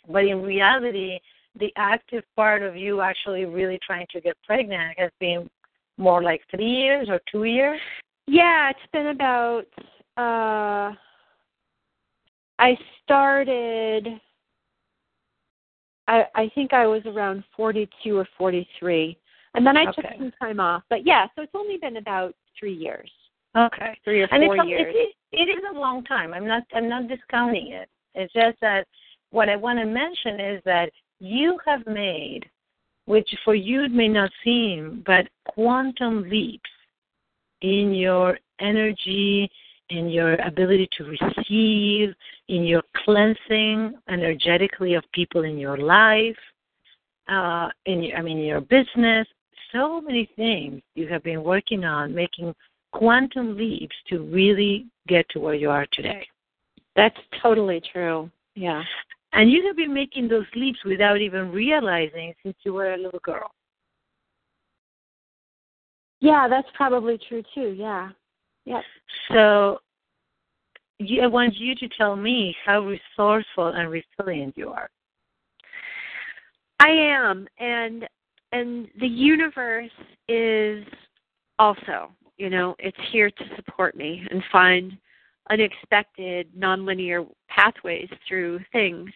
but 0.08 0.24
in 0.24 0.42
reality, 0.42 1.18
the 1.58 1.72
active 1.76 2.24
part 2.34 2.62
of 2.62 2.76
you 2.76 3.00
actually 3.00 3.44
really 3.44 3.78
trying 3.84 4.06
to 4.10 4.20
get 4.20 4.36
pregnant 4.44 4.98
has 4.98 5.10
been 5.20 5.48
more 5.98 6.22
like 6.22 6.40
three 6.50 6.70
years 6.70 7.08
or 7.08 7.20
two 7.30 7.44
years. 7.44 7.80
Yeah, 8.26 8.70
it's 8.70 8.92
been 8.92 9.08
about 9.08 9.64
uh 10.16 10.94
I 12.58 12.76
started 13.02 14.08
I 16.08 16.24
I 16.34 16.50
think 16.54 16.72
I 16.72 16.86
was 16.86 17.02
around 17.06 17.44
42 17.56 18.16
or 18.16 18.28
43. 18.38 19.16
And 19.54 19.66
then 19.66 19.76
I 19.76 19.84
took 19.84 20.06
some 20.18 20.32
time 20.40 20.60
off. 20.60 20.82
But 20.88 21.06
yeah, 21.06 21.26
so 21.34 21.42
it's 21.42 21.52
only 21.54 21.76
been 21.76 21.98
about 21.98 22.34
3 22.58 22.72
years. 22.72 23.10
Okay. 23.54 23.98
3 24.02 24.22
or 24.22 24.28
4 24.28 24.34
and 24.34 24.44
it's 24.44 24.68
years. 24.68 24.94
it, 24.96 25.14
it 25.32 25.50
is 25.50 25.62
a 25.74 25.78
long 25.78 26.04
time. 26.04 26.32
I'm 26.32 26.46
not 26.46 26.62
I'm 26.74 26.88
not 26.88 27.08
discounting 27.08 27.72
it. 27.72 27.88
It's 28.14 28.32
just 28.32 28.58
that 28.60 28.86
what 29.30 29.48
I 29.48 29.56
want 29.56 29.78
to 29.78 29.86
mention 29.86 30.40
is 30.40 30.62
that 30.64 30.90
you 31.22 31.56
have 31.64 31.86
made, 31.86 32.44
which 33.06 33.30
for 33.44 33.54
you 33.54 33.84
it 33.84 33.92
may 33.92 34.08
not 34.08 34.30
seem, 34.42 35.04
but 35.06 35.28
quantum 35.46 36.28
leaps 36.28 36.70
in 37.60 37.94
your 37.94 38.38
energy, 38.60 39.48
in 39.90 40.08
your 40.08 40.34
ability 40.40 40.88
to 40.98 41.04
receive, 41.04 42.12
in 42.48 42.64
your 42.64 42.82
cleansing 43.04 43.94
energetically 44.08 44.94
of 44.94 45.04
people 45.12 45.44
in 45.44 45.58
your 45.58 45.76
life, 45.76 46.36
uh, 47.28 47.68
in 47.86 48.02
your, 48.02 48.18
I 48.18 48.22
mean 48.22 48.38
your 48.38 48.60
business. 48.60 49.26
So 49.70 50.00
many 50.00 50.28
things 50.34 50.82
you 50.96 51.06
have 51.06 51.22
been 51.22 51.44
working 51.44 51.84
on, 51.84 52.12
making 52.12 52.52
quantum 52.92 53.56
leaps 53.56 53.94
to 54.08 54.24
really 54.24 54.86
get 55.06 55.28
to 55.30 55.38
where 55.38 55.54
you 55.54 55.70
are 55.70 55.86
today. 55.92 56.26
That's 56.96 57.16
totally 57.40 57.80
true. 57.92 58.28
Yeah. 58.54 58.82
And 59.32 59.50
you 59.50 59.66
have 59.66 59.76
been 59.76 59.94
making 59.94 60.28
those 60.28 60.46
leaps 60.54 60.78
without 60.84 61.20
even 61.20 61.50
realizing 61.50 62.34
since 62.42 62.56
you 62.64 62.74
were 62.74 62.92
a 62.92 62.98
little 62.98 63.20
girl. 63.20 63.50
Yeah, 66.20 66.46
that's 66.48 66.68
probably 66.74 67.18
true 67.28 67.42
too. 67.54 67.74
Yeah. 67.76 68.10
Yep. 68.64 68.82
So 69.32 69.78
you, 70.98 71.22
I 71.22 71.26
want 71.26 71.56
you 71.56 71.74
to 71.74 71.88
tell 71.98 72.14
me 72.14 72.54
how 72.64 72.80
resourceful 72.80 73.68
and 73.68 73.90
resilient 73.90 74.56
you 74.56 74.68
are. 74.68 74.88
I 76.78 76.90
am 76.90 77.46
and 77.58 78.06
and 78.52 78.88
the 79.00 79.06
universe 79.06 79.90
is 80.28 80.84
also, 81.58 82.10
you 82.36 82.50
know, 82.50 82.76
it's 82.78 82.98
here 83.10 83.30
to 83.30 83.44
support 83.56 83.96
me 83.96 84.26
and 84.30 84.42
find 84.52 84.92
unexpected 85.50 86.48
nonlinear 86.58 87.26
pathways 87.48 88.08
through 88.28 88.60
things. 88.72 89.10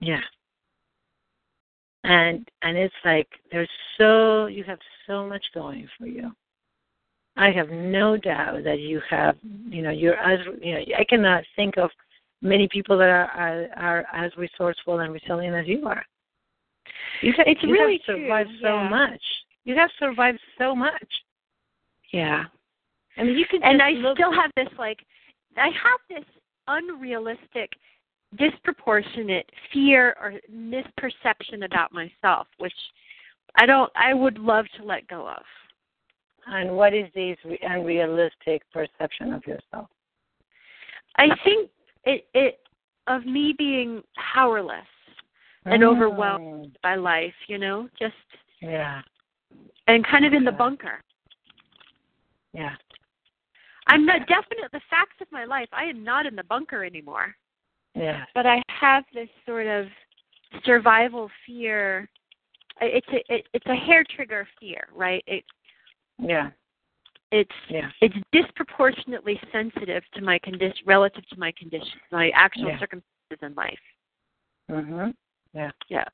Yeah. 0.00 0.20
And 2.04 2.48
and 2.62 2.76
it's 2.78 2.94
like 3.04 3.28
there's 3.52 3.68
so 3.98 4.46
you 4.46 4.64
have 4.64 4.78
so 5.06 5.26
much 5.26 5.44
going 5.54 5.88
for 5.98 6.06
you. 6.06 6.30
I 7.36 7.50
have 7.50 7.70
no 7.70 8.16
doubt 8.16 8.64
that 8.64 8.80
you 8.80 9.00
have 9.10 9.36
you 9.42 9.82
know 9.82 9.90
you're 9.90 10.16
as 10.16 10.40
you 10.62 10.74
know 10.74 10.80
I 10.98 11.04
cannot 11.04 11.44
think 11.56 11.76
of 11.76 11.90
many 12.42 12.68
people 12.68 12.96
that 12.98 13.08
are 13.08 13.28
are, 13.28 13.66
are 13.76 14.06
as 14.14 14.32
resourceful 14.36 15.00
and 15.00 15.12
resilient 15.12 15.54
as 15.54 15.66
you 15.66 15.86
are. 15.86 16.04
You 17.22 17.32
have, 17.36 17.46
It's 17.46 17.62
you 17.62 17.72
really 17.72 18.00
have 18.06 18.16
true, 18.16 18.24
survived 18.24 18.50
so 18.62 18.74
yeah. 18.74 18.88
much. 18.88 19.22
You 19.64 19.74
have 19.76 19.90
survived 19.98 20.40
so 20.58 20.74
much. 20.74 21.08
Yeah. 22.12 22.44
I 23.16 23.24
mean, 23.24 23.36
you 23.36 23.44
can 23.46 23.62
And 23.62 23.82
I 23.82 23.92
still 24.14 24.32
have 24.32 24.50
this 24.56 24.68
like 24.78 24.98
I 25.56 25.66
have 25.66 26.00
this 26.08 26.24
unrealistic 26.66 27.70
disproportionate 28.38 29.48
fear 29.72 30.16
or 30.20 30.34
misperception 30.52 31.64
about 31.64 31.92
myself 31.92 32.46
which 32.58 32.72
I 33.56 33.66
don't 33.66 33.90
I 33.96 34.14
would 34.14 34.38
love 34.38 34.66
to 34.78 34.84
let 34.84 35.06
go 35.08 35.28
of. 35.28 35.42
And 36.46 36.76
what 36.76 36.94
is 36.94 37.06
this 37.14 37.36
re- 37.44 37.58
unrealistic 37.62 38.62
perception 38.72 39.32
of 39.32 39.44
yourself? 39.46 39.88
I 41.16 41.28
think 41.44 41.70
it 42.04 42.26
it 42.34 42.60
of 43.08 43.26
me 43.26 43.54
being 43.58 44.02
powerless 44.32 44.86
and 45.66 45.82
Mm. 45.82 45.88
overwhelmed 45.88 46.76
by 46.82 46.94
life, 46.94 47.34
you 47.48 47.58
know, 47.58 47.88
just 47.98 48.14
Yeah, 48.60 49.02
and 49.88 50.06
kind 50.06 50.24
of 50.24 50.32
in 50.32 50.44
the 50.44 50.52
bunker. 50.52 51.02
yeah. 52.52 52.76
I'm 53.90 54.06
not 54.06 54.26
definite 54.28 54.70
the 54.72 54.80
facts 54.88 55.16
of 55.20 55.26
my 55.32 55.44
life. 55.44 55.68
I 55.72 55.84
am 55.84 56.04
not 56.04 56.26
in 56.26 56.36
the 56.36 56.44
bunker 56.44 56.84
anymore. 56.84 57.34
Yeah. 57.94 58.24
But 58.34 58.46
I 58.46 58.62
have 58.68 59.04
this 59.12 59.28
sort 59.46 59.66
of 59.66 59.86
survival 60.64 61.30
fear. 61.46 62.08
I- 62.80 62.84
It's 62.86 63.08
a 63.08 63.34
it, 63.34 63.46
it's 63.52 63.66
a 63.66 63.74
hair 63.74 64.04
trigger 64.14 64.46
fear, 64.58 64.88
right? 64.94 65.24
It 65.26 65.44
Yeah. 66.18 66.50
it's 67.32 67.50
Yeah. 67.68 67.90
it's 68.00 68.16
disproportionately 68.32 69.40
sensitive 69.52 70.04
to 70.14 70.22
my 70.22 70.38
condition 70.38 70.82
relative 70.86 71.26
to 71.28 71.38
my 71.38 71.52
condition, 71.52 72.00
my 72.10 72.30
actual 72.30 72.68
Yeah. 72.68 72.78
circumstances 72.78 73.42
in 73.42 73.54
life. 73.54 73.80
Mhm. 74.70 75.14
Yeah. 75.52 75.70
Yeah. 75.88 76.04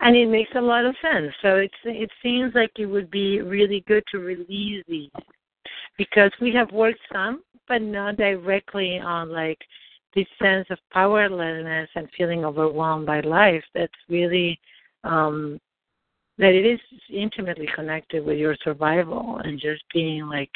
And 0.00 0.16
it 0.16 0.28
makes 0.28 0.50
a 0.54 0.60
lot 0.60 0.84
of 0.84 0.94
sense. 1.02 1.32
So 1.42 1.56
it's 1.56 1.74
it 1.84 2.10
seems 2.22 2.54
like 2.54 2.70
it 2.78 2.86
would 2.86 3.10
be 3.10 3.40
really 3.42 3.84
good 3.88 4.04
to 4.12 4.18
release 4.18 4.84
these 4.86 5.10
because 5.96 6.30
we 6.40 6.52
have 6.54 6.70
worked 6.70 7.00
some, 7.12 7.42
but 7.66 7.82
not 7.82 8.16
directly 8.16 8.98
on 8.98 9.30
like 9.30 9.58
this 10.14 10.26
sense 10.40 10.66
of 10.70 10.78
powerlessness 10.92 11.88
and 11.96 12.08
feeling 12.16 12.44
overwhelmed 12.44 13.06
by 13.06 13.20
life. 13.20 13.64
That's 13.74 13.92
really 14.08 14.58
um 15.04 15.60
that 16.38 16.54
it 16.54 16.64
is 16.64 16.80
intimately 17.10 17.68
connected 17.74 18.24
with 18.24 18.38
your 18.38 18.56
survival 18.62 19.40
and 19.44 19.60
just 19.60 19.82
being 19.92 20.26
like 20.26 20.50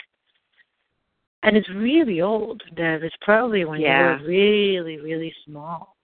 and 1.42 1.56
it's 1.56 1.68
really 1.70 2.20
old 2.20 2.62
that 2.76 3.02
it's 3.02 3.16
probably 3.20 3.64
when 3.64 3.80
Yeah. 3.80 4.16
you 4.16 4.22
were 4.22 4.28
really 4.28 4.98
really 4.98 5.34
small 5.44 5.96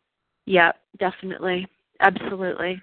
Yeah, 0.46 0.72
definitely. 0.98 1.66
Absolutely. 2.00 2.80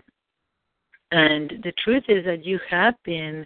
And 1.21 1.45
the 1.63 1.73
truth 1.83 2.03
is 2.07 2.25
that 2.25 2.45
you 2.45 2.59
have 2.69 2.95
been 3.03 3.45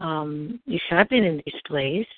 um 0.00 0.60
you 0.66 0.78
have 0.90 1.08
been 1.08 1.24
in 1.24 1.36
this 1.44 1.60
place. 1.66 2.12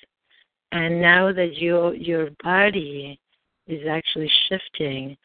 And 0.72 1.01
now 1.01 1.33
that 1.33 1.53
you 1.62 1.93
your 1.93 2.30
body 2.43 3.18
is 3.66 3.87
actually 3.87 4.30
shifting 4.49 5.16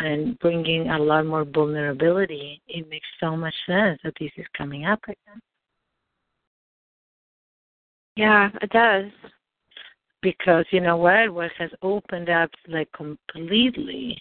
and 0.00 0.38
bringing 0.40 0.88
a 0.90 0.98
lot 0.98 1.24
more 1.26 1.44
vulnerability 1.44 2.60
it 2.68 2.88
makes 2.88 3.06
so 3.20 3.36
much 3.36 3.54
sense 3.66 3.98
that 4.04 4.14
this 4.20 4.30
is 4.36 4.46
coming 4.56 4.84
up 4.84 5.00
again 5.04 5.40
Yeah, 8.16 8.50
it 8.62 8.70
does. 8.70 9.06
because 10.22 10.66
you 10.70 10.80
know 10.80 10.96
what? 10.96 11.32
What 11.32 11.50
has 11.58 11.70
opened 11.82 12.28
up 12.28 12.50
like 12.68 12.88
completely 12.92 14.20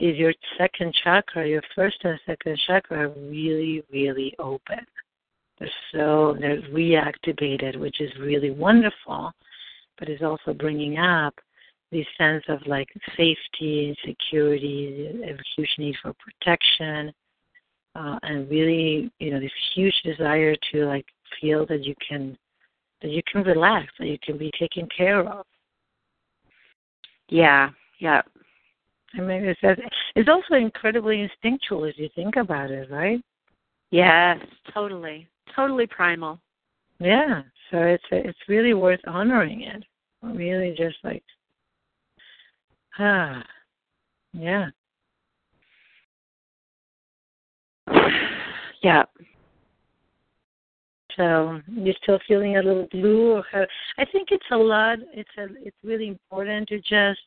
is 0.00 0.16
your 0.16 0.32
second 0.58 0.94
chakra 1.04 1.46
your 1.46 1.62
first 1.74 1.96
and 2.04 2.18
second 2.26 2.58
chakra 2.66 3.08
really 3.08 3.82
really 3.92 4.34
open 4.38 4.80
they're 5.58 5.70
so 5.92 6.36
they're 6.40 6.62
reactivated 6.72 7.78
which 7.78 8.00
is 8.00 8.10
really 8.18 8.50
wonderful 8.50 9.30
but 9.98 10.08
it's 10.08 10.22
also 10.22 10.52
bringing 10.52 10.98
up 10.98 11.34
this 11.92 12.06
sense 12.16 12.44
of 12.48 12.60
like 12.66 12.88
safety 13.16 13.96
security 14.04 15.08
a 15.24 15.36
huge 15.56 15.70
need 15.78 15.94
for 16.02 16.14
protection 16.14 17.12
uh, 17.94 18.18
and 18.22 18.48
really 18.50 19.10
you 19.18 19.30
know 19.30 19.40
this 19.40 19.50
huge 19.74 19.94
desire 20.04 20.56
to 20.72 20.86
like 20.86 21.06
feel 21.40 21.66
that 21.66 21.84
you 21.84 21.94
can 22.06 22.36
that 23.02 23.10
you 23.10 23.22
can 23.30 23.42
relax, 23.42 23.92
that 23.98 24.06
you 24.06 24.18
can 24.22 24.36
be 24.36 24.50
taken 24.58 24.88
care 24.94 25.20
of. 25.20 25.46
Yeah. 27.28 27.70
Yeah. 27.98 28.22
I 29.14 29.20
mean, 29.20 29.44
it's, 29.44 29.80
it's 30.14 30.28
also 30.28 30.54
incredibly 30.54 31.22
instinctual 31.22 31.84
as 31.84 31.94
you 31.96 32.08
think 32.14 32.36
about 32.36 32.70
it, 32.70 32.90
right? 32.90 33.20
Yes, 33.90 34.38
totally. 34.72 35.26
Totally 35.54 35.86
primal. 35.86 36.40
Yeah. 37.00 37.42
So 37.70 37.78
it's 37.78 38.04
it's 38.10 38.38
really 38.48 38.74
worth 38.74 39.00
honoring 39.06 39.62
it. 39.62 39.84
Really, 40.22 40.74
just 40.76 40.96
like 41.02 41.22
ah, 42.98 43.42
yeah. 44.32 44.66
Yeah. 48.82 49.02
So 51.16 51.60
you're 51.68 51.94
still 52.02 52.18
feeling 52.26 52.56
a 52.56 52.62
little 52.62 52.88
blue, 52.90 53.32
or 53.32 53.44
how? 53.52 53.66
I 53.98 54.06
think 54.06 54.28
it's 54.30 54.46
a 54.52 54.56
lot. 54.56 54.98
It's 55.12 55.28
a. 55.36 55.48
It's 55.62 55.76
really 55.84 56.08
important 56.08 56.68
to 56.68 56.78
just 56.78 57.20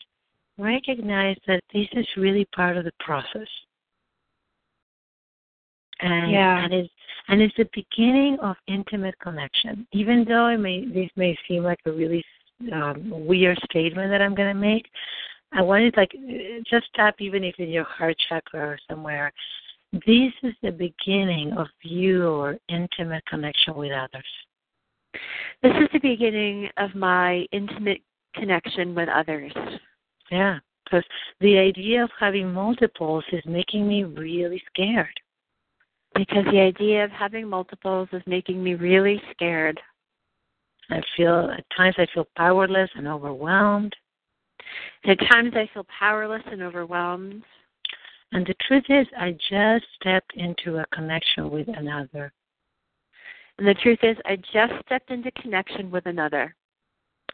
recognize 0.58 1.38
that 1.48 1.64
this 1.74 1.88
is 1.94 2.06
really 2.18 2.46
part 2.56 2.78
of 2.78 2.86
the 2.86 2.92
process. 3.00 3.48
And, 6.02 6.32
Yeah. 6.32 6.64
and 6.64 6.74
it's 6.74 6.94
and 7.30 7.42
it's 7.42 7.56
the 7.56 7.70
beginning 7.74 8.38
of 8.40 8.58
intimate 8.68 9.18
connection. 9.20 9.88
Even 9.94 10.26
though 10.26 10.48
it 10.48 10.58
may 10.58 10.86
this 10.86 11.10
may 11.16 11.38
seem 11.48 11.64
like 11.64 11.80
a 11.86 11.92
really 11.92 12.24
um, 12.72 13.26
weird 13.26 13.58
statement 13.70 14.12
that 14.12 14.22
I'm 14.22 14.36
going 14.36 14.54
to 14.54 14.60
make, 14.60 14.86
I 15.54 15.62
wanted 15.62 15.96
like 15.96 16.12
just 16.70 16.88
tap 16.96 17.16
even 17.20 17.44
if 17.44 17.56
in 17.60 17.70
your 17.70 17.86
heart 17.86 18.18
chakra 18.28 18.60
or 18.60 18.80
somewhere. 18.90 19.32
This 19.94 20.34
is 20.42 20.54
the 20.64 20.72
beginning 20.72 21.54
of 21.54 21.68
your 21.84 22.58
intimate 22.68 23.24
connection 23.28 23.76
with 23.76 23.92
others. 23.92 24.26
This 25.62 25.74
is 25.76 25.88
the 25.94 26.00
beginning 26.00 26.70
of 26.78 26.96
my 26.96 27.46
intimate 27.52 28.02
connection 28.34 28.96
with 28.96 29.08
others. 29.08 29.54
Yeah, 30.32 30.60
because 30.84 31.04
the 31.40 31.58
idea 31.58 32.04
of 32.04 32.10
having 32.20 32.52
multiples 32.52 33.24
is 33.32 33.44
making 33.46 33.88
me 33.88 34.04
really 34.04 34.62
scared. 34.68 35.14
Because 36.16 36.46
the 36.52 36.60
idea 36.60 37.04
of 37.04 37.12
having 37.12 37.48
multiples 37.48 38.08
is 38.14 38.22
making 38.28 38.64
me 38.64 38.76
really 38.76 39.22
scared. 39.32 39.80
I 40.90 41.02
feel 41.18 41.50
at 41.50 41.66
times 41.76 41.96
I 41.98 42.08
feel 42.14 42.28
powerless 42.36 42.90
and 42.96 43.08
overwhelmed. 43.08 43.96
At 45.06 45.20
times 45.32 45.54
I 45.56 45.70
feel 45.74 45.86
powerless 46.00 46.44
and 46.46 46.62
overwhelmed. 46.62 47.44
And 48.32 48.46
the 48.46 48.56
truth 48.68 48.86
is, 48.90 49.08
I 49.18 49.32
just 49.32 49.86
stepped 50.00 50.34
into 50.36 50.78
a 50.78 50.86
connection 50.94 51.50
with 51.50 51.68
another. 51.70 52.34
And 53.58 53.68
the 53.68 53.76
truth 53.76 54.00
is, 54.02 54.18
I 54.26 54.38
just 54.38 54.74
stepped 54.86 55.12
into 55.12 55.32
connection 55.32 55.92
with 55.92 56.06
another. 56.08 56.56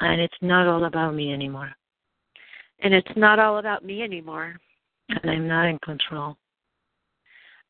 And 0.01 0.19
it's 0.21 0.33
not 0.41 0.67
all 0.67 0.85
about 0.85 1.15
me 1.15 1.33
anymore. 1.33 1.71
And 2.81 2.93
it's 2.93 3.15
not 3.15 3.39
all 3.39 3.57
about 3.57 3.83
me 3.83 4.03
anymore. 4.03 4.55
And 5.09 5.29
I'm 5.29 5.47
not 5.47 5.65
in 5.67 5.79
control. 5.79 6.37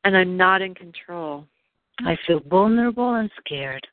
And 0.04 0.16
I'm 0.16 0.36
not 0.36 0.62
in 0.62 0.74
control. 0.74 1.46
I 2.00 2.16
feel 2.26 2.40
vulnerable 2.48 3.14
and 3.14 3.30
scared 3.44 3.86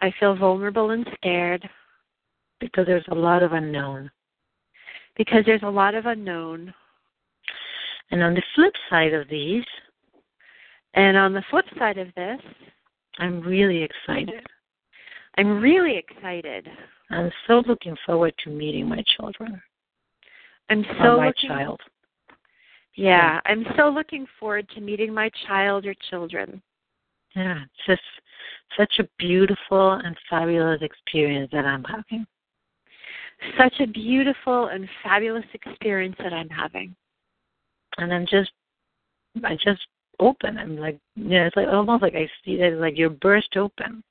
I 0.00 0.12
feel 0.20 0.36
vulnerable 0.36 0.90
and 0.90 1.06
scared 1.14 1.68
because 2.60 2.86
there's 2.86 3.06
a 3.08 3.14
lot 3.14 3.42
of 3.42 3.52
unknown. 3.52 4.10
because 5.16 5.44
there's 5.46 5.62
a 5.62 5.70
lot 5.70 5.94
of 5.94 6.04
unknown. 6.04 6.74
And 8.10 8.22
on 8.22 8.34
the 8.34 8.42
flip 8.54 8.74
side 8.90 9.14
of 9.14 9.28
these, 9.28 9.64
And 10.92 11.16
on 11.16 11.32
the 11.32 11.44
flip 11.50 11.64
side 11.78 11.98
of 11.98 12.08
this, 12.14 12.40
I'm 13.18 13.40
really 13.40 13.82
excited. 13.82 14.46
I'm 15.38 15.60
really 15.60 15.96
excited. 15.96 16.68
I'm 17.10 17.30
so 17.46 17.62
looking 17.66 17.96
forward 18.06 18.34
to 18.44 18.50
meeting 18.50 18.88
my 18.88 19.02
children. 19.16 19.60
I'm 20.68 20.84
so 21.02 21.16
my 21.16 21.26
looking, 21.26 21.48
child. 21.48 21.80
Yeah, 22.94 23.40
I'm 23.44 23.64
so 23.76 23.88
looking 23.88 24.26
forward 24.40 24.68
to 24.74 24.80
meeting 24.80 25.12
my 25.12 25.30
child 25.46 25.86
or 25.86 25.94
children. 26.10 26.62
Yeah, 27.34 27.60
it's 27.62 27.86
just 27.86 28.02
such 28.76 28.98
a 28.98 29.08
beautiful 29.18 29.92
and 29.92 30.16
fabulous 30.30 30.80
experience 30.82 31.50
that 31.52 31.66
I'm 31.66 31.84
having. 31.84 32.26
Such 33.58 33.74
a 33.80 33.86
beautiful 33.86 34.68
and 34.68 34.88
fabulous 35.02 35.44
experience 35.52 36.16
that 36.18 36.32
I'm 36.32 36.48
having. 36.48 36.96
And 37.98 38.12
I'm 38.12 38.26
just, 38.26 38.50
I 39.44 39.56
just 39.62 39.86
open. 40.20 40.56
I'm 40.56 40.78
like, 40.78 40.98
yeah, 41.14 41.46
it's 41.46 41.56
like 41.56 41.68
almost 41.68 42.02
like 42.02 42.14
I 42.14 42.28
see 42.44 42.56
that 42.56 42.78
like 42.78 42.96
you're 42.96 43.10
burst 43.10 43.56
open. 43.56 44.02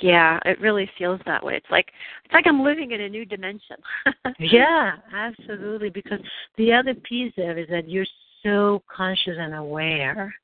Yeah, 0.00 0.38
it 0.44 0.60
really 0.60 0.90
feels 0.96 1.20
that 1.26 1.44
way. 1.44 1.56
It's 1.56 1.70
like 1.70 1.90
it's 2.24 2.32
like 2.32 2.46
I'm 2.46 2.62
living 2.62 2.92
in 2.92 3.02
a 3.02 3.08
new 3.08 3.24
dimension. 3.24 3.76
Yeah, 4.38 4.92
absolutely. 5.14 5.90
Because 5.90 6.20
the 6.56 6.72
other 6.72 6.94
piece 6.94 7.32
there 7.36 7.58
is 7.58 7.68
that 7.68 7.88
you're 7.88 8.06
so 8.42 8.82
conscious 8.94 9.36
and 9.38 9.54
aware. 9.54 10.34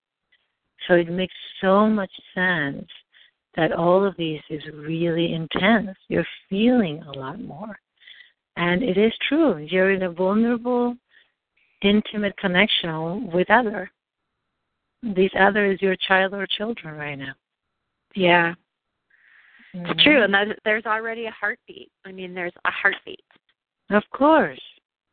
So 0.86 0.94
it 0.94 1.10
makes 1.10 1.34
so 1.60 1.88
much 1.88 2.10
sense 2.34 2.86
that 3.56 3.72
all 3.72 4.04
of 4.04 4.14
these 4.18 4.40
is 4.50 4.62
really 4.74 5.32
intense. 5.32 5.96
You're 6.08 6.26
feeling 6.50 7.02
a 7.02 7.18
lot 7.18 7.40
more. 7.40 7.78
And 8.56 8.82
it 8.82 8.98
is 8.98 9.12
true. 9.28 9.56
You're 9.58 9.92
in 9.92 10.02
a 10.02 10.10
vulnerable, 10.10 10.94
intimate 11.82 12.36
connection 12.36 13.30
with 13.32 13.50
other. 13.50 13.90
This 15.02 15.30
other 15.38 15.70
is 15.70 15.80
your 15.80 15.96
child 16.08 16.34
or 16.34 16.46
children 16.46 16.94
right 16.96 17.18
now. 17.18 17.34
Yeah, 18.14 18.54
Mhm. 19.76 19.90
it's 19.90 20.02
true. 20.02 20.22
And 20.22 20.32
that, 20.34 20.58
there's 20.64 20.86
already 20.86 21.26
a 21.26 21.30
heartbeat. 21.30 21.90
I 22.04 22.12
mean, 22.12 22.34
there's 22.34 22.52
a 22.64 22.70
heartbeat. 22.70 23.24
Of 23.90 24.02
course. 24.10 24.60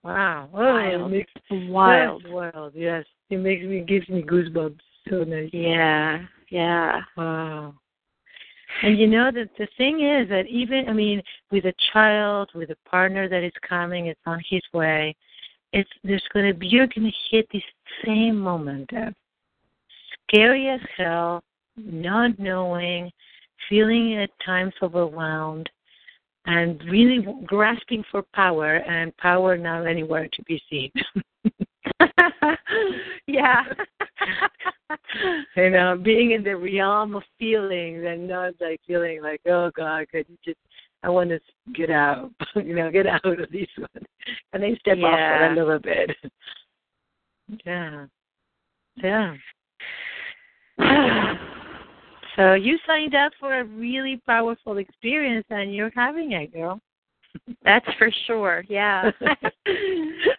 Wow. 0.03 0.49
Oh, 0.53 0.78
it 0.78 0.97
Wild. 0.97 1.11
makes 1.11 1.32
Wild. 1.49 2.28
Wild. 2.28 2.74
Yes, 2.76 3.05
it 3.30 3.38
makes 3.38 3.64
me 3.64 3.82
gives 3.82 4.07
me 4.09 4.22
goosebumps. 4.22 4.80
So 5.09 5.24
nice. 5.24 5.49
Yeah, 5.53 6.24
yeah. 6.49 7.01
Wow. 7.18 7.74
And 8.82 8.97
you 8.97 9.07
know 9.07 9.32
that 9.32 9.49
the 9.57 9.68
thing 9.78 10.01
is 10.01 10.28
that 10.30 10.47
even 10.47 10.89
I 10.89 10.93
mean 10.93 11.22
with 11.51 11.66
a 11.66 11.74
child, 11.91 12.49
with 12.55 12.70
a 12.72 12.89
partner 12.89 13.30
that 13.30 13.43
is 13.43 13.53
coming, 13.68 14.07
it's 14.07 14.20
on 14.26 14.41
his 14.49 14.61
way. 14.74 15.16
It's 15.72 15.89
there's 16.03 16.24
gonna 16.34 16.53
be 16.53 16.68
you're 16.68 16.88
gonna 16.88 17.11
hit 17.32 17.47
this 17.53 17.64
same 18.05 18.38
moment 18.39 18.91
of 18.93 19.14
scary 20.28 20.70
as 20.70 20.82
hell, 20.97 21.43
not 21.78 22.38
knowing, 22.39 23.11
feeling 23.70 24.18
at 24.18 24.30
times 24.45 24.74
overwhelmed, 24.82 25.70
and 26.45 26.82
really 26.89 27.26
grasping 27.45 28.03
for 28.11 28.24
power, 28.34 28.78
and 28.78 29.16
power 29.18 29.57
not 29.57 29.88
anywhere 29.88 30.28
to 30.34 30.43
be 30.43 30.61
seen. 30.70 30.91
yeah. 33.28 33.64
you 35.55 35.70
know, 35.70 35.97
being 36.01 36.32
in 36.32 36.43
the 36.43 36.55
realm 36.55 37.16
of 37.16 37.24
feelings 37.39 38.03
and 38.07 38.28
not 38.28 38.53
like 38.59 38.80
feeling 38.86 39.22
like, 39.22 39.41
oh 39.47 39.72
God, 39.76 40.07
could 40.09 40.26
you 40.30 40.38
just 40.43 40.57
I 41.03 41.09
want 41.09 41.30
to 41.30 41.39
get 41.74 41.89
out, 41.89 42.32
you 42.55 42.76
know, 42.76 42.89
get 42.89 43.07
out 43.07 43.26
of 43.26 43.51
this 43.51 43.68
one. 43.78 44.05
And 44.53 44.64
I 44.64 44.74
step 44.80 44.97
off 44.97 45.03
Yeah. 45.03 45.38
for 45.38 45.45
a 45.45 45.55
little 45.55 45.80
bit? 45.80 46.11
yeah, 47.66 48.05
yeah. 48.97 49.36
so 52.36 52.53
you 52.53 52.77
signed 52.88 53.15
up 53.15 53.31
for 53.39 53.59
a 53.59 53.63
really 53.63 54.21
powerful 54.25 54.77
experience, 54.77 55.45
and 55.49 55.73
you're 55.73 55.91
having 55.95 56.31
it, 56.34 56.53
girl. 56.53 56.79
That's 57.63 57.86
for 57.97 58.09
sure. 58.27 58.63
Yeah. 58.69 59.11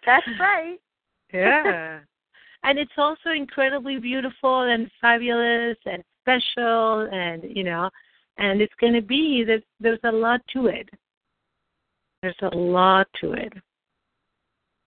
That's 0.05 0.27
right. 0.39 0.77
Yeah. 1.33 1.99
and 2.65 2.79
it's 2.79 2.91
also 2.97 3.29
incredibly 3.29 3.97
beautiful 3.99 4.63
and 4.63 4.89
fabulous 4.99 5.77
and 5.85 6.03
special 6.21 7.07
and 7.11 7.43
you 7.55 7.63
know 7.63 7.89
and 8.37 8.59
it's 8.59 8.73
going 8.81 8.93
to 8.93 9.01
be 9.01 9.43
that 9.45 9.63
there's 9.79 9.99
a 10.03 10.11
lot 10.11 10.41
to 10.51 10.67
it 10.67 10.89
there's 12.21 12.35
a 12.41 12.55
lot 12.55 13.07
to 13.21 13.33
it 13.33 13.53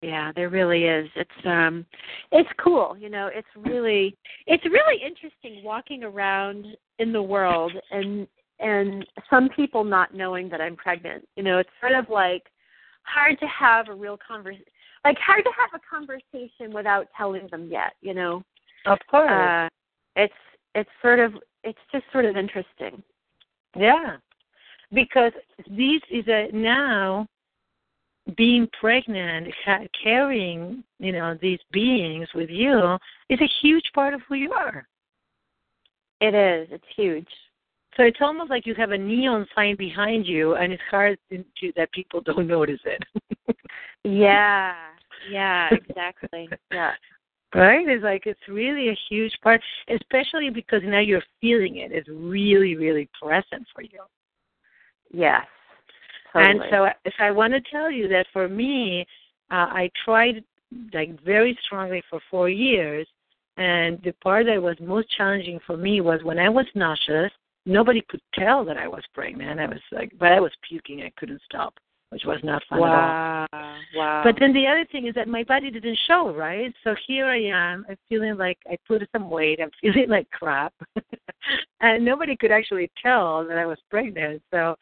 Yeah, 0.01 0.31
there 0.35 0.49
really 0.49 0.85
is. 0.85 1.09
It's 1.17 1.47
um 1.47 1.85
it's 2.31 2.49
cool, 2.63 2.97
you 2.99 3.11
know, 3.11 3.29
it's 3.33 3.49
really 3.57 4.17
it's 4.47 4.65
really 4.65 5.03
interesting 5.05 5.63
walking 5.65 6.05
around 6.05 6.67
in 6.99 7.13
the 7.13 7.23
world 7.23 7.73
and 7.91 8.27
and 8.61 9.07
some 9.31 9.49
people 9.51 9.85
not 9.85 10.15
knowing 10.15 10.49
that 10.51 10.61
I'm 10.61 10.77
pregnant. 10.77 11.27
You 11.37 11.43
know, 11.43 11.59
it's 11.59 11.71
sort 11.81 11.93
of 11.93 12.09
like 12.11 12.45
hard 13.03 13.39
to 13.41 13.47
have 13.47 13.89
a 13.89 13.95
real 13.95 14.19
conversation 14.27 14.65
like 15.05 15.19
hard 15.19 15.45
to 15.45 15.51
have 15.57 15.81
a 15.81 15.97
conversation 15.97 16.73
without 16.73 17.07
telling 17.17 17.49
them 17.51 17.69
yet, 17.71 17.95
you 18.01 18.15
know. 18.15 18.43
of 18.87 18.99
course 19.11 19.31
Uh 19.31 19.69
it's 20.17 20.35
it's 20.75 20.91
sort 21.03 21.19
of 21.19 21.35
it's 21.65 21.79
just 21.93 22.05
sort 22.13 22.25
of 22.25 22.37
interesting. 22.37 23.03
yeah 23.77 24.17
because 24.93 25.33
this 25.69 26.01
is 26.11 26.25
a 26.29 26.49
now 26.53 27.27
being 28.37 28.69
pregnant 28.79 29.49
ha- 29.65 29.87
carrying 30.03 30.85
you 30.99 31.13
know 31.13 31.37
these 31.41 31.61
beings 31.73 32.29
with 32.35 32.51
you 32.51 32.99
is 33.29 33.41
a 33.41 33.51
huge 33.63 33.91
part 33.95 34.13
of 34.15 34.21
who 34.29 34.35
you 34.35 34.53
are 34.53 34.87
It 36.21 36.35
is. 36.35 36.69
It's 36.71 36.85
huge. 36.97 37.29
So 37.97 38.05
it's 38.05 38.19
almost 38.21 38.51
like 38.51 38.67
you 38.67 38.75
have 38.77 38.93
a 38.93 38.99
neon 38.99 39.47
sign 39.55 39.77
behind 39.77 40.27
you, 40.27 40.55
and 40.55 40.73
it's 40.73 40.83
hard 40.91 41.19
to, 41.31 41.73
that 41.77 41.91
people 41.93 42.21
don't 42.21 42.47
notice 42.59 42.81
it. 42.85 43.03
Yeah. 44.05 44.75
Yeah, 45.31 45.69
exactly. 45.73 46.49
yeah. 46.73 46.93
right? 47.55 47.89
It's 47.89 48.05
like 48.05 48.27
it's 48.27 48.41
really 48.49 48.91
a 48.91 48.99
huge 49.09 49.37
part, 49.43 49.61
especially 49.89 50.51
because 50.51 50.83
now 50.85 51.01
you're 51.01 51.23
feeling 51.41 51.79
it. 51.79 51.91
It's 51.93 52.09
really, 52.09 52.77
really 52.77 53.09
present 53.21 53.67
for 53.75 53.83
you. 53.83 54.01
Yes. 55.11 55.47
And 56.35 56.61
Totally. 56.61 56.69
so, 56.71 56.89
if 57.05 57.15
I 57.19 57.31
want 57.31 57.53
to 57.55 57.61
tell 57.71 57.91
you 57.91 58.09
that 58.09 58.27
for 58.33 58.49
me, 58.49 59.07
uh, 59.51 59.67
I 59.71 59.91
tried 60.05 60.45
like 60.93 61.23
very 61.25 61.59
strongly 61.65 62.03
for 62.11 62.21
four 62.31 62.49
years, 62.49 63.07
and 63.57 64.01
the 64.05 64.13
part 64.23 64.47
that 64.47 64.63
was 64.63 64.77
most 64.81 65.09
challenging 65.17 65.59
for 65.67 65.77
me 65.77 66.01
was 66.01 66.23
when 66.23 66.39
I 66.39 66.49
was 66.49 66.67
nauseous, 66.75 67.33
nobody 67.67 68.03
could 68.09 68.21
tell 68.35 68.65
that 68.65 68.77
I 68.77 68.89
was 68.89 69.03
pregnant. 69.15 69.61
I 69.61 69.67
was 69.67 69.81
like, 69.93 70.13
but 70.19 70.33
I 70.33 70.41
was 70.41 70.53
puking. 70.69 71.03
I 71.03 71.13
couldn't 71.17 71.41
stop, 71.45 71.75
which 72.11 72.23
was 72.25 72.41
not 72.45 72.63
fun 72.69 72.79
at 72.79 72.85
all. 72.85 72.91
wow. 72.91 73.47
Wow. 73.95 74.23
But 74.25 74.37
then 74.39 74.53
the 74.53 74.67
other 74.67 74.85
thing 74.91 75.07
is 75.07 75.15
that 75.15 75.29
my 75.29 75.45
body 75.45 75.71
didn't 75.71 75.99
show, 76.07 76.35
right? 76.35 76.73
So 76.85 76.95
here 77.07 77.27
I 77.27 77.43
am. 77.45 77.87
I'm 77.89 77.97
feeling 78.09 78.37
like 78.37 78.59
I 78.71 78.77
put 78.87 79.03
some 79.13 79.31
weight. 79.31 79.61
I'm 79.63 79.71
feeling 79.81 80.09
like 80.09 80.31
crap, 80.31 80.75
and 81.81 82.05
nobody 82.05 82.37
could 82.37 82.51
actually 82.53 82.91
tell 83.03 83.47
that 83.47 83.59
I 83.59 83.67
was 83.67 83.79
pregnant. 83.91 84.43
So 84.53 84.77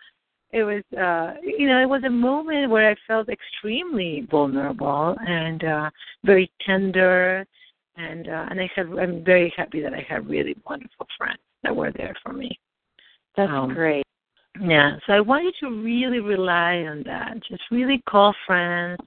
it 0.52 0.62
was, 0.62 0.82
uh, 0.96 1.34
you 1.42 1.68
know, 1.68 1.82
it 1.82 1.88
was 1.88 2.02
a 2.04 2.10
moment 2.10 2.70
where 2.70 2.90
I 2.90 2.94
felt 3.06 3.28
extremely 3.28 4.26
vulnerable 4.30 5.16
and 5.26 5.64
uh, 5.64 5.90
very 6.24 6.50
tender, 6.64 7.44
and 7.96 8.28
uh, 8.28 8.46
and 8.50 8.60
I 8.60 8.70
have. 8.76 8.92
I'm 8.96 9.24
very 9.24 9.52
happy 9.56 9.80
that 9.82 9.92
I 9.92 10.06
had 10.08 10.28
really 10.28 10.56
wonderful 10.68 11.06
friends 11.18 11.40
that 11.62 11.74
were 11.74 11.92
there 11.92 12.14
for 12.22 12.32
me. 12.32 12.58
That's 13.36 13.50
um, 13.50 13.74
great. 13.74 14.04
Yeah, 14.60 14.96
so 15.06 15.12
I 15.12 15.20
want 15.20 15.44
you 15.44 15.52
to 15.68 15.82
really 15.82 16.20
rely 16.20 16.76
on 16.84 17.02
that. 17.04 17.34
Just 17.48 17.62
really 17.70 18.02
call 18.08 18.34
friends, 18.46 19.00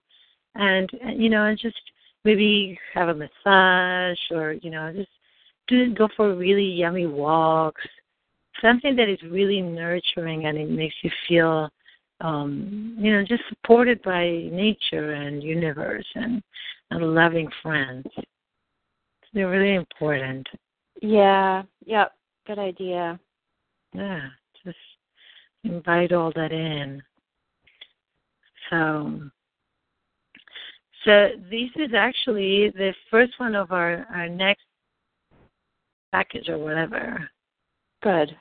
and 0.55 0.89
and, 1.01 1.21
you 1.21 1.29
know, 1.29 1.45
and 1.45 1.57
just 1.57 1.79
maybe 2.25 2.77
have 2.93 3.09
a 3.09 3.15
massage, 3.15 4.19
or 4.31 4.53
you 4.53 4.71
know, 4.71 4.91
just 4.93 5.09
do 5.67 5.93
go 5.93 6.09
for 6.17 6.35
really 6.35 6.65
yummy 6.65 7.07
walks. 7.07 7.81
Something 8.61 8.95
that 8.95 9.09
is 9.09 9.21
really 9.23 9.61
nurturing 9.61 10.45
and 10.45 10.57
it 10.57 10.69
makes 10.69 10.95
you 11.01 11.11
feel, 11.27 11.69
um, 12.21 12.95
you 12.99 13.11
know, 13.11 13.23
just 13.23 13.43
supported 13.49 14.01
by 14.01 14.49
nature 14.51 15.13
and 15.13 15.41
universe 15.41 16.07
and 16.15 16.41
and 16.91 17.13
loving 17.13 17.49
friends. 17.61 18.07
They're 19.33 19.49
really 19.49 19.75
important. 19.75 20.47
Yeah. 21.01 21.63
Yep. 21.85 22.13
Good 22.47 22.59
idea. 22.59 23.19
Yeah, 23.93 24.27
just 24.65 24.77
invite 25.63 26.11
all 26.11 26.31
that 26.35 26.51
in. 26.51 27.01
So, 28.69 29.21
so 31.05 31.29
this 31.49 31.69
is 31.75 31.93
actually 31.95 32.71
the 32.71 32.93
first 33.09 33.33
one 33.37 33.55
of 33.55 33.71
our 33.71 34.05
our 34.13 34.29
next 34.29 34.63
package 36.11 36.49
or 36.49 36.57
whatever. 36.57 37.29
Good. 38.01 38.35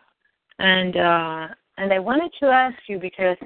And 0.59 0.97
uh, 0.97 1.49
and 1.77 1.93
I 1.93 1.99
wanted 1.99 2.33
to 2.41 2.47
ask 2.47 2.77
you 2.89 2.99
because 2.99 3.37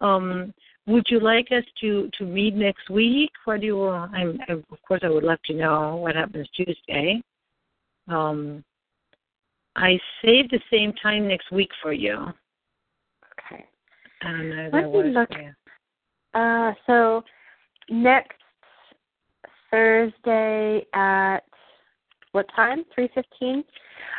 um, 0.00 0.54
would 0.86 1.06
you 1.08 1.20
like 1.20 1.48
us 1.50 1.64
to 1.80 2.10
to 2.18 2.24
meet 2.24 2.54
next 2.54 2.88
week? 2.90 3.30
What 3.44 3.60
do 3.60 3.66
you? 3.66 3.88
I'm, 3.88 4.38
I, 4.48 4.52
of 4.52 4.82
course, 4.86 5.00
I 5.02 5.08
would 5.08 5.24
love 5.24 5.42
to 5.46 5.54
know 5.54 5.96
what 5.96 6.14
happens 6.16 6.48
Tuesday. 6.54 7.22
Um, 8.08 8.64
I 9.76 9.98
saved 10.24 10.50
the 10.50 10.60
same 10.70 10.92
time 11.02 11.28
next 11.28 11.50
week 11.50 11.70
for 11.80 11.92
you. 11.92 12.32
Okay. 13.50 13.64
I 14.22 14.30
don't 14.30 14.50
know 14.50 14.62
Let 14.64 14.72
that 14.72 14.82
me 14.84 14.88
was 14.88 15.14
look. 15.14 15.30
Uh, 16.34 16.72
so 16.86 17.22
next 17.88 18.38
Thursday 19.70 20.84
at 20.94 21.40
what 22.32 22.46
time? 22.54 22.84
Three 22.94 23.08
fifteen. 23.14 23.64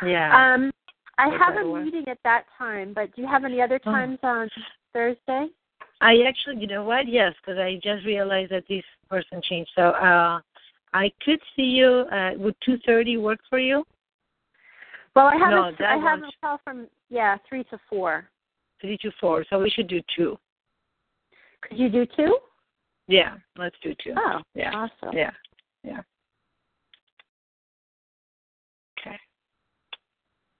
Yeah. 0.04 0.54
Um, 0.54 0.72
I 1.18 1.28
have 1.30 1.56
a 1.56 1.68
work? 1.68 1.84
meeting 1.84 2.08
at 2.08 2.18
that 2.24 2.44
time, 2.56 2.92
but 2.92 3.14
do 3.14 3.22
you 3.22 3.28
have 3.28 3.44
any 3.44 3.60
other 3.60 3.80
Oh. 3.86 3.92
times 3.92 4.18
on 4.22 4.50
Thursday? 4.92 5.48
I 6.00 6.22
actually, 6.22 6.60
you 6.60 6.66
know 6.66 6.84
what? 6.84 7.06
Yes, 7.06 7.34
because 7.40 7.58
I 7.58 7.76
just 7.82 8.04
realized 8.04 8.50
that 8.50 8.66
this 8.68 8.84
person 9.08 9.40
changed. 9.42 9.70
So 9.74 9.90
uh, 9.90 10.40
I 10.92 11.12
could 11.24 11.40
see 11.54 11.62
you. 11.62 12.06
Uh, 12.10 12.32
would 12.36 12.56
two 12.60 12.78
thirty 12.78 13.16
work 13.16 13.40
for 13.48 13.58
you? 13.58 13.86
Well, 15.14 15.26
I 15.26 15.36
have 15.36 15.50
No, 15.50 15.62
a, 15.68 15.88
I 15.88 15.96
have 15.96 16.20
a 16.20 16.30
call 16.40 16.58
from 16.64 16.88
yeah 17.10 17.38
three 17.48 17.64
to 17.64 17.78
four. 17.88 18.28
Three 18.80 18.98
to 18.98 19.10
four. 19.20 19.44
So 19.48 19.60
we 19.60 19.70
should 19.70 19.86
do 19.88 20.02
two. 20.14 20.38
Could 21.62 21.78
you 21.78 21.88
do 21.88 22.04
two? 22.04 22.38
Yeah, 23.06 23.36
let's 23.56 23.76
do 23.82 23.94
two. 24.02 24.14
Oh, 24.16 24.40
Yeah. 24.54 24.72
awesome. 24.74 25.16
Yeah. 25.16 25.30
Yeah. 25.82 26.00
Okay. 28.98 29.18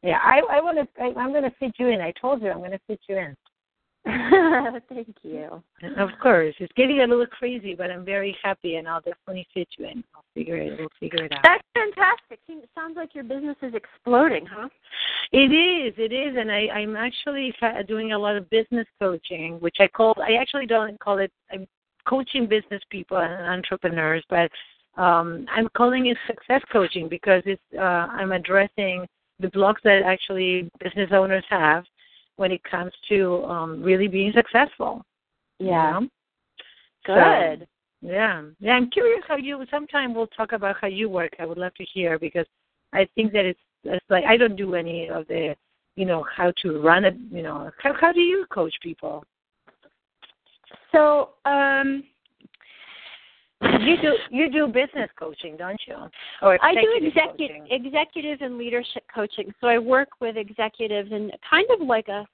Yeah, 0.05 0.19
I 0.23 0.41
I 0.51 0.61
want 0.61 0.77
to. 0.77 1.03
I, 1.03 1.19
I'm 1.19 1.31
going 1.31 1.45
to 1.45 1.55
fit 1.59 1.73
you 1.79 1.89
in. 1.89 2.03
I 2.03 2.13
told 2.21 2.43
you 2.43 2.51
I'm 2.51 2.59
going 2.59 2.73
to 2.73 2.81
fit 2.87 3.01
you 3.09 3.17
in. 3.17 3.35
Thank 4.91 5.17
you. 5.23 5.63
Of 5.97 6.11
course, 6.23 6.55
it's 6.59 6.73
getting 6.77 7.01
a 7.01 7.07
little 7.07 7.27
crazy, 7.27 7.75
but 7.75 7.91
I'm 7.91 8.05
very 8.05 8.37
happy, 8.43 8.77
and 8.77 8.87
I'll 8.87 9.01
definitely 9.01 9.47
fit 9.55 9.69
you 9.79 9.87
in. 9.87 10.05
I'll 10.15 10.25
figure 10.35 10.59
it. 10.59 10.79
We'll 10.79 10.89
figure 11.01 11.25
it 11.25 11.33
out. 11.33 11.39
That's 11.43 11.65
fantastic. 11.73 12.39
It 12.47 12.69
sounds 12.75 12.97
like 12.97 13.15
your 13.15 13.25
business 13.25 13.57
is 13.63 13.73
exploding, 13.73 14.45
huh? 14.45 14.69
It 15.33 15.51
is, 15.51 15.95
it 15.97 16.13
is, 16.13 16.37
and 16.39 16.53
I, 16.53 16.69
I'm 16.75 16.97
actually 16.97 17.55
doing 17.89 18.13
a 18.13 18.19
lot 18.19 18.37
of 18.37 18.51
business 18.51 18.87
coaching, 19.01 19.55
which 19.61 19.77
I 19.81 19.89
call. 19.89 20.15
I 20.21 20.35
actually 20.35 20.67
don't 20.67 21.01
call 21.01 21.17
it. 21.17 21.33
I'm 21.51 21.67
coaching 22.07 22.47
business 22.47 22.83
people 22.91 23.17
and 23.17 23.47
entrepreneurs, 23.47 24.23
but 24.29 24.51
um, 25.01 25.47
I'm 25.51 25.71
calling 25.75 26.07
it 26.07 26.19
success 26.27 26.61
coaching 26.71 27.09
because 27.09 27.43
it's. 27.47 27.63
Uh, 27.75 27.81
I'm 27.81 28.33
addressing 28.33 29.07
the 29.41 29.51
blocks 29.51 29.81
that 29.85 30.03
actually 30.03 30.71
business 30.83 31.11
owners 31.13 31.45
have 31.49 31.85
when 32.37 32.51
it 32.51 32.63
comes 32.65 32.93
to 33.09 33.45
um, 33.45 33.83
really 33.83 34.09
being 34.09 34.33
successful. 34.33 35.05
you 35.59 35.71
know? 35.71 36.09
So, 37.07 37.15
Good. 37.15 37.67
yeah, 38.01 38.43
yeah. 38.61 38.73
I'm 38.73 38.91
curious 38.91 39.23
how 39.29 39.37
you. 39.37 39.65
Sometime 39.71 40.15
we'll 40.15 40.27
talk 40.29 40.53
about 40.53 40.77
how 40.81 40.89
you 40.89 41.09
work. 41.09 41.33
I 41.39 41.47
would 41.47 41.59
love 41.59 41.75
to 41.75 41.85
hear 41.85 42.19
because 42.19 42.47
I 42.93 43.07
think 43.15 43.33
that 43.33 43.45
it's, 43.45 43.61
it's 43.85 44.05
like 44.09 44.25
I 44.25 44.37
don't 44.37 44.57
do 44.57 44.75
any 44.75 45.09
of 45.09 45.27
the, 45.29 45.55
you 45.97 46.07
know, 46.07 46.25
how 46.35 46.53
to 46.63 46.81
run 46.81 47.05
it. 47.05 47.17
You 47.31 47.43
know, 47.43 47.71
how 47.83 47.93
how 47.93 48.13
do 48.13 48.21
you 48.21 48.47
coach 48.51 48.75
people? 48.83 49.25
So, 50.93 51.31
um, 51.45 52.05
You 53.81 53.97
do 54.01 54.15
you 54.31 54.51
do 54.51 54.67
business 54.67 55.11
coaching, 55.19 55.57
don't 55.57 55.81
you? 55.87 55.97
Or 56.43 56.59
I 56.63 56.75
do 56.75 56.81
executive 56.97 57.07
executive 57.07 57.63
coaching. 57.63 57.85
executive 57.87 58.41
and 58.43 58.59
leadership 58.59 59.05
coaching. 59.15 59.53
So 59.61 59.67
I 59.67 59.79
work 59.79 60.09
with 60.21 60.37
executives 60.37 61.11
and 61.13 61.33
kind 61.49 61.67
of 61.71 61.87
like 61.87 62.09
a 62.09 62.27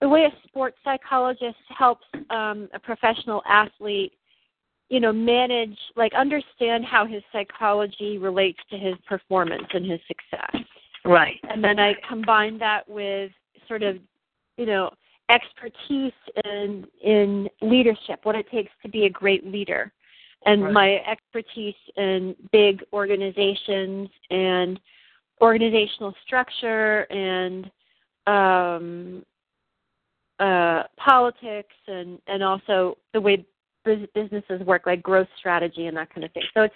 the 0.00 0.08
way 0.08 0.24
a 0.24 0.48
sports 0.48 0.76
psychologist 0.84 1.56
helps 1.76 2.04
um, 2.30 2.68
a 2.74 2.78
professional 2.78 3.42
athlete, 3.48 4.12
you 4.88 5.00
know, 5.00 5.12
manage 5.12 5.76
like 5.96 6.12
understand 6.14 6.84
how 6.84 7.06
his 7.06 7.22
psychology 7.32 8.18
relates 8.18 8.58
to 8.70 8.76
his 8.76 8.94
performance 9.08 9.66
and 9.72 9.90
his 9.90 10.00
success. 10.06 10.62
Right. 11.04 11.40
And 11.48 11.62
then 11.62 11.78
I 11.78 11.94
combine 12.08 12.58
that 12.58 12.88
with 12.88 13.30
sort 13.68 13.82
of, 13.82 13.96
you 14.56 14.66
know, 14.66 14.90
expertise 15.30 16.12
in 16.44 16.86
in 17.02 17.48
leadership, 17.62 18.20
what 18.24 18.36
it 18.36 18.50
takes 18.50 18.70
to 18.82 18.88
be 18.88 19.06
a 19.06 19.10
great 19.10 19.46
leader 19.46 19.92
and 20.46 20.72
my 20.72 20.96
expertise 21.10 21.74
in 21.96 22.34
big 22.52 22.82
organizations 22.92 24.08
and 24.30 24.78
organizational 25.40 26.14
structure 26.24 27.02
and 27.10 27.70
um, 28.26 29.24
uh, 30.38 30.84
politics 30.96 31.74
and 31.86 32.18
and 32.26 32.42
also 32.42 32.96
the 33.12 33.20
way 33.20 33.44
bus- 33.84 34.08
businesses 34.14 34.60
work, 34.66 34.82
like 34.86 35.02
growth 35.02 35.28
strategy 35.38 35.86
and 35.86 35.96
that 35.96 36.12
kind 36.12 36.24
of 36.24 36.32
thing. 36.32 36.42
So 36.54 36.62
it's 36.62 36.74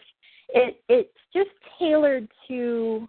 it 0.51 0.83
it's 0.89 1.19
just 1.35 1.51
tailored 1.79 2.29
to 2.49 3.09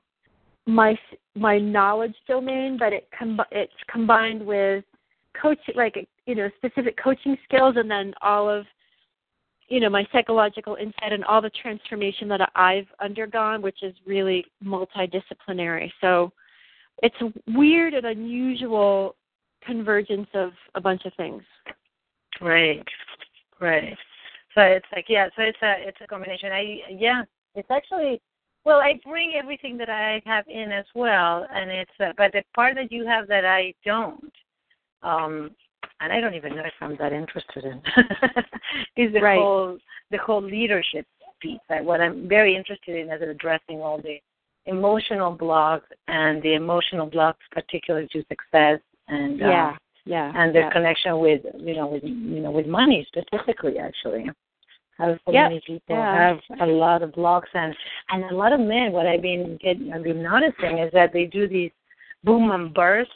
my 0.65 0.97
my 1.35 1.57
knowledge 1.57 2.15
domain, 2.27 2.77
but 2.79 2.93
it 2.93 3.07
com- 3.17 3.41
it's 3.51 3.73
combined 3.91 4.45
with 4.45 4.83
coaching, 5.39 5.75
like 5.75 6.07
you 6.25 6.35
know, 6.35 6.49
specific 6.57 6.97
coaching 7.01 7.37
skills, 7.45 7.75
and 7.77 7.89
then 7.89 8.13
all 8.21 8.49
of 8.49 8.65
you 9.69 9.79
know 9.79 9.89
my 9.89 10.07
psychological 10.11 10.75
insight 10.75 11.13
and 11.13 11.23
all 11.25 11.41
the 11.41 11.51
transformation 11.51 12.27
that 12.29 12.51
I've 12.55 12.87
undergone, 12.99 13.61
which 13.61 13.83
is 13.83 13.93
really 14.05 14.45
multidisciplinary. 14.63 15.91
So 16.01 16.31
it's 17.01 17.15
a 17.21 17.31
weird 17.57 17.93
and 17.93 18.05
unusual 18.05 19.15
convergence 19.63 20.27
of 20.33 20.51
a 20.75 20.81
bunch 20.81 21.05
of 21.05 21.13
things. 21.15 21.43
Right. 22.41 22.83
Right. 23.59 23.97
So 24.55 24.61
it's 24.61 24.85
like 24.95 25.05
yeah, 25.09 25.27
so 25.35 25.43
it's 25.43 25.57
a 25.61 25.75
it's 25.79 25.97
a 26.01 26.07
combination. 26.07 26.51
I 26.51 26.79
yeah, 26.89 27.23
it's 27.55 27.69
actually 27.69 28.21
well, 28.65 28.79
I 28.79 28.99
bring 29.05 29.33
everything 29.35 29.77
that 29.77 29.89
I 29.89 30.21
have 30.25 30.45
in 30.47 30.71
as 30.71 30.85
well, 30.93 31.47
and 31.53 31.71
it's 31.71 31.91
uh, 31.99 32.13
but 32.17 32.31
the 32.33 32.43
part 32.53 32.75
that 32.75 32.91
you 32.91 33.05
have 33.05 33.27
that 33.27 33.45
I 33.45 33.73
don't, 33.85 34.33
um, 35.01 35.51
and 36.01 36.11
I 36.13 36.19
don't 36.21 36.33
even 36.33 36.55
know 36.55 36.63
if 36.65 36.73
I'm 36.81 36.95
that 36.97 37.13
interested 37.13 37.65
in, 37.65 37.81
is 38.97 39.13
the 39.13 39.21
Right. 39.21 39.37
whole 39.37 39.77
the 40.11 40.17
whole 40.17 40.41
leadership 40.41 41.05
piece. 41.41 41.59
That 41.69 41.83
what 41.83 42.01
I'm 42.01 42.27
very 42.27 42.55
interested 42.55 42.95
in 42.95 43.11
is 43.11 43.21
addressing 43.21 43.79
all 43.81 43.97
the 44.01 44.19
emotional 44.65 45.31
blocks 45.31 45.87
and 46.07 46.41
the 46.43 46.53
emotional 46.53 47.07
blocks, 47.07 47.45
particularly 47.51 48.07
to 48.11 48.23
success 48.29 48.79
and 49.07 49.41
uh, 49.41 49.73
yeah, 50.05 50.31
and 50.35 50.53
their 50.53 50.63
yeah. 50.63 50.71
connection 50.71 51.19
with 51.19 51.41
you 51.57 51.75
know 51.75 51.87
with 51.87 52.03
you 52.03 52.39
know 52.41 52.51
with 52.51 52.67
money 52.67 53.05
specifically 53.07 53.77
actually 53.77 54.29
how 54.97 55.15
so 55.25 55.31
Yep. 55.31 55.43
many 55.43 55.61
people 55.65 55.95
Yeah. 55.95 56.35
have 56.35 56.59
a 56.61 56.65
lot 56.65 57.01
of 57.01 57.13
blocks 57.13 57.49
and 57.53 57.75
and 58.09 58.23
a 58.25 58.35
lot 58.35 58.51
of 58.53 58.59
men 58.59 58.91
what 58.91 59.05
i've 59.07 59.21
been 59.21 59.57
getting 59.61 59.93
i've 59.93 60.03
been 60.03 60.23
noticing 60.23 60.79
is 60.79 60.91
that 60.93 61.13
they 61.13 61.25
do 61.25 61.47
these 61.47 61.71
boom 62.23 62.51
and 62.51 62.73
burst 62.73 63.11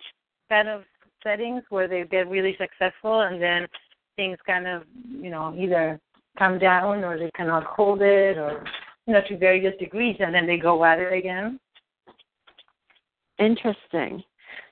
kind 0.50 0.70
of 0.70 0.84
settings 1.24 1.64
where 1.70 1.88
they 1.88 2.04
get 2.04 2.30
really 2.30 2.56
successful 2.60 3.22
and 3.22 3.42
then 3.42 3.68
things 4.16 4.38
kind 4.46 4.68
of, 4.68 4.84
you 5.10 5.30
know, 5.30 5.56
either 5.58 6.00
come 6.38 6.60
down 6.60 7.04
or 7.04 7.18
they 7.18 7.32
cannot 7.36 7.64
hold 7.64 8.02
it 8.02 8.38
or, 8.38 8.64
you 9.08 9.14
know, 9.14 9.22
to 9.28 9.38
various 9.38 9.74
degrees 9.80 10.16
and 10.20 10.34
then 10.34 10.46
they 10.46 10.58
go 10.58 10.84
at 10.86 11.00
it 11.00 11.14
again. 11.14 11.60
Interesting. 13.40 14.24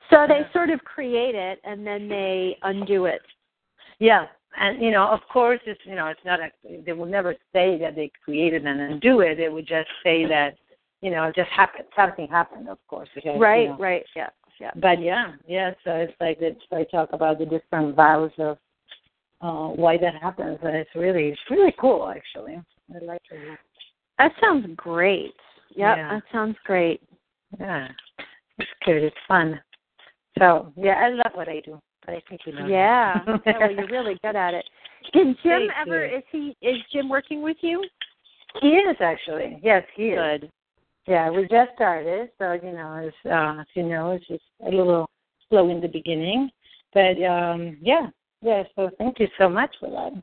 So 0.09 0.25
they 0.27 0.41
sort 0.53 0.69
of 0.69 0.83
create 0.83 1.35
it 1.35 1.59
and 1.63 1.87
then 1.87 2.09
they 2.09 2.57
undo 2.63 3.05
it. 3.05 3.21
Yeah, 3.99 4.25
and 4.59 4.81
you 4.81 4.91
know, 4.91 5.07
of 5.07 5.19
course, 5.31 5.59
it's 5.65 5.79
you 5.85 5.95
know, 5.95 6.07
it's 6.07 6.19
not 6.25 6.39
a. 6.39 6.49
They 6.85 6.91
will 6.91 7.05
never 7.05 7.33
say 7.53 7.77
that 7.79 7.95
they 7.95 8.11
created 8.23 8.65
and 8.65 8.79
undo 8.81 9.21
it. 9.21 9.35
They 9.35 9.47
would 9.47 9.67
just 9.67 9.89
say 10.03 10.25
that, 10.25 10.55
you 11.01 11.11
know, 11.11 11.25
it 11.25 11.35
just 11.35 11.49
happened. 11.51 11.85
Something 11.95 12.27
happened, 12.27 12.67
of 12.67 12.79
course. 12.87 13.07
Because, 13.15 13.39
Right, 13.39 13.63
you 13.63 13.69
know, 13.69 13.77
right, 13.77 14.03
yeah, 14.15 14.29
yeah. 14.61 14.71
But 14.75 15.01
yeah, 15.01 15.33
yeah. 15.47 15.71
So 15.83 15.91
it's 15.91 16.13
like 16.21 16.37
it's 16.39 16.61
I 16.71 16.83
talk 16.83 17.09
about 17.13 17.39
the 17.39 17.45
different 17.45 17.95
vows 17.95 18.31
of 18.37 18.57
uh 19.41 19.69
why 19.73 19.97
that 19.97 20.15
happens, 20.21 20.59
and 20.63 20.75
it's 20.75 20.89
really 20.95 21.29
it's 21.29 21.41
really 21.49 21.73
cool 21.79 22.13
actually. 22.15 22.61
I 22.93 23.03
like 23.03 23.21
it. 23.31 23.59
That 24.19 24.31
sounds 24.39 24.67
great. 24.77 25.33
Yep, 25.75 25.97
Yeah. 25.97 26.09
that 26.13 26.23
sounds 26.31 26.57
great. 26.65 27.01
Yeah, 27.59 27.87
it's 28.59 28.69
good. 28.85 29.03
It's 29.03 29.15
fun. 29.27 29.59
So 30.37 30.71
yeah, 30.77 30.93
I 30.93 31.09
love 31.09 31.31
what 31.33 31.49
I 31.49 31.61
do. 31.65 31.81
But 32.05 32.15
I 32.15 32.21
think 32.29 32.41
you 32.45 32.53
know. 32.53 32.67
Yeah. 32.67 33.15
yeah 33.45 33.57
well, 33.59 33.71
you're 33.71 33.87
really 33.87 34.17
good 34.23 34.35
at 34.35 34.53
it. 34.53 34.65
Did 35.13 35.35
Jim 35.43 35.67
Thank 35.67 35.71
ever? 35.87 36.05
you. 36.05 36.17
Is 36.17 36.23
he? 36.31 36.55
Is 36.61 36.77
Jim 36.93 37.09
working 37.09 37.41
with 37.41 37.57
you? 37.61 37.83
He 38.61 38.69
is 38.69 38.97
actually. 38.99 39.59
Yes, 39.63 39.83
he 39.95 40.09
is. 40.09 40.17
Good. 40.17 40.51
Yeah, 41.07 41.29
we 41.31 41.43
just 41.43 41.71
started, 41.75 42.29
so 42.37 42.53
you 42.53 42.73
know, 42.73 42.93
as 43.07 43.31
uh, 43.31 43.61
as 43.61 43.67
you 43.73 43.83
know, 43.83 44.11
it's 44.11 44.27
just 44.27 44.43
a 44.65 44.69
little 44.69 45.09
slow 45.49 45.69
in 45.69 45.81
the 45.81 45.87
beginning, 45.87 46.49
but 46.93 47.21
um, 47.23 47.77
yeah, 47.81 48.07
yeah. 48.41 48.63
So 48.75 48.89
thank 48.97 49.19
you 49.19 49.27
so 49.37 49.49
much 49.49 49.75
for 49.79 49.89
that. 49.89 50.21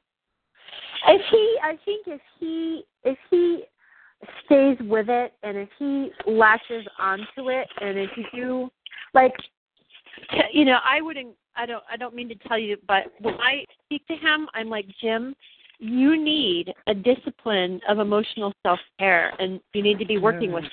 If 1.08 1.22
he, 1.30 1.58
I 1.62 1.78
think 1.84 2.06
if 2.06 2.20
he, 2.38 2.84
if 3.04 3.18
he 3.30 3.64
stays 4.44 4.76
with 4.88 5.08
it, 5.08 5.32
and 5.42 5.56
if 5.56 5.68
he 5.78 6.10
latches 6.26 6.86
onto 6.98 7.50
it, 7.50 7.68
and 7.80 7.98
if 7.98 8.10
you, 8.32 8.70
like, 9.14 9.34
you 10.52 10.64
know, 10.64 10.78
I 10.84 11.00
wouldn't. 11.00 11.34
I 11.56 11.66
don't. 11.66 11.82
I 11.90 11.96
don't 11.96 12.14
mean 12.14 12.28
to 12.28 12.36
tell 12.46 12.58
you, 12.58 12.76
but 12.86 13.12
when 13.20 13.34
I 13.34 13.64
speak 13.84 14.06
to 14.06 14.14
him, 14.14 14.48
I'm 14.54 14.68
like 14.68 14.86
Jim. 15.00 15.34
You 15.78 16.22
need 16.22 16.72
a 16.86 16.94
discipline 16.94 17.80
of 17.88 17.98
emotional 17.98 18.52
self 18.64 18.80
care, 18.98 19.32
and 19.38 19.60
you 19.74 19.82
need 19.82 19.98
to 19.98 20.06
be 20.06 20.18
working 20.18 20.52
with. 20.52 20.64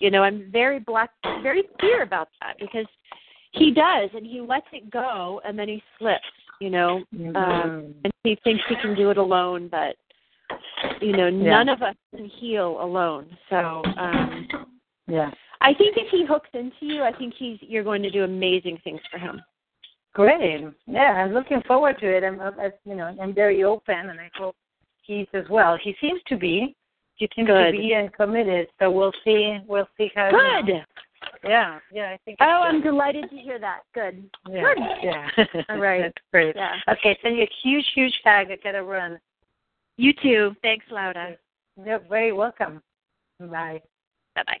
You 0.00 0.10
know, 0.10 0.22
I'm 0.22 0.50
very 0.50 0.80
black, 0.80 1.10
very 1.42 1.64
clear 1.80 2.02
about 2.02 2.28
that 2.40 2.56
because 2.58 2.86
he 3.52 3.70
does, 3.70 4.10
and 4.14 4.26
he 4.26 4.40
lets 4.40 4.66
it 4.72 4.90
go, 4.90 5.40
and 5.44 5.58
then 5.58 5.68
he 5.68 5.82
slips. 5.98 6.22
You 6.60 6.70
know, 6.70 7.04
um, 7.34 7.94
and 8.04 8.12
he 8.22 8.38
thinks 8.44 8.62
he 8.68 8.76
can 8.76 8.94
do 8.94 9.10
it 9.10 9.18
alone, 9.18 9.68
but 9.68 9.96
you 11.00 11.16
know, 11.16 11.30
none 11.30 11.68
of 11.68 11.82
us 11.82 11.94
can 12.14 12.26
heal 12.26 12.78
alone. 12.80 13.26
So 13.50 13.56
um 13.56 14.48
yeah, 15.06 15.30
I 15.60 15.74
think 15.74 15.96
if 15.96 16.08
he 16.10 16.24
hooks 16.24 16.48
into 16.54 16.72
you, 16.80 17.02
I 17.02 17.12
think 17.12 17.34
he's 17.38 17.58
you're 17.60 17.84
going 17.84 18.02
to 18.02 18.10
do 18.10 18.24
amazing 18.24 18.78
things 18.84 19.00
for 19.10 19.18
him. 19.18 19.40
Great. 20.14 20.64
Yeah, 20.86 21.00
I'm 21.00 21.32
looking 21.32 21.62
forward 21.66 21.98
to 22.00 22.06
it. 22.06 22.24
I'm, 22.24 22.40
uh, 22.40 22.50
you 22.84 22.94
know, 22.94 23.14
I'm 23.20 23.34
very 23.34 23.64
open, 23.64 24.10
and 24.10 24.20
I 24.20 24.30
hope 24.36 24.56
he's 25.02 25.26
as 25.34 25.44
well. 25.50 25.78
He 25.82 25.94
seems 26.00 26.20
to 26.28 26.36
be. 26.36 26.76
He 27.16 27.28
seems 27.36 27.46
Good. 27.46 27.72
to 27.72 27.78
be 27.78 27.92
and 27.92 28.12
committed. 28.12 28.68
So 28.80 28.90
we'll 28.90 29.12
see. 29.24 29.58
We'll 29.66 29.88
see 29.96 30.10
how. 30.14 30.26
you 30.26 30.32
know. 30.32 30.62
Good. 30.66 30.84
Yeah, 31.44 31.78
yeah. 31.92 32.10
I 32.10 32.18
think. 32.24 32.38
Oh, 32.40 32.62
I'm 32.64 32.82
delighted 32.82 33.30
to 33.30 33.36
hear 33.36 33.58
that. 33.58 33.80
Good. 33.94 34.28
good. 34.46 34.54
yeah, 35.02 35.28
good. 35.36 35.48
Yeah. 35.54 35.62
All 35.68 35.78
right. 35.78 36.00
That's 36.02 36.14
great. 36.32 36.56
Yeah. 36.56 36.76
Okay, 36.88 37.16
send 37.22 37.36
you 37.36 37.44
a 37.44 37.50
huge, 37.62 37.86
huge 37.94 38.14
hug. 38.24 38.48
I 38.50 38.58
gotta 38.62 38.82
run. 38.82 39.18
You 39.96 40.12
too. 40.22 40.54
Thanks, 40.62 40.84
Laura. 40.90 41.36
You're 41.84 42.00
very 42.08 42.32
welcome. 42.32 42.82
Bye. 43.38 43.80
Bye 44.34 44.42
bye. 44.46 44.60